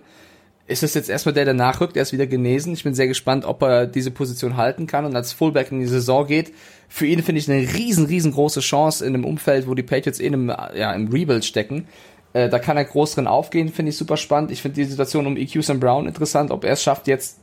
ist 0.66 0.84
es 0.84 0.94
jetzt 0.94 1.10
erstmal 1.10 1.34
der, 1.34 1.46
der 1.46 1.54
nachrückt, 1.54 1.98
er 1.98 2.04
ist 2.04 2.14
wieder 2.14 2.28
genesen. 2.28 2.74
Ich 2.74 2.84
bin 2.84 2.94
sehr 2.94 3.08
gespannt, 3.08 3.44
ob 3.44 3.62
er 3.64 3.86
diese 3.86 4.12
Position 4.12 4.56
halten 4.56 4.88
kann 4.88 5.06
und 5.06 5.16
als 5.16 5.34
Fullback 5.34 5.72
in 5.72 5.80
die 5.80 5.88
Saison 5.88 6.26
geht. 6.26 6.54
Für 6.88 7.06
ihn 7.06 7.22
finde 7.22 7.40
ich 7.40 7.52
eine 7.52 7.74
riesen, 7.74 8.06
riesengroße 8.06 8.62
Chance 8.62 9.06
in 9.06 9.14
einem 9.14 9.26
Umfeld, 9.26 9.68
wo 9.68 9.74
die 9.74 9.84
Patriots 9.84 10.20
eh 10.20 10.28
in 10.28 10.34
einem, 10.34 10.50
ja, 10.76 10.94
im 10.94 11.10
Rebuild 11.10 11.44
stecken. 11.44 11.88
Äh, 12.32 12.50
da 12.50 12.60
kann 12.60 12.78
er 12.78 12.86
groß 12.86 13.16
drin 13.16 13.28
aufgehen, 13.28 13.70
finde 13.70 13.90
ich 13.90 13.98
super 13.98 14.16
spannend. 14.16 14.52
Ich 14.52 14.62
finde 14.62 14.76
die 14.76 14.86
Situation 14.86 15.28
um 15.28 15.36
EQ 15.36 15.64
Sam 15.64 15.80
Brown 15.80 16.08
interessant, 16.08 16.50
ob 16.50 16.64
er 16.64 16.74
es 16.74 16.84
schafft, 16.84 17.08
jetzt 17.08 17.40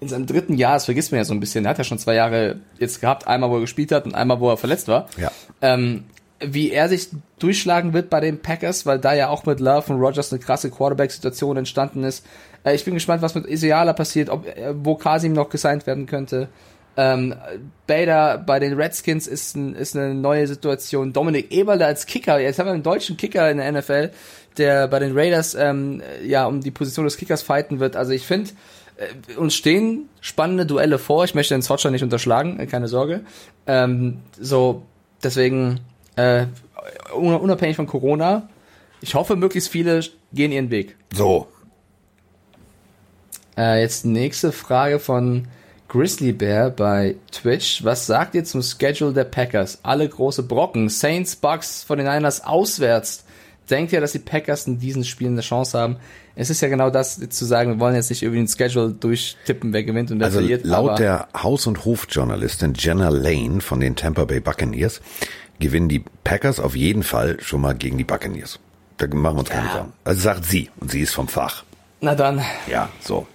in 0.00 0.08
seinem 0.08 0.26
dritten 0.26 0.54
Jahr, 0.54 0.74
das 0.74 0.86
vergisst 0.86 1.12
man 1.12 1.18
ja 1.18 1.24
so 1.24 1.34
ein 1.34 1.40
bisschen, 1.40 1.64
er 1.64 1.70
hat 1.70 1.78
ja 1.78 1.84
schon 1.84 1.98
zwei 1.98 2.14
Jahre 2.14 2.60
jetzt 2.78 3.00
gehabt, 3.00 3.26
einmal 3.26 3.50
wo 3.50 3.56
er 3.56 3.60
gespielt 3.60 3.92
hat 3.92 4.06
und 4.06 4.14
einmal 4.14 4.40
wo 4.40 4.48
er 4.48 4.56
verletzt 4.56 4.88
war. 4.88 5.08
Ja. 5.18 5.30
Ähm, 5.60 6.04
wie 6.42 6.70
er 6.70 6.88
sich 6.88 7.08
durchschlagen 7.38 7.92
wird 7.92 8.08
bei 8.08 8.20
den 8.20 8.40
Packers, 8.40 8.86
weil 8.86 8.98
da 8.98 9.12
ja 9.12 9.28
auch 9.28 9.44
mit 9.44 9.60
Love 9.60 9.92
und 9.92 10.00
Rogers 10.00 10.32
eine 10.32 10.40
krasse 10.40 10.70
Quarterback-Situation 10.70 11.58
entstanden 11.58 12.02
ist. 12.02 12.24
Äh, 12.64 12.74
ich 12.74 12.84
bin 12.84 12.94
gespannt, 12.94 13.22
was 13.22 13.34
mit 13.34 13.46
Isiala 13.46 13.92
passiert, 13.92 14.30
ob 14.30 14.46
äh, 14.46 14.74
wo 14.74 14.94
Kasim 14.94 15.32
noch 15.32 15.50
gesigned 15.50 15.86
werden 15.86 16.06
könnte. 16.06 16.48
Ähm, 16.96 17.34
Bader 17.86 18.38
bei 18.38 18.58
den 18.58 18.74
Redskins 18.74 19.26
ist, 19.26 19.56
ein, 19.56 19.74
ist 19.74 19.96
eine 19.96 20.14
neue 20.14 20.46
Situation. 20.46 21.12
Dominik 21.12 21.52
Eberle 21.52 21.86
als 21.86 22.06
Kicker, 22.06 22.40
jetzt 22.40 22.58
haben 22.58 22.66
wir 22.66 22.72
einen 22.72 22.82
deutschen 22.82 23.16
Kicker 23.16 23.50
in 23.50 23.58
der 23.58 23.72
NFL, 23.72 24.10
der 24.58 24.88
bei 24.88 24.98
den 24.98 25.16
Raiders 25.16 25.54
ähm, 25.54 26.02
ja 26.24 26.46
um 26.46 26.60
die 26.60 26.70
Position 26.70 27.04
des 27.04 27.16
Kickers 27.16 27.42
fighten 27.42 27.80
wird. 27.80 27.96
Also 27.96 28.12
ich 28.12 28.26
finde, 28.26 28.50
äh, 28.96 29.36
uns 29.36 29.54
stehen 29.54 30.08
spannende 30.20 30.66
Duelle 30.66 30.98
vor. 30.98 31.24
Ich 31.24 31.34
möchte 31.34 31.54
den 31.54 31.62
Socha 31.62 31.90
nicht 31.90 32.02
unterschlagen, 32.02 32.58
äh, 32.58 32.66
keine 32.66 32.88
Sorge. 32.88 33.20
Ähm, 33.66 34.18
so, 34.38 34.82
deswegen, 35.22 35.80
äh, 36.16 36.46
unabhängig 37.14 37.76
von 37.76 37.86
Corona, 37.86 38.48
ich 39.00 39.14
hoffe, 39.14 39.36
möglichst 39.36 39.70
viele 39.70 40.00
gehen 40.32 40.52
ihren 40.52 40.70
Weg. 40.70 40.96
So. 41.14 41.46
Äh, 43.60 43.82
jetzt 43.82 44.06
nächste 44.06 44.52
Frage 44.52 44.98
von 44.98 45.46
Grizzly 45.88 46.32
Bear 46.32 46.70
bei 46.70 47.16
Twitch. 47.30 47.84
Was 47.84 48.06
sagt 48.06 48.34
ihr 48.34 48.44
zum 48.44 48.62
Schedule 48.62 49.12
der 49.12 49.24
Packers? 49.24 49.80
Alle 49.82 50.08
große 50.08 50.44
Brocken. 50.44 50.88
Saints, 50.88 51.36
Bucks, 51.36 51.82
von 51.82 51.98
den 51.98 52.06
Niners 52.06 52.42
auswärts. 52.42 53.24
Denkt 53.68 53.92
ihr, 53.92 54.00
dass 54.00 54.12
die 54.12 54.18
Packers 54.18 54.66
in 54.66 54.78
diesen 54.78 55.04
Spielen 55.04 55.32
eine 55.32 55.42
Chance 55.42 55.78
haben? 55.78 55.96
Es 56.36 56.48
ist 56.48 56.62
ja 56.62 56.68
genau 56.68 56.88
das, 56.88 57.20
zu 57.28 57.44
sagen, 57.44 57.72
wir 57.72 57.80
wollen 57.80 57.94
jetzt 57.94 58.08
nicht 58.08 58.22
irgendwie 58.22 58.38
den 58.38 58.48
Schedule 58.48 58.92
durchtippen, 58.92 59.74
wer 59.74 59.84
gewinnt 59.84 60.10
und 60.10 60.20
wer 60.20 60.28
also 60.28 60.38
verliert. 60.38 60.64
Laut 60.64 60.98
der 60.98 61.28
Haus- 61.36 61.66
und 61.66 61.84
Hofjournalistin 61.84 62.72
Jenna 62.78 63.10
Lane 63.10 63.60
von 63.60 63.78
den 63.78 63.94
Tampa 63.94 64.24
Bay 64.24 64.40
Buccaneers 64.40 65.02
gewinnen 65.58 65.90
die 65.90 66.02
Packers 66.24 66.60
auf 66.60 66.74
jeden 66.74 67.02
Fall 67.02 67.36
schon 67.40 67.60
mal 67.60 67.74
gegen 67.74 67.98
die 67.98 68.04
Buccaneers. 68.04 68.58
Da 68.96 69.06
machen 69.08 69.36
wir 69.36 69.40
uns 69.40 69.50
keine 69.50 69.66
ja. 69.66 69.88
Also 70.04 70.22
sagt 70.22 70.46
sie 70.46 70.70
und 70.80 70.90
sie 70.90 71.02
ist 71.02 71.12
vom 71.12 71.28
Fach. 71.28 71.64
Na 72.00 72.14
dann. 72.14 72.40
Ja, 72.66 72.88
so. 73.00 73.26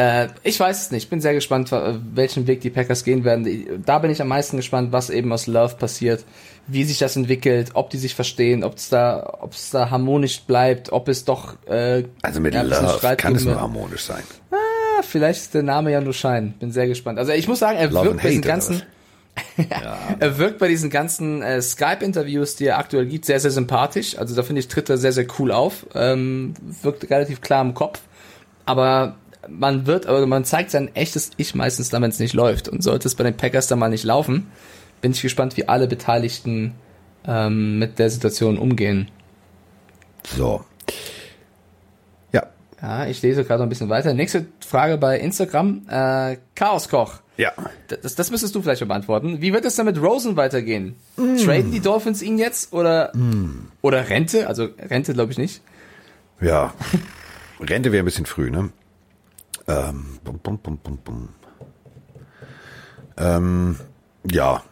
Äh, 0.00 0.28
ich 0.44 0.58
weiß 0.58 0.80
es 0.80 0.90
nicht. 0.92 1.10
Bin 1.10 1.20
sehr 1.20 1.34
gespannt, 1.34 1.70
welchen 2.14 2.46
Weg 2.46 2.62
die 2.62 2.70
Packers 2.70 3.04
gehen 3.04 3.22
werden. 3.24 3.82
Da 3.84 3.98
bin 3.98 4.10
ich 4.10 4.22
am 4.22 4.28
meisten 4.28 4.56
gespannt, 4.56 4.92
was 4.92 5.10
eben 5.10 5.30
aus 5.30 5.46
Love 5.46 5.76
passiert, 5.76 6.24
wie 6.66 6.84
sich 6.84 6.98
das 6.98 7.16
entwickelt, 7.16 7.72
ob 7.74 7.90
die 7.90 7.98
sich 7.98 8.14
verstehen, 8.14 8.64
ob 8.64 8.76
es 8.76 8.88
da, 8.88 9.38
ob 9.42 9.52
es 9.52 9.68
da 9.68 9.90
harmonisch 9.90 10.40
bleibt, 10.42 10.90
ob 10.90 11.08
es 11.08 11.26
doch. 11.26 11.56
Äh, 11.66 12.04
also 12.22 12.40
mit 12.40 12.54
ja, 12.54 12.62
Love 12.62 13.14
kann 13.16 13.36
es 13.36 13.44
nur 13.44 13.60
harmonisch 13.60 14.04
sein. 14.04 14.22
Ah, 14.50 15.02
vielleicht 15.02 15.42
ist 15.42 15.54
der 15.54 15.64
Name 15.64 15.92
ja 15.92 16.00
nur 16.00 16.14
Schein. 16.14 16.54
Bin 16.58 16.72
sehr 16.72 16.86
gespannt. 16.86 17.18
Also 17.18 17.32
ich 17.32 17.46
muss 17.46 17.58
sagen, 17.58 17.76
er 17.76 17.90
Love 17.90 18.06
wirkt 18.06 18.22
bei 18.22 18.28
diesen 18.30 18.42
ganzen. 18.42 18.82
ja. 19.58 19.98
Er 20.18 20.38
wirkt 20.38 20.58
bei 20.58 20.68
diesen 20.68 20.88
ganzen 20.88 21.42
äh, 21.42 21.60
Skype-Interviews, 21.60 22.56
die 22.56 22.66
er 22.66 22.78
aktuell 22.78 23.04
gibt, 23.04 23.26
sehr, 23.26 23.38
sehr 23.38 23.50
sympathisch. 23.50 24.16
Also 24.16 24.34
da 24.34 24.42
finde 24.42 24.60
ich, 24.60 24.68
tritt 24.68 24.88
er 24.88 24.96
sehr, 24.96 25.12
sehr 25.12 25.26
cool 25.38 25.52
auf. 25.52 25.86
Ähm, 25.94 26.54
wirkt 26.82 27.10
relativ 27.10 27.42
klar 27.42 27.60
im 27.62 27.74
Kopf. 27.74 28.00
Aber 28.64 29.16
man 29.50 29.86
wird, 29.86 30.06
aber 30.06 30.26
man 30.26 30.44
zeigt 30.44 30.70
sein 30.70 30.94
echtes 30.94 31.30
Ich 31.36 31.54
meistens 31.54 31.90
dann, 31.90 32.02
wenn 32.02 32.10
es 32.10 32.18
nicht 32.18 32.34
läuft. 32.34 32.68
Und 32.68 32.82
sollte 32.82 33.08
es 33.08 33.14
bei 33.14 33.24
den 33.24 33.36
Packers 33.36 33.66
dann 33.66 33.78
mal 33.78 33.88
nicht 33.88 34.04
laufen, 34.04 34.46
bin 35.00 35.12
ich 35.12 35.22
gespannt, 35.22 35.56
wie 35.56 35.68
alle 35.68 35.86
Beteiligten 35.86 36.74
ähm, 37.26 37.78
mit 37.78 37.98
der 37.98 38.10
Situation 38.10 38.58
umgehen. 38.58 39.10
So. 40.24 40.64
Ja. 42.32 42.46
Ja, 42.80 43.06
ich 43.06 43.22
lese 43.22 43.44
gerade 43.44 43.60
noch 43.60 43.66
ein 43.66 43.70
bisschen 43.70 43.88
weiter. 43.88 44.14
Nächste 44.14 44.46
Frage 44.66 44.98
bei 44.98 45.18
Instagram. 45.18 45.82
Äh, 45.88 46.36
Chaoskoch. 46.54 47.20
Ja. 47.36 47.52
Das, 47.88 48.14
das 48.14 48.30
müsstest 48.30 48.54
du 48.54 48.62
vielleicht 48.62 48.86
beantworten. 48.86 49.40
Wie 49.40 49.52
wird 49.52 49.64
es 49.64 49.74
dann 49.74 49.86
mit 49.86 50.00
Rosen 50.00 50.36
weitergehen? 50.36 50.96
Mm. 51.16 51.36
Traden 51.36 51.72
die 51.72 51.80
Dolphins 51.80 52.20
ihn 52.20 52.38
jetzt 52.38 52.74
oder, 52.74 53.16
mm. 53.16 53.72
oder 53.80 54.10
Rente? 54.10 54.46
Also 54.46 54.68
Rente 54.78 55.14
glaube 55.14 55.32
ich 55.32 55.38
nicht. 55.38 55.62
Ja. 56.40 56.74
Rente 57.60 57.92
wäre 57.92 58.02
ein 58.02 58.04
bisschen 58.04 58.26
früh, 58.26 58.50
ne? 58.50 58.70
Ähm, 59.70 60.18
bum, 60.24 60.40
bum, 60.42 60.58
bum, 60.58 60.98
bum. 61.04 61.28
Ähm, 63.16 63.76
ja, 64.30 64.62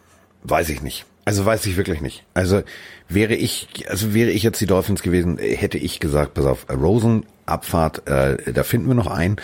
weiß 0.43 0.69
ich 0.69 0.81
nicht. 0.81 1.05
Also 1.23 1.45
weiß 1.45 1.65
ich 1.67 1.77
wirklich 1.77 2.01
nicht. 2.01 2.25
Also 2.33 2.63
wäre 3.07 3.35
ich, 3.35 3.85
also 3.87 4.13
wäre 4.13 4.31
ich 4.31 4.43
jetzt 4.43 4.59
die 4.59 4.65
Dolphins 4.65 5.01
gewesen, 5.01 5.37
hätte 5.37 5.77
ich 5.77 5.99
gesagt, 5.99 6.33
pass 6.33 6.45
auf, 6.45 6.65
Rosen, 6.69 7.25
Abfahrt, 7.45 8.07
äh, 8.07 8.51
da 8.51 8.63
finden 8.63 8.87
wir 8.87 8.95
noch 8.95 9.07
einen. 9.07 9.37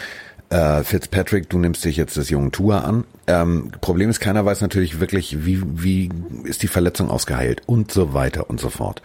Äh, 0.50 0.84
Fitzpatrick, 0.84 1.50
du 1.50 1.58
nimmst 1.58 1.86
dich 1.86 1.96
jetzt 1.96 2.18
des 2.18 2.30
jungen 2.30 2.52
Tour 2.52 2.84
an. 2.84 3.06
Ähm, 3.28 3.72
Problem 3.82 4.10
ist, 4.10 4.20
keiner 4.20 4.46
weiß 4.46 4.62
natürlich 4.62 5.00
wirklich, 5.00 5.46
wie, 5.46 5.62
wie 5.66 6.10
ist 6.44 6.64
die 6.64 6.68
Verletzung 6.68 7.10
ausgeheilt 7.10 7.62
und 7.66 7.92
so 7.92 8.14
weiter 8.14 8.50
und 8.50 8.60
so 8.60 8.70
fort. 8.70 9.02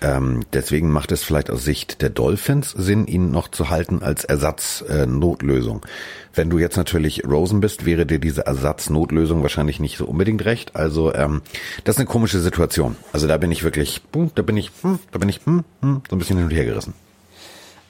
Ähm, 0.00 0.44
deswegen 0.52 0.90
macht 0.90 1.12
es 1.12 1.24
vielleicht 1.24 1.50
aus 1.50 1.64
Sicht 1.64 2.02
der 2.02 2.10
Dolphins 2.10 2.70
Sinn, 2.70 3.06
ihn 3.06 3.30
noch 3.30 3.48
zu 3.48 3.68
halten 3.68 4.02
als 4.02 4.24
Ersatz-Notlösung. 4.24 5.82
Äh, 5.84 5.88
Wenn 6.34 6.50
du 6.50 6.58
jetzt 6.58 6.76
natürlich 6.76 7.24
Rosen 7.26 7.60
bist, 7.60 7.84
wäre 7.84 8.06
dir 8.06 8.18
diese 8.18 8.46
Ersatz-Notlösung 8.46 9.42
wahrscheinlich 9.42 9.80
nicht 9.80 9.98
so 9.98 10.06
unbedingt 10.06 10.44
recht. 10.44 10.76
Also 10.76 11.12
ähm, 11.14 11.42
das 11.84 11.96
ist 11.96 12.00
eine 12.00 12.06
komische 12.06 12.38
Situation. 12.38 12.96
Also 13.12 13.26
da 13.26 13.36
bin 13.38 13.50
ich 13.50 13.64
wirklich, 13.64 14.02
hm, 14.14 14.30
da 14.34 14.42
bin 14.42 14.56
ich, 14.56 14.70
hm, 14.82 15.00
da 15.10 15.18
bin 15.18 15.28
ich 15.28 15.40
hm, 15.44 15.64
hm, 15.82 16.02
so 16.08 16.16
ein 16.16 16.18
bisschen 16.18 16.36
hin 16.36 16.46
und 16.46 16.52
her 16.52 16.64
gerissen. 16.64 16.94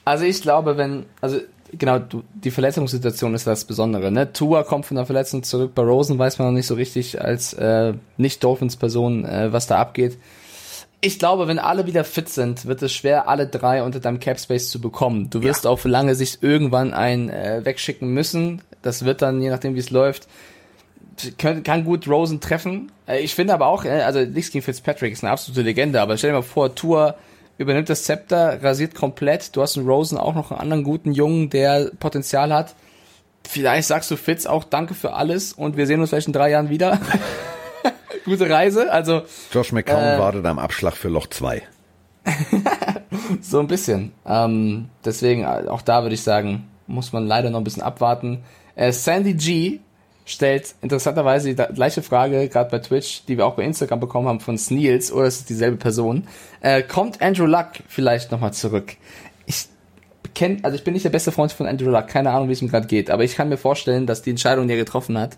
Also 0.03 0.25
ich 0.25 0.41
glaube, 0.41 0.77
wenn, 0.77 1.05
also 1.21 1.39
genau, 1.77 1.99
du, 1.99 2.23
die 2.33 2.51
Verletzungssituation 2.51 3.35
ist 3.35 3.45
das 3.45 3.65
Besondere. 3.65 4.11
Ne? 4.11 4.33
Tua 4.33 4.63
kommt 4.63 4.87
von 4.87 4.95
der 4.95 5.05
Verletzung 5.05 5.43
zurück. 5.43 5.73
Bei 5.75 5.83
Rosen 5.83 6.17
weiß 6.17 6.39
man 6.39 6.47
noch 6.47 6.55
nicht 6.55 6.67
so 6.67 6.73
richtig 6.73 7.21
als 7.21 7.53
äh, 7.53 7.93
Nicht-Dolphins-Person, 8.17 9.25
äh, 9.25 9.53
was 9.53 9.67
da 9.67 9.77
abgeht. 9.77 10.17
Ich 11.01 11.17
glaube, 11.17 11.47
wenn 11.47 11.59
alle 11.59 11.87
wieder 11.87 12.03
fit 12.03 12.27
sind, 12.27 12.65
wird 12.65 12.81
es 12.81 12.91
schwer, 12.91 13.29
alle 13.29 13.47
drei 13.47 13.83
unter 13.83 14.01
deinem 14.01 14.19
Cap 14.19 14.37
Space 14.39 14.69
zu 14.69 14.81
bekommen. 14.81 15.29
Du 15.29 15.41
wirst 15.41 15.63
ja. 15.63 15.69
auf 15.69 15.85
lange 15.85 16.13
Sicht 16.13 16.43
irgendwann 16.43 16.93
einen 16.93 17.29
äh, 17.29 17.61
wegschicken 17.63 18.09
müssen. 18.09 18.61
Das 18.81 19.05
wird 19.05 19.21
dann, 19.21 19.41
je 19.41 19.49
nachdem 19.49 19.75
wie 19.75 19.79
es 19.79 19.91
läuft, 19.91 20.27
kann, 21.37 21.63
kann 21.63 21.85
gut 21.85 22.07
Rosen 22.07 22.41
treffen. 22.41 22.91
Äh, 23.07 23.19
ich 23.21 23.33
finde 23.33 23.53
aber 23.53 23.67
auch, 23.67 23.85
äh, 23.85 24.01
also 24.01 24.19
nichts 24.19 24.51
gegen 24.51 24.63
Fitzpatrick, 24.63 25.13
ist 25.13 25.23
eine 25.23 25.31
absolute 25.31 25.61
Legende, 25.61 26.01
aber 26.01 26.17
stell 26.17 26.31
dir 26.31 26.37
mal 26.37 26.41
vor, 26.41 26.75
Tour 26.75 27.15
übernimmt 27.57 27.89
das 27.89 28.03
Zepter, 28.03 28.61
rasiert 28.61 28.93
komplett. 28.93 29.55
Du 29.55 29.61
hast 29.61 29.77
einen 29.77 29.87
Rosen 29.87 30.17
auch 30.17 30.35
noch 30.35 30.51
einen 30.51 30.59
anderen 30.59 30.83
guten 30.83 31.13
Jungen, 31.13 31.49
der 31.49 31.91
Potenzial 31.99 32.53
hat. 32.53 32.75
Vielleicht 33.47 33.87
sagst 33.87 34.11
du 34.11 34.17
Fitz 34.17 34.45
auch 34.45 34.65
Danke 34.65 34.93
für 34.93 35.13
alles 35.13 35.53
und 35.53 35.77
wir 35.77 35.87
sehen 35.87 36.01
uns 36.01 36.09
vielleicht 36.09 36.27
in 36.27 36.33
drei 36.33 36.51
Jahren 36.51 36.69
wieder. 36.69 36.99
gute 38.29 38.49
Reise. 38.49 38.91
Also 38.91 39.23
Josh 39.51 39.71
McCown 39.71 40.03
äh, 40.03 40.19
wartet 40.19 40.45
am 40.45 40.59
Abschlag 40.59 40.95
für 40.95 41.09
Loch 41.09 41.27
2. 41.27 41.61
so 43.41 43.59
ein 43.59 43.67
bisschen. 43.67 44.11
Ähm, 44.25 44.89
deswegen, 45.03 45.43
äh, 45.43 45.67
auch 45.67 45.81
da 45.81 46.03
würde 46.03 46.15
ich 46.15 46.23
sagen, 46.23 46.67
muss 46.87 47.13
man 47.13 47.27
leider 47.27 47.49
noch 47.49 47.59
ein 47.59 47.63
bisschen 47.63 47.83
abwarten. 47.83 48.43
Äh, 48.75 48.91
Sandy 48.91 49.33
G 49.33 49.79
stellt 50.25 50.75
interessanterweise 50.81 51.53
die 51.53 51.63
gleiche 51.73 52.03
Frage, 52.03 52.49
gerade 52.49 52.69
bei 52.69 52.79
Twitch, 52.79 53.25
die 53.27 53.37
wir 53.37 53.47
auch 53.47 53.55
bei 53.55 53.63
Instagram 53.63 53.99
bekommen 53.99 54.27
haben 54.27 54.39
von 54.39 54.57
Sneels, 54.57 55.11
oder 55.11 55.25
ist 55.25 55.39
es 55.39 55.45
dieselbe 55.45 55.77
Person? 55.77 56.27
Äh, 56.61 56.83
kommt 56.83 57.21
Andrew 57.21 57.47
Luck 57.47 57.69
vielleicht 57.87 58.31
nochmal 58.31 58.53
zurück? 58.53 58.95
Ich 59.47 59.67
kenn, 60.35 60.63
also 60.63 60.75
ich 60.75 60.83
bin 60.83 60.93
nicht 60.93 61.03
der 61.03 61.09
beste 61.09 61.31
Freund 61.31 61.51
von 61.51 61.65
Andrew 61.65 61.89
Luck, 61.89 62.07
keine 62.07 62.29
Ahnung, 62.29 62.47
wie 62.47 62.53
es 62.53 62.61
ihm 62.61 62.69
gerade 62.69 62.85
geht, 62.85 63.09
aber 63.09 63.23
ich 63.23 63.35
kann 63.35 63.49
mir 63.49 63.57
vorstellen, 63.57 64.05
dass 64.05 64.21
die 64.21 64.29
Entscheidung, 64.29 64.67
die 64.67 64.75
er 64.75 64.79
getroffen 64.79 65.17
hat, 65.17 65.37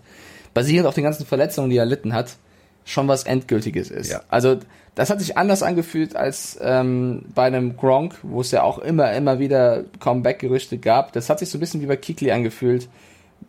basierend 0.52 0.86
auf 0.86 0.94
den 0.94 1.04
ganzen 1.04 1.24
Verletzungen, 1.24 1.70
die 1.70 1.76
er 1.76 1.84
erlitten 1.84 2.12
hat, 2.12 2.36
schon 2.84 3.08
was 3.08 3.24
Endgültiges 3.24 3.90
ist. 3.90 4.10
Ja. 4.10 4.22
Also 4.28 4.58
das 4.94 5.08
hat 5.08 5.20
sich 5.20 5.38
anders 5.38 5.62
angefühlt 5.62 6.16
als 6.16 6.58
ähm, 6.60 7.24
bei 7.34 7.44
einem 7.44 7.76
Gronk, 7.76 8.16
wo 8.22 8.42
es 8.42 8.50
ja 8.50 8.62
auch 8.62 8.78
immer, 8.78 9.12
immer 9.12 9.38
wieder 9.38 9.84
Comeback-Gerüchte 10.00 10.78
gab. 10.78 11.12
Das 11.12 11.30
hat 11.30 11.38
sich 11.38 11.48
so 11.48 11.56
ein 11.56 11.60
bisschen 11.60 11.80
wie 11.80 11.86
bei 11.86 11.96
Kikli 11.96 12.30
angefühlt. 12.30 12.88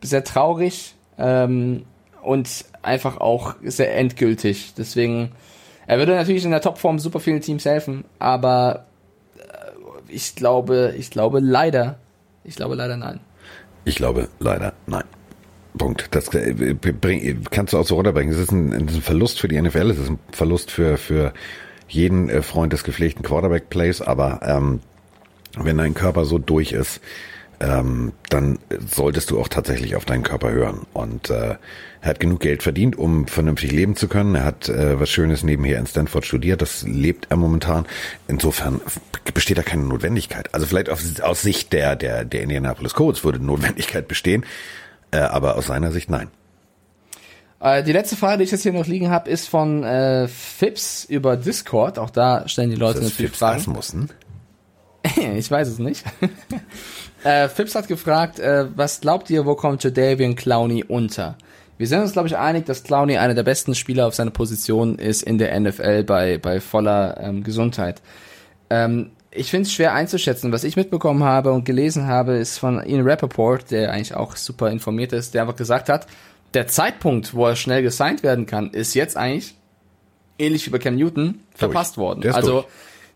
Sehr 0.02 0.24
traurig 0.24 0.96
ähm, 1.18 1.84
und 2.22 2.66
einfach 2.82 3.20
auch 3.20 3.56
sehr 3.62 3.96
endgültig. 3.96 4.74
Deswegen, 4.78 5.32
er 5.86 5.98
würde 5.98 6.16
natürlich 6.16 6.46
in 6.46 6.52
der 6.52 6.62
Topform 6.62 7.00
super 7.00 7.20
vielen 7.20 7.42
Teams 7.42 7.66
helfen, 7.66 8.06
aber 8.20 8.86
äh, 9.38 9.44
ich 10.08 10.36
glaube, 10.36 10.94
ich 10.98 11.12
glaube 11.12 11.40
leider, 11.42 11.98
ich 12.46 12.56
glaube 12.56 12.76
leider 12.76 12.96
nein. 12.96 13.20
Ich 13.86 13.96
glaube 13.96 14.30
leider 14.40 14.74
nein. 14.88 15.04
Punkt. 15.78 16.08
Das 16.12 16.34
äh, 16.34 16.54
bring, 16.54 17.44
kannst 17.52 17.74
du 17.74 17.78
auch 17.78 17.86
so 17.86 17.96
runterbringen. 17.96 18.34
Es 18.34 18.40
ist 18.40 18.52
ein, 18.52 18.74
ein, 18.74 18.90
Verlust 18.90 19.40
für 19.40 19.48
die 19.48 19.62
NFL, 19.62 19.92
es 19.92 20.00
ist 20.00 20.10
ein 20.10 20.20
Verlust 20.32 20.72
für, 20.72 20.98
für 20.98 21.34
jeden 21.88 22.30
äh, 22.30 22.42
Freund 22.42 22.74
des 22.74 22.84
gepflegten 22.84 23.24
Quarterback-Plays, 23.24 24.02
aber 24.02 24.42
ähm, 24.44 24.82
wenn 25.58 25.78
dein 25.78 25.94
Körper 25.94 26.26
so 26.26 26.38
durch 26.38 26.72
ist, 26.72 27.02
ähm, 27.60 28.14
dann 28.30 28.60
solltest 28.86 29.32
du 29.32 29.40
auch 29.40 29.48
tatsächlich 29.48 29.96
auf 29.96 30.06
deinen 30.06 30.24
Körper 30.24 30.52
hören. 30.52 30.86
Und 30.94 31.30
äh, 31.30 31.56
er 32.02 32.10
hat 32.10 32.20
genug 32.20 32.42
Geld 32.42 32.64
verdient, 32.64 32.98
um 32.98 33.28
vernünftig 33.28 33.72
leben 33.72 33.96
zu 33.96 34.08
können. 34.08 34.36
Er 34.36 34.44
hat 34.44 34.68
äh, 34.70 35.00
was 35.00 35.10
Schönes 35.10 35.44
nebenher 35.44 35.80
in 35.80 35.88
Stanford 35.88 36.26
studiert. 36.26 36.62
Das 36.62 36.84
lebt 36.84 37.28
er 37.30 37.38
momentan. 37.38 37.86
Insofern 38.28 38.82
besteht 39.34 39.58
da 39.58 39.64
keine 39.64 39.84
Notwendigkeit. 39.84 40.54
Also 40.54 40.66
vielleicht 40.66 40.90
auf, 40.90 41.02
aus 41.22 41.42
Sicht 41.42 41.72
der, 41.72 41.96
der, 41.96 42.26
der 42.26 42.42
Indianapolis 42.42 42.94
Colts 42.96 43.24
würde 43.24 43.40
Notwendigkeit 43.40 44.08
bestehen. 44.08 44.46
Äh, 45.14 45.20
aber 45.20 45.55
aus 45.55 45.68
seiner 45.68 45.91
Sicht 45.91 46.09
nein. 46.09 46.30
Äh, 47.59 47.84
die 47.84 47.91
letzte 47.91 48.16
Frage, 48.16 48.39
die 48.39 48.43
ich 48.45 48.51
jetzt 48.51 48.64
hier 48.64 48.74
noch 48.74 48.88
liegen 48.88 49.09
habe, 49.11 49.30
ist 49.30 49.47
von 49.47 49.84
äh, 49.84 50.28
Fips 50.28 51.05
über 51.05 51.38
Discord. 51.38 51.99
Auch 51.99 52.09
da 52.09 52.47
stellen 52.47 52.72
die 52.72 52.76
Leute 52.76 52.99
natürlich 52.99 53.30
Fips 53.30 53.39
Fragen. 53.39 53.59
Asmussen? 53.59 54.09
ich 55.36 55.49
weiß 55.49 55.68
es 55.68 55.80
nicht. 55.80 56.03
äh, 57.24 57.47
Fips 57.47 57.76
hat 57.76 57.88
gefragt, 57.88 58.39
äh, 58.39 58.66
was 58.76 59.01
glaubt 59.01 59.30
ihr, 59.30 59.45
wo 59.45 59.55
kommt 59.55 59.84
Jadavian 59.84 60.36
Clowney 60.36 60.84
unter? 60.84 61.38
Wir 61.78 61.88
sind 61.88 62.01
uns, 62.01 62.14
glaube 62.14 62.28
ich, 62.28 62.38
einig, 62.38 62.66
dass 62.66 62.84
Clowney 62.84 63.18
einer 63.18 63.34
der 63.34 63.43
besten 63.43 63.76
Spieler 63.76 64.07
auf 64.07 64.16
seiner 64.16 64.32
Position 64.32 64.97
ist 64.97 65.24
in 65.24 65.38
der 65.38 65.59
NFL 65.59 66.03
bei, 66.03 66.38
bei 66.38 66.59
voller 66.59 67.20
ähm, 67.20 67.43
Gesundheit. 67.43 68.01
Ähm, 68.70 69.11
ich 69.36 69.50
finde 69.50 69.68
es 69.68 69.74
schwer 69.74 69.94
einzuschätzen. 69.94 70.52
Was 70.52 70.64
ich 70.64 70.76
mitbekommen 70.76 71.24
habe 71.24 71.52
und 71.52 71.66
gelesen 71.66 72.08
habe, 72.08 72.34
ist 72.34 72.58
von 72.58 72.84
Ian 72.86 73.08
Rappaport, 73.08 73.72
der 73.72 73.92
eigentlich 73.92 74.16
auch 74.16 74.36
super 74.36 74.70
informiert 74.70 75.14
ist, 75.14 75.34
der 75.34 75.42
einfach 75.42 75.56
gesagt 75.56 75.90
hat, 75.90 76.08
der 76.54 76.68
Zeitpunkt, 76.68 77.34
wo 77.34 77.48
er 77.48 77.56
schnell 77.56 77.82
gesigned 77.82 78.24
werden 78.24 78.46
kann, 78.46 78.70
ist 78.72 78.94
jetzt 78.94 79.18
eigentlich, 79.18 79.56
ähnlich 80.38 80.66
wie 80.68 80.72
bei 80.72 80.80
Cam 80.80 80.96
Newton, 80.96 81.40
verpasst 81.56 81.98
worden. 81.98 82.32
Also, 82.32 82.62
durch. 82.62 82.66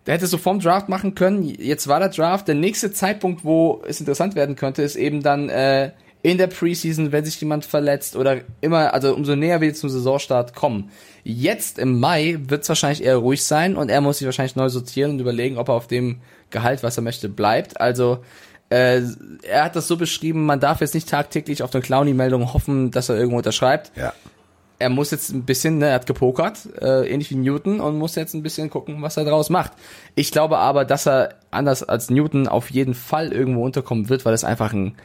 der 0.05 0.15
hätte 0.15 0.27
so 0.27 0.37
vom 0.37 0.59
Draft 0.59 0.89
machen 0.89 1.13
können. 1.13 1.43
Jetzt 1.43 1.87
war 1.87 1.99
der 1.99 2.09
Draft. 2.09 2.47
Der 2.47 2.55
nächste 2.55 2.91
Zeitpunkt, 2.91 3.43
wo 3.43 3.83
es 3.87 3.99
interessant 3.99 4.35
werden 4.35 4.55
könnte, 4.55 4.81
ist 4.81 4.95
eben 4.95 5.21
dann 5.21 5.49
äh, 5.49 5.91
in 6.23 6.37
der 6.37 6.47
Preseason, 6.47 7.11
wenn 7.11 7.25
sich 7.25 7.39
jemand 7.39 7.65
verletzt 7.65 8.15
oder 8.15 8.41
immer, 8.61 8.93
also 8.93 9.13
umso 9.13 9.35
näher 9.35 9.61
wir 9.61 9.73
zum 9.73 9.89
Saisonstart 9.89 10.55
kommen. 10.55 10.91
Jetzt 11.23 11.79
im 11.79 11.99
Mai 11.99 12.37
wird 12.47 12.63
es 12.63 12.69
wahrscheinlich 12.69 13.03
eher 13.03 13.17
ruhig 13.17 13.43
sein 13.43 13.75
und 13.75 13.89
er 13.89 14.01
muss 14.01 14.17
sich 14.17 14.25
wahrscheinlich 14.25 14.55
neu 14.55 14.69
sortieren 14.69 15.11
und 15.11 15.19
überlegen, 15.19 15.57
ob 15.57 15.69
er 15.69 15.75
auf 15.75 15.87
dem 15.87 16.21
Gehalt, 16.49 16.83
was 16.83 16.97
er 16.97 17.03
möchte, 17.03 17.29
bleibt. 17.29 17.79
Also 17.79 18.19
äh, 18.69 19.01
er 19.43 19.63
hat 19.65 19.75
das 19.75 19.87
so 19.87 19.97
beschrieben, 19.97 20.45
man 20.45 20.59
darf 20.59 20.81
jetzt 20.81 20.93
nicht 20.93 21.09
tagtäglich 21.09 21.63
auf 21.63 21.73
eine 21.73 21.81
Clowny-Meldung 21.81 22.53
hoffen, 22.53 22.91
dass 22.91 23.09
er 23.09 23.15
irgendwo 23.15 23.37
unterschreibt. 23.37 23.91
Ja. 23.95 24.13
Er 24.79 24.89
muss 24.89 25.09
jetzt 25.09 25.29
ein 25.29 25.43
bisschen, 25.43 25.79
ne, 25.79 25.87
er 25.87 25.95
hat 25.95 26.05
gepokert, 26.05 26.59
äh, 26.79 27.09
ähnlich 27.09 27.31
wie 27.31 27.35
Newton, 27.35 27.79
und 27.79 27.97
muss 27.97 28.15
jetzt 28.15 28.35
ein 28.35 28.43
bisschen 28.43 28.69
gucken, 28.69 29.01
was 29.01 29.17
er 29.17 29.25
daraus 29.25 29.49
macht. 29.49 29.71
Ich 30.13 30.31
glaube 30.31 30.57
aber, 30.57 30.85
dass 30.85 31.07
er 31.07 31.35
anders 31.49 31.83
als 31.83 32.09
Newton 32.09 32.47
auf 32.47 32.69
jeden 32.69 32.93
Fall 32.93 33.31
irgendwo 33.31 33.65
unterkommen 33.65 34.09
wird, 34.09 34.25
weil 34.25 34.33
es 34.33 34.43
einfach 34.43 34.73
ein 34.73 34.95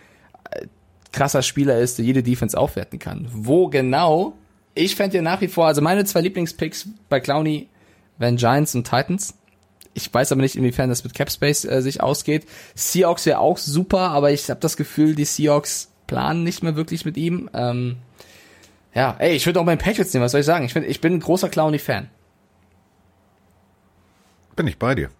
äh, 0.51 0.67
krasser 1.13 1.43
Spieler 1.43 1.79
ist, 1.79 1.99
der 1.99 2.05
jede 2.05 2.23
Defense 2.23 2.59
aufwerten 2.59 2.99
kann. 2.99 3.29
Wo 3.33 3.69
genau? 3.69 4.35
Ich 4.75 4.97
fände 4.97 5.17
ja 5.17 5.23
nach 5.23 5.41
wie 5.41 5.49
vor, 5.49 5.67
also 5.67 5.83
meine 5.83 6.05
zwei 6.05 6.23
Lieblingspicks 6.23 6.89
bei 7.09 7.21
Clowney 7.21 7.69
wären 8.19 8.37
Giants 8.37 8.75
und 8.75 8.85
Titans. 8.85 9.35
Ich 9.95 10.13
weiß 10.13 10.33
aber 10.33 10.41
nicht, 10.41 10.57
inwiefern 10.57 10.89
das 10.89 11.05
mit 11.05 11.13
Capspace 11.13 11.67
äh, 11.67 11.83
sich 11.83 12.03
ausgeht. 12.03 12.47
Seahawks 12.75 13.27
wäre 13.27 13.41
auch 13.41 13.59
super, 13.59 14.11
aber 14.11 14.33
ich 14.33 14.49
habe 14.49 14.61
das 14.61 14.79
Gefühl, 14.79 15.15
die 15.15 15.27
Seahawks 15.27 15.91
planen 16.07 16.45
nicht 16.45 16.63
mehr 16.63 16.77
wirklich 16.77 17.05
mit 17.05 17.19
ihm. 17.19 17.51
Ähm, 17.53 17.97
ja, 18.95 19.17
ey, 19.19 19.35
ich 19.35 19.45
würde 19.45 19.61
auch 19.61 19.65
meinen 19.65 19.79
Patriots 19.79 20.13
nehmen, 20.15 20.25
was 20.25 20.33
soll 20.33 20.41
ich 20.41 20.47
sagen? 20.47 20.65
Ich, 20.65 20.73
find, 20.73 20.87
ich 20.87 21.01
bin 21.01 21.15
ein 21.15 21.21
großer 21.21 21.51
Clowny-Fan. 21.51 22.09
Bin 24.57 24.67
ich 24.67 24.79
bei 24.79 24.95
dir. 24.95 25.11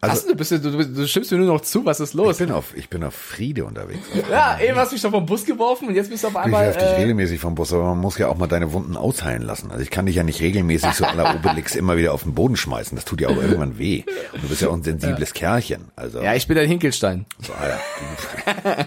Also, 0.00 0.28
du, 0.28 0.34
bist, 0.34 0.50
du, 0.50 0.58
du, 0.58 0.84
du 0.84 1.06
stimmst 1.06 1.32
mir 1.32 1.38
nur 1.38 1.46
noch 1.46 1.60
zu, 1.62 1.84
was 1.84 2.00
ist 2.00 2.14
los? 2.14 2.32
Ich 2.32 2.46
bin 2.46 2.54
auf, 2.54 2.76
ich 2.76 2.88
bin 2.88 3.02
auf 3.04 3.14
Friede 3.14 3.64
unterwegs. 3.64 4.00
ja, 4.30 4.58
eben 4.60 4.76
hast 4.76 4.90
du 4.90 4.94
mich 4.94 5.02
schon 5.02 5.10
vom 5.10 5.26
Bus 5.26 5.44
geworfen 5.44 5.88
und 5.88 5.94
jetzt 5.94 6.10
bist 6.10 6.24
du 6.24 6.28
auf 6.28 6.36
einmal. 6.36 6.68
Ich 6.68 6.76
werf 6.76 6.84
dich 6.84 6.98
äh, 6.98 7.00
regelmäßig 7.02 7.40
vom 7.40 7.54
Bus, 7.54 7.72
aber 7.72 7.84
man 7.84 7.98
muss 7.98 8.18
ja 8.18 8.28
auch 8.28 8.36
mal 8.36 8.46
deine 8.46 8.72
Wunden 8.72 8.96
ausheilen 8.96 9.42
lassen. 9.42 9.70
Also 9.70 9.82
ich 9.82 9.90
kann 9.90 10.06
dich 10.06 10.16
ja 10.16 10.22
nicht 10.22 10.40
regelmäßig 10.40 10.92
so 10.92 11.04
aller 11.04 11.34
Obelix 11.34 11.74
immer 11.74 11.96
wieder 11.96 12.12
auf 12.12 12.22
den 12.22 12.34
Boden 12.34 12.56
schmeißen. 12.56 12.96
Das 12.96 13.04
tut 13.04 13.20
dir 13.20 13.30
auch 13.30 13.36
irgendwann 13.36 13.78
weh. 13.78 14.04
Und 14.32 14.44
du 14.44 14.48
bist 14.48 14.62
ja 14.62 14.68
auch 14.68 14.74
ein 14.74 14.82
sensibles 14.82 15.30
ja. 15.30 15.34
Kerlchen. 15.34 15.84
Also. 15.96 16.20
Ja, 16.20 16.34
ich 16.34 16.46
bin 16.46 16.58
ein 16.58 16.68
Hinkelstein. 16.68 17.26
So, 17.40 17.52
ja. 17.52 18.86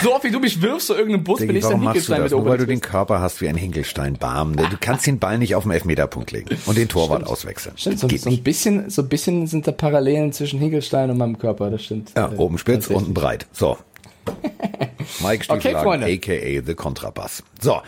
so 0.02 0.14
oft 0.14 0.24
wie 0.24 0.30
du 0.30 0.40
mich 0.40 0.60
wirfst, 0.60 0.88
so 0.88 0.94
irgendeinem 0.94 1.24
Bus, 1.24 1.38
Diggi, 1.38 1.52
bin 1.52 1.56
ich 1.56 1.66
ein 1.66 1.80
Hinkelstein 1.80 2.22
mit 2.22 2.30
Nur 2.30 2.44
weil 2.44 2.58
du 2.58 2.66
den 2.66 2.80
Körper 2.80 3.20
hast 3.20 3.40
wie 3.40 3.48
ein 3.48 3.56
Hinkelstein. 3.56 4.14
Bam. 4.14 4.56
Du 4.56 4.64
kannst 4.80 5.06
den 5.06 5.18
Ball 5.18 5.38
nicht 5.38 5.54
auf 5.54 5.64
den 5.64 5.72
Elfmeterpunkt 5.72 6.30
legen 6.32 6.58
und 6.66 6.76
den 6.76 6.88
Torwart 6.88 7.20
Stimmt. 7.20 7.30
auswechseln. 7.30 7.78
Stimmt, 7.78 7.98
so, 7.98 8.08
so, 8.08 8.30
ein 8.30 8.42
bisschen, 8.42 8.90
so 8.90 9.02
ein 9.02 9.08
bisschen 9.08 9.46
sind 9.46 9.66
da 9.66 9.72
Parallelen 10.10 10.32
zwischen 10.32 10.58
Hinkelstein 10.58 10.90
Stein 10.90 11.10
in 11.10 11.18
meinem 11.18 11.38
Körper, 11.38 11.70
das 11.70 11.84
stimmt. 11.84 12.12
Ja, 12.16 12.30
oben 12.36 12.58
spitz, 12.58 12.88
unten 12.88 13.14
breit. 13.14 13.46
So. 13.52 13.78
Mike 15.22 15.44
Stieflagen, 15.44 16.02
okay, 16.02 16.58
aka 16.58 16.66
The 16.66 16.74
Kontrabass. 16.74 17.42
So, 17.60 17.80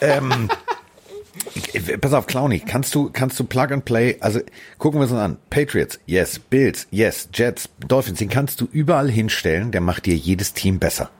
ähm, 0.00 0.48
Pass 2.00 2.12
auf, 2.12 2.26
Clowny, 2.26 2.60
kannst 2.60 2.94
du, 2.94 3.10
kannst 3.10 3.40
du 3.40 3.44
Plug 3.44 3.68
and 3.72 3.84
Play, 3.84 4.16
also 4.20 4.40
gucken 4.78 5.00
wir 5.00 5.04
uns 5.04 5.12
an. 5.12 5.38
Patriots, 5.48 5.98
yes. 6.06 6.38
Bills, 6.38 6.86
yes. 6.90 7.28
Jets, 7.32 7.68
Dolphins, 7.86 8.18
den 8.18 8.28
kannst 8.28 8.60
du 8.60 8.68
überall 8.70 9.10
hinstellen, 9.10 9.72
der 9.72 9.80
macht 9.80 10.06
dir 10.06 10.14
jedes 10.14 10.52
Team 10.52 10.78
besser. 10.78 11.10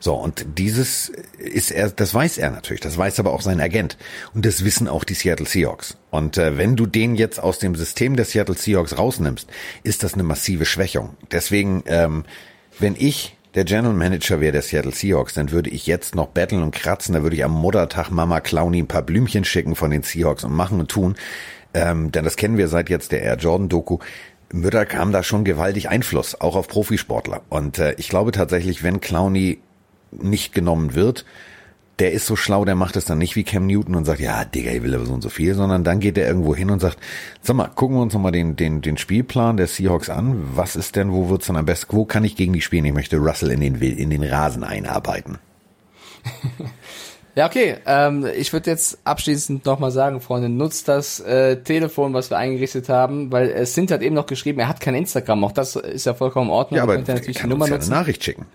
So, 0.00 0.14
und 0.14 0.44
dieses 0.56 1.10
ist 1.38 1.70
er, 1.70 1.90
das 1.90 2.14
weiß 2.14 2.38
er 2.38 2.50
natürlich, 2.50 2.80
das 2.80 2.96
weiß 2.96 3.18
aber 3.20 3.32
auch 3.32 3.42
sein 3.42 3.60
Agent. 3.60 3.96
Und 4.34 4.46
das 4.46 4.64
wissen 4.64 4.88
auch 4.88 5.04
die 5.04 5.14
Seattle 5.14 5.46
Seahawks. 5.46 5.96
Und 6.10 6.38
äh, 6.38 6.56
wenn 6.56 6.76
du 6.76 6.86
den 6.86 7.14
jetzt 7.14 7.40
aus 7.40 7.58
dem 7.58 7.74
System 7.74 8.16
der 8.16 8.24
Seattle 8.24 8.56
Seahawks 8.56 8.98
rausnimmst, 8.98 9.48
ist 9.82 10.02
das 10.02 10.14
eine 10.14 10.22
massive 10.22 10.64
Schwächung. 10.64 11.16
Deswegen, 11.30 11.82
ähm, 11.86 12.24
wenn 12.78 12.94
ich 12.96 13.36
der 13.54 13.64
General 13.64 13.94
Manager 13.94 14.40
wäre 14.40 14.52
der 14.52 14.62
Seattle 14.62 14.92
Seahawks, 14.92 15.34
dann 15.34 15.50
würde 15.50 15.70
ich 15.70 15.86
jetzt 15.86 16.14
noch 16.14 16.28
betteln 16.28 16.62
und 16.62 16.74
kratzen, 16.74 17.14
da 17.14 17.22
würde 17.22 17.36
ich 17.36 17.44
am 17.44 17.52
Muttertag 17.52 18.10
Mama 18.10 18.40
Clowny 18.40 18.82
ein 18.82 18.86
paar 18.86 19.02
Blümchen 19.02 19.44
schicken 19.44 19.74
von 19.74 19.90
den 19.90 20.02
Seahawks 20.02 20.44
und 20.44 20.52
machen 20.52 20.80
und 20.80 20.90
tun. 20.90 21.16
Ähm, 21.74 22.12
denn 22.12 22.24
das 22.24 22.36
kennen 22.36 22.56
wir 22.56 22.68
seit 22.68 22.88
jetzt 22.88 23.12
der 23.12 23.22
Air 23.22 23.36
Jordan 23.36 23.68
Doku. 23.68 23.98
Mütter 24.52 24.86
kam 24.86 25.12
da 25.12 25.22
schon 25.22 25.44
gewaltig 25.44 25.88
Einfluss, 25.88 26.40
auch 26.40 26.56
auf 26.56 26.68
Profisportler. 26.68 27.42
Und 27.48 27.78
äh, 27.78 27.94
ich 27.98 28.08
glaube 28.08 28.32
tatsächlich, 28.32 28.82
wenn 28.82 29.00
Clowny 29.00 29.58
nicht 30.10 30.52
genommen 30.54 30.94
wird, 30.94 31.24
der 31.98 32.12
ist 32.12 32.26
so 32.26 32.36
schlau, 32.36 32.64
der 32.64 32.76
macht 32.76 32.96
es 32.96 33.06
dann 33.06 33.18
nicht 33.18 33.34
wie 33.34 33.42
Cam 33.42 33.66
Newton 33.66 33.96
und 33.96 34.04
sagt, 34.04 34.20
ja, 34.20 34.44
Digga, 34.44 34.70
ich 34.70 34.82
will 34.82 34.94
aber 34.94 35.04
so 35.04 35.12
und 35.12 35.22
so 35.22 35.28
viel, 35.28 35.54
sondern 35.54 35.82
dann 35.82 35.98
geht 35.98 36.16
er 36.16 36.28
irgendwo 36.28 36.54
hin 36.54 36.70
und 36.70 36.80
sagt, 36.80 36.98
sag 37.42 37.56
mal, 37.56 37.68
gucken 37.68 37.96
wir 37.96 38.02
uns 38.02 38.14
nochmal 38.14 38.30
den, 38.30 38.54
den, 38.54 38.82
den 38.82 38.96
Spielplan 38.96 39.56
der 39.56 39.66
Seahawks 39.66 40.08
an. 40.08 40.48
Was 40.54 40.76
ist 40.76 40.94
denn, 40.94 41.12
wo 41.12 41.28
wird's 41.28 41.48
dann 41.48 41.56
am 41.56 41.66
besten, 41.66 41.96
wo 41.96 42.04
kann 42.04 42.24
ich 42.24 42.36
gegen 42.36 42.52
die 42.52 42.60
spielen? 42.60 42.84
Ich 42.84 42.94
möchte 42.94 43.16
Russell 43.16 43.50
in 43.50 43.60
den, 43.60 43.74
in 43.74 44.10
den 44.10 44.22
Rasen 44.22 44.62
einarbeiten. 44.62 45.38
Ja, 47.34 47.46
okay. 47.46 47.76
Ähm, 47.86 48.26
ich 48.36 48.52
würde 48.52 48.68
jetzt 48.68 48.98
abschließend 49.04 49.64
nochmal 49.64 49.92
sagen, 49.92 50.20
Freunde, 50.20 50.48
nutzt 50.48 50.88
das 50.88 51.20
äh, 51.20 51.62
Telefon, 51.62 52.12
was 52.12 52.30
wir 52.30 52.36
eingerichtet 52.36 52.88
haben, 52.88 53.30
weil 53.30 53.48
es 53.50 53.74
sind 53.76 53.92
halt 53.92 54.02
eben 54.02 54.16
noch 54.16 54.26
geschrieben, 54.26 54.58
er 54.58 54.66
hat 54.66 54.80
kein 54.80 54.96
Instagram. 54.96 55.44
Auch 55.44 55.52
das 55.52 55.76
ist 55.76 56.04
ja 56.04 56.14
vollkommen 56.14 56.48
in 56.48 56.52
Ordnung. 56.52 56.78
Ja, 56.78 56.82
aber 56.82 57.00
kann 57.00 57.20
die 57.22 57.46
Nummer 57.46 57.66
uns 57.66 57.70
ja 57.70 57.76
eine 57.76 58.00
Nachricht 58.00 58.24
schicken. 58.24 58.46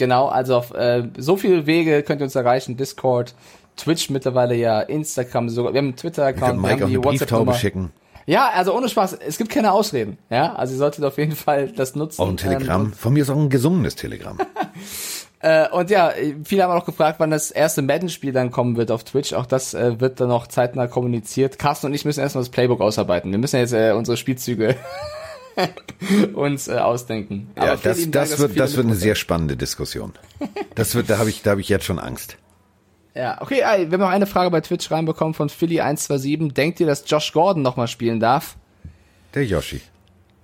Genau, 0.00 0.28
also 0.28 0.56
auf 0.56 0.72
äh, 0.72 1.02
so 1.18 1.36
viele 1.36 1.66
Wege 1.66 2.02
könnt 2.02 2.22
ihr 2.22 2.24
uns 2.24 2.34
erreichen. 2.34 2.78
Discord, 2.78 3.34
Twitch 3.76 4.08
mittlerweile 4.08 4.54
ja, 4.54 4.80
Instagram 4.80 5.50
sogar. 5.50 5.74
Wir 5.74 5.78
haben 5.78 5.88
einen 5.88 5.96
Twitter-Account, 5.96 6.62
wir 6.62 6.70
haben 6.70 6.88
die 6.88 7.04
WhatsApp-Nummer. 7.04 7.52
schicken. 7.52 7.92
Ja, 8.24 8.48
also 8.48 8.74
ohne 8.74 8.88
Spaß, 8.88 9.18
es 9.26 9.36
gibt 9.36 9.50
keine 9.50 9.72
Ausreden. 9.72 10.16
Ja, 10.30 10.54
also 10.54 10.72
ihr 10.72 10.78
solltet 10.78 11.04
auf 11.04 11.18
jeden 11.18 11.36
Fall 11.36 11.68
das 11.68 11.96
nutzen. 11.96 12.22
Auch 12.22 12.28
ein 12.28 12.38
Telegramm. 12.38 12.86
Ähm, 12.86 12.92
Von 12.94 13.12
mir 13.12 13.24
ist 13.24 13.28
auch 13.28 13.36
ein 13.36 13.50
gesungenes 13.50 13.94
Telegramm. 13.94 14.38
äh, 15.40 15.68
und 15.68 15.90
ja, 15.90 16.14
viele 16.44 16.62
haben 16.62 16.72
auch 16.72 16.86
gefragt, 16.86 17.20
wann 17.20 17.30
das 17.30 17.50
erste 17.50 17.82
Madden-Spiel 17.82 18.32
dann 18.32 18.50
kommen 18.50 18.78
wird 18.78 18.90
auf 18.90 19.04
Twitch. 19.04 19.34
Auch 19.34 19.44
das 19.44 19.74
äh, 19.74 20.00
wird 20.00 20.18
dann 20.18 20.28
noch 20.28 20.46
zeitnah 20.46 20.86
kommuniziert. 20.86 21.58
Carsten 21.58 21.88
und 21.88 21.94
ich 21.94 22.06
müssen 22.06 22.20
erstmal 22.20 22.40
das 22.40 22.48
Playbook 22.48 22.80
ausarbeiten. 22.80 23.30
Wir 23.32 23.38
müssen 23.38 23.58
jetzt 23.58 23.74
äh, 23.74 23.92
unsere 23.92 24.16
Spielzüge 24.16 24.76
uns 26.34 26.68
äh, 26.68 26.72
ausdenken. 26.72 27.50
Ja, 27.56 27.76
das, 27.76 27.82
das, 27.82 28.10
Dank, 28.10 28.38
wird, 28.38 28.58
das 28.58 28.76
wird 28.76 28.86
eine 28.86 28.96
sehr 28.96 29.14
spannende 29.14 29.56
Diskussion. 29.56 30.12
Das 30.74 30.94
wird, 30.94 31.10
da 31.10 31.18
habe 31.18 31.30
ich, 31.30 31.42
da 31.42 31.50
habe 31.50 31.60
ich 31.60 31.68
jetzt 31.68 31.84
schon 31.84 31.98
Angst. 31.98 32.36
Ja, 33.14 33.40
okay, 33.42 33.58
wir 33.58 33.66
haben 33.66 34.00
noch 34.00 34.08
eine 34.08 34.26
Frage 34.26 34.50
bei 34.50 34.60
Twitch 34.60 34.90
reinbekommen 34.90 35.34
von 35.34 35.50
Philly127. 35.50 36.52
Denkt 36.52 36.80
ihr, 36.80 36.86
dass 36.86 37.04
Josh 37.06 37.32
Gordon 37.32 37.62
nochmal 37.62 37.88
spielen 37.88 38.20
darf? 38.20 38.56
Der 39.34 39.44
Yoshi. 39.44 39.80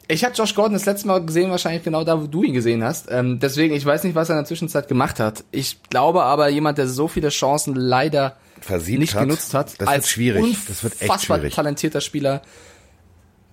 Ich 0.09 0.25
habe 0.25 0.35
Josh 0.35 0.55
Gordon 0.55 0.75
das 0.75 0.85
letzte 0.85 1.09
Mal 1.09 1.25
gesehen, 1.25 1.51
wahrscheinlich 1.51 1.83
genau 1.83 2.05
da, 2.05 2.21
wo 2.21 2.27
du 2.27 2.43
ihn 2.43 2.55
gesehen 2.55 2.85
hast. 2.85 3.09
Ähm, 3.11 3.41
deswegen, 3.41 3.75
ich 3.75 3.85
weiß 3.85 4.05
nicht, 4.05 4.15
was 4.15 4.29
er 4.29 4.35
in 4.35 4.43
der 4.43 4.47
Zwischenzeit 4.47 4.89
gemacht 4.89 5.19
hat. 5.19 5.45
Ich 5.51 5.83
glaube 5.91 6.23
aber, 6.23 6.49
jemand, 6.49 6.79
der 6.79 6.87
so 6.87 7.09
viele 7.09 7.31
Chancen 7.31 7.75
leider 7.75 8.37
Versiebt 8.61 9.01
nicht 9.01 9.15
hat, 9.15 9.23
genutzt 9.23 9.55
hat, 9.55 9.81
das 9.81 9.89
als 9.89 10.05
wird 10.05 10.07
schwierig. 10.07 10.57
Das 10.69 10.85
wird 10.85 11.03
echt 11.03 11.23
schwierig. 11.23 11.55
talentierter 11.55 12.01
Spieler, 12.01 12.43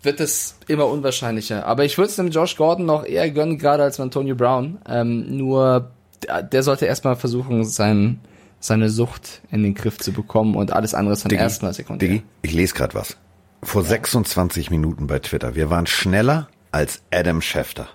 wird 0.03 0.19
es 0.19 0.55
immer 0.67 0.87
unwahrscheinlicher. 0.87 1.65
Aber 1.65 1.85
ich 1.85 1.97
würde 1.97 2.09
es 2.09 2.15
dem 2.17 2.29
Josh 2.29 2.55
Gordon 2.57 2.85
noch 2.85 3.05
eher 3.05 3.29
gönnen, 3.31 3.57
gerade 3.57 3.83
als 3.83 3.99
Antonio 3.99 4.35
Brown. 4.35 4.77
Ähm, 4.87 5.37
nur 5.37 5.91
der 6.51 6.63
sollte 6.63 6.85
erstmal 6.85 7.15
versuchen, 7.15 7.63
sein, 7.65 8.19
seine 8.59 8.89
Sucht 8.89 9.41
in 9.51 9.63
den 9.63 9.73
Griff 9.73 9.97
zu 9.97 10.11
bekommen 10.11 10.55
und 10.55 10.71
alles 10.71 10.93
andere 10.93 11.13
ist 11.13 11.25
dann 11.25 11.31
erstmal 11.31 11.73
sekundär. 11.73 12.07
Diggi, 12.07 12.23
ich 12.41 12.53
lese 12.53 12.73
gerade 12.73 12.93
was. 12.93 13.17
Vor 13.61 13.83
ja. 13.83 13.89
26 13.89 14.69
Minuten 14.69 15.07
bei 15.07 15.19
Twitter. 15.19 15.55
Wir 15.55 15.69
waren 15.69 15.87
schneller 15.87 16.47
als 16.71 17.01
Adam 17.11 17.41
Schefter. 17.41 17.87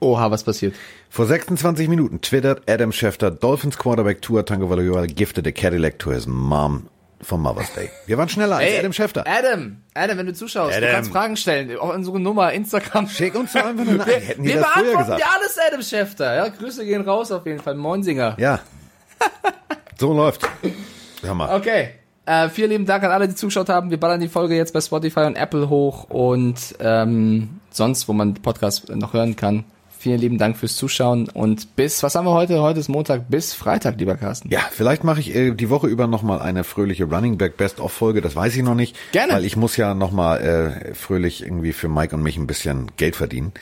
Oha, 0.00 0.30
was 0.30 0.44
passiert? 0.44 0.74
Vor 1.10 1.26
26 1.26 1.88
Minuten 1.88 2.20
twittert 2.20 2.70
Adam 2.70 2.92
Schefter, 2.92 3.30
Dolphins 3.30 3.78
Quarterback 3.78 4.22
Tua 4.22 4.42
Tagovailoa 4.42 5.06
gifted 5.06 5.46
a 5.46 5.52
Cadillac 5.52 5.98
to 5.98 6.10
his 6.12 6.26
mom 6.26 6.88
vom 7.20 7.42
Mother's 7.42 7.72
Day. 7.74 7.90
Wir 8.06 8.16
waren 8.18 8.28
schneller 8.28 8.56
als 8.56 8.70
Ey, 8.70 8.78
Adam 8.78 8.92
Schefter. 8.92 9.24
Adam, 9.26 9.78
Adam, 9.94 10.18
wenn 10.18 10.26
du 10.26 10.34
zuschaust, 10.34 10.76
Adam. 10.76 10.88
du 10.88 10.94
kannst 10.94 11.10
Fragen 11.10 11.36
stellen. 11.36 11.76
Auch 11.78 11.94
unsere 11.94 12.20
Nummer, 12.20 12.52
Instagram. 12.52 13.08
Schick 13.08 13.34
uns 13.34 13.52
doch 13.52 13.64
einfach 13.64 13.86
eine 13.86 13.96
Nachricht. 13.96 14.28
Hätten 14.28 14.44
wir, 14.44 14.54
wir 14.54 14.60
das 14.60 14.70
früher 14.70 14.96
gesagt. 14.96 15.20
dir 15.20 15.30
alles, 15.34 15.58
Adam 15.66 15.82
Schefter. 15.82 16.36
Ja, 16.36 16.48
Grüße 16.48 16.84
gehen 16.84 17.02
raus 17.02 17.32
auf 17.32 17.44
jeden 17.46 17.60
Fall. 17.60 17.74
Moinsinger. 17.74 18.36
Ja. 18.38 18.60
so 19.98 20.12
läuft. 20.12 20.48
Mal. 21.22 21.56
Okay. 21.56 21.90
Äh, 22.26 22.48
vielen 22.50 22.70
lieben 22.70 22.86
Dank 22.86 23.02
an 23.02 23.10
alle, 23.10 23.26
die 23.26 23.34
zugeschaut 23.34 23.68
haben. 23.68 23.90
Wir 23.90 23.98
ballern 23.98 24.20
die 24.20 24.28
Folge 24.28 24.54
jetzt 24.54 24.72
bei 24.72 24.80
Spotify 24.80 25.20
und 25.20 25.36
Apple 25.36 25.68
hoch 25.68 26.04
und 26.04 26.76
ähm, 26.78 27.60
sonst, 27.70 28.06
wo 28.06 28.12
man 28.12 28.34
Podcast 28.34 28.88
noch 28.90 29.14
hören 29.14 29.34
kann. 29.34 29.64
Vielen 30.08 30.20
lieben 30.20 30.38
Dank 30.38 30.56
fürs 30.56 30.74
Zuschauen 30.74 31.28
und 31.28 31.76
bis, 31.76 32.02
was 32.02 32.14
haben 32.14 32.24
wir 32.24 32.32
heute? 32.32 32.62
Heute 32.62 32.80
ist 32.80 32.88
Montag, 32.88 33.28
bis 33.28 33.52
Freitag, 33.52 33.98
lieber 33.98 34.16
Carsten. 34.16 34.48
Ja, 34.48 34.60
vielleicht 34.70 35.04
mache 35.04 35.20
ich 35.20 35.36
äh, 35.36 35.50
die 35.50 35.68
Woche 35.68 35.86
über 35.86 36.06
nochmal 36.06 36.40
eine 36.40 36.64
fröhliche 36.64 37.04
Running 37.04 37.36
Back 37.36 37.58
Best 37.58 37.78
of 37.78 37.92
Folge, 37.92 38.22
das 38.22 38.34
weiß 38.34 38.56
ich 38.56 38.62
noch 38.62 38.74
nicht. 38.74 38.96
Gerne. 39.12 39.34
Weil 39.34 39.44
ich 39.44 39.58
muss 39.58 39.76
ja 39.76 39.92
nochmal 39.92 40.40
äh, 40.40 40.94
fröhlich 40.94 41.42
irgendwie 41.42 41.74
für 41.74 41.88
Mike 41.88 42.16
und 42.16 42.22
mich 42.22 42.38
ein 42.38 42.46
bisschen 42.46 42.90
Geld 42.96 43.16
verdienen. 43.16 43.52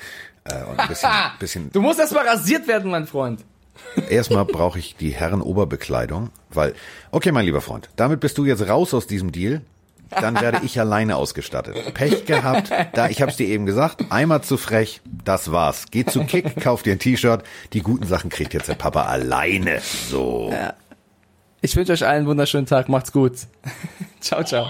Äh, 0.44 0.62
und 0.70 0.78
ein 0.78 0.86
bisschen, 0.86 1.10
bisschen 1.40 1.72
du 1.72 1.82
musst 1.82 1.98
erstmal 1.98 2.28
rasiert 2.28 2.68
werden, 2.68 2.92
mein 2.92 3.08
Freund. 3.08 3.40
Erstmal 4.08 4.44
brauche 4.44 4.78
ich 4.78 4.94
die 4.94 5.10
Herrenoberbekleidung, 5.10 6.30
weil, 6.50 6.74
okay, 7.10 7.32
mein 7.32 7.44
lieber 7.44 7.60
Freund, 7.60 7.88
damit 7.96 8.20
bist 8.20 8.38
du 8.38 8.44
jetzt 8.44 8.68
raus 8.68 8.94
aus 8.94 9.08
diesem 9.08 9.32
Deal 9.32 9.62
dann 10.10 10.40
werde 10.40 10.60
ich 10.64 10.78
alleine 10.78 11.16
ausgestattet. 11.16 11.94
Pech 11.94 12.24
gehabt, 12.26 12.70
da 12.92 13.08
ich 13.08 13.22
hab's 13.22 13.36
dir 13.36 13.46
eben 13.46 13.66
gesagt, 13.66 14.04
einmal 14.10 14.42
zu 14.42 14.56
frech, 14.56 15.00
das 15.24 15.52
war's. 15.52 15.86
Geh 15.90 16.04
zu 16.04 16.24
Kick, 16.24 16.60
kauf 16.60 16.82
dir 16.82 16.92
ein 16.92 16.98
T-Shirt, 16.98 17.42
die 17.72 17.80
guten 17.80 18.06
Sachen 18.06 18.30
kriegt 18.30 18.54
jetzt 18.54 18.68
der 18.68 18.74
Papa 18.74 19.04
alleine. 19.04 19.80
So. 19.80 20.50
Ja. 20.52 20.74
Ich 21.60 21.74
wünsche 21.74 21.92
euch 21.92 22.04
allen 22.04 22.18
einen 22.18 22.26
wunderschönen 22.26 22.66
Tag, 22.66 22.88
macht's 22.88 23.12
gut. 23.12 23.38
ciao, 24.20 24.44
ciao. 24.44 24.68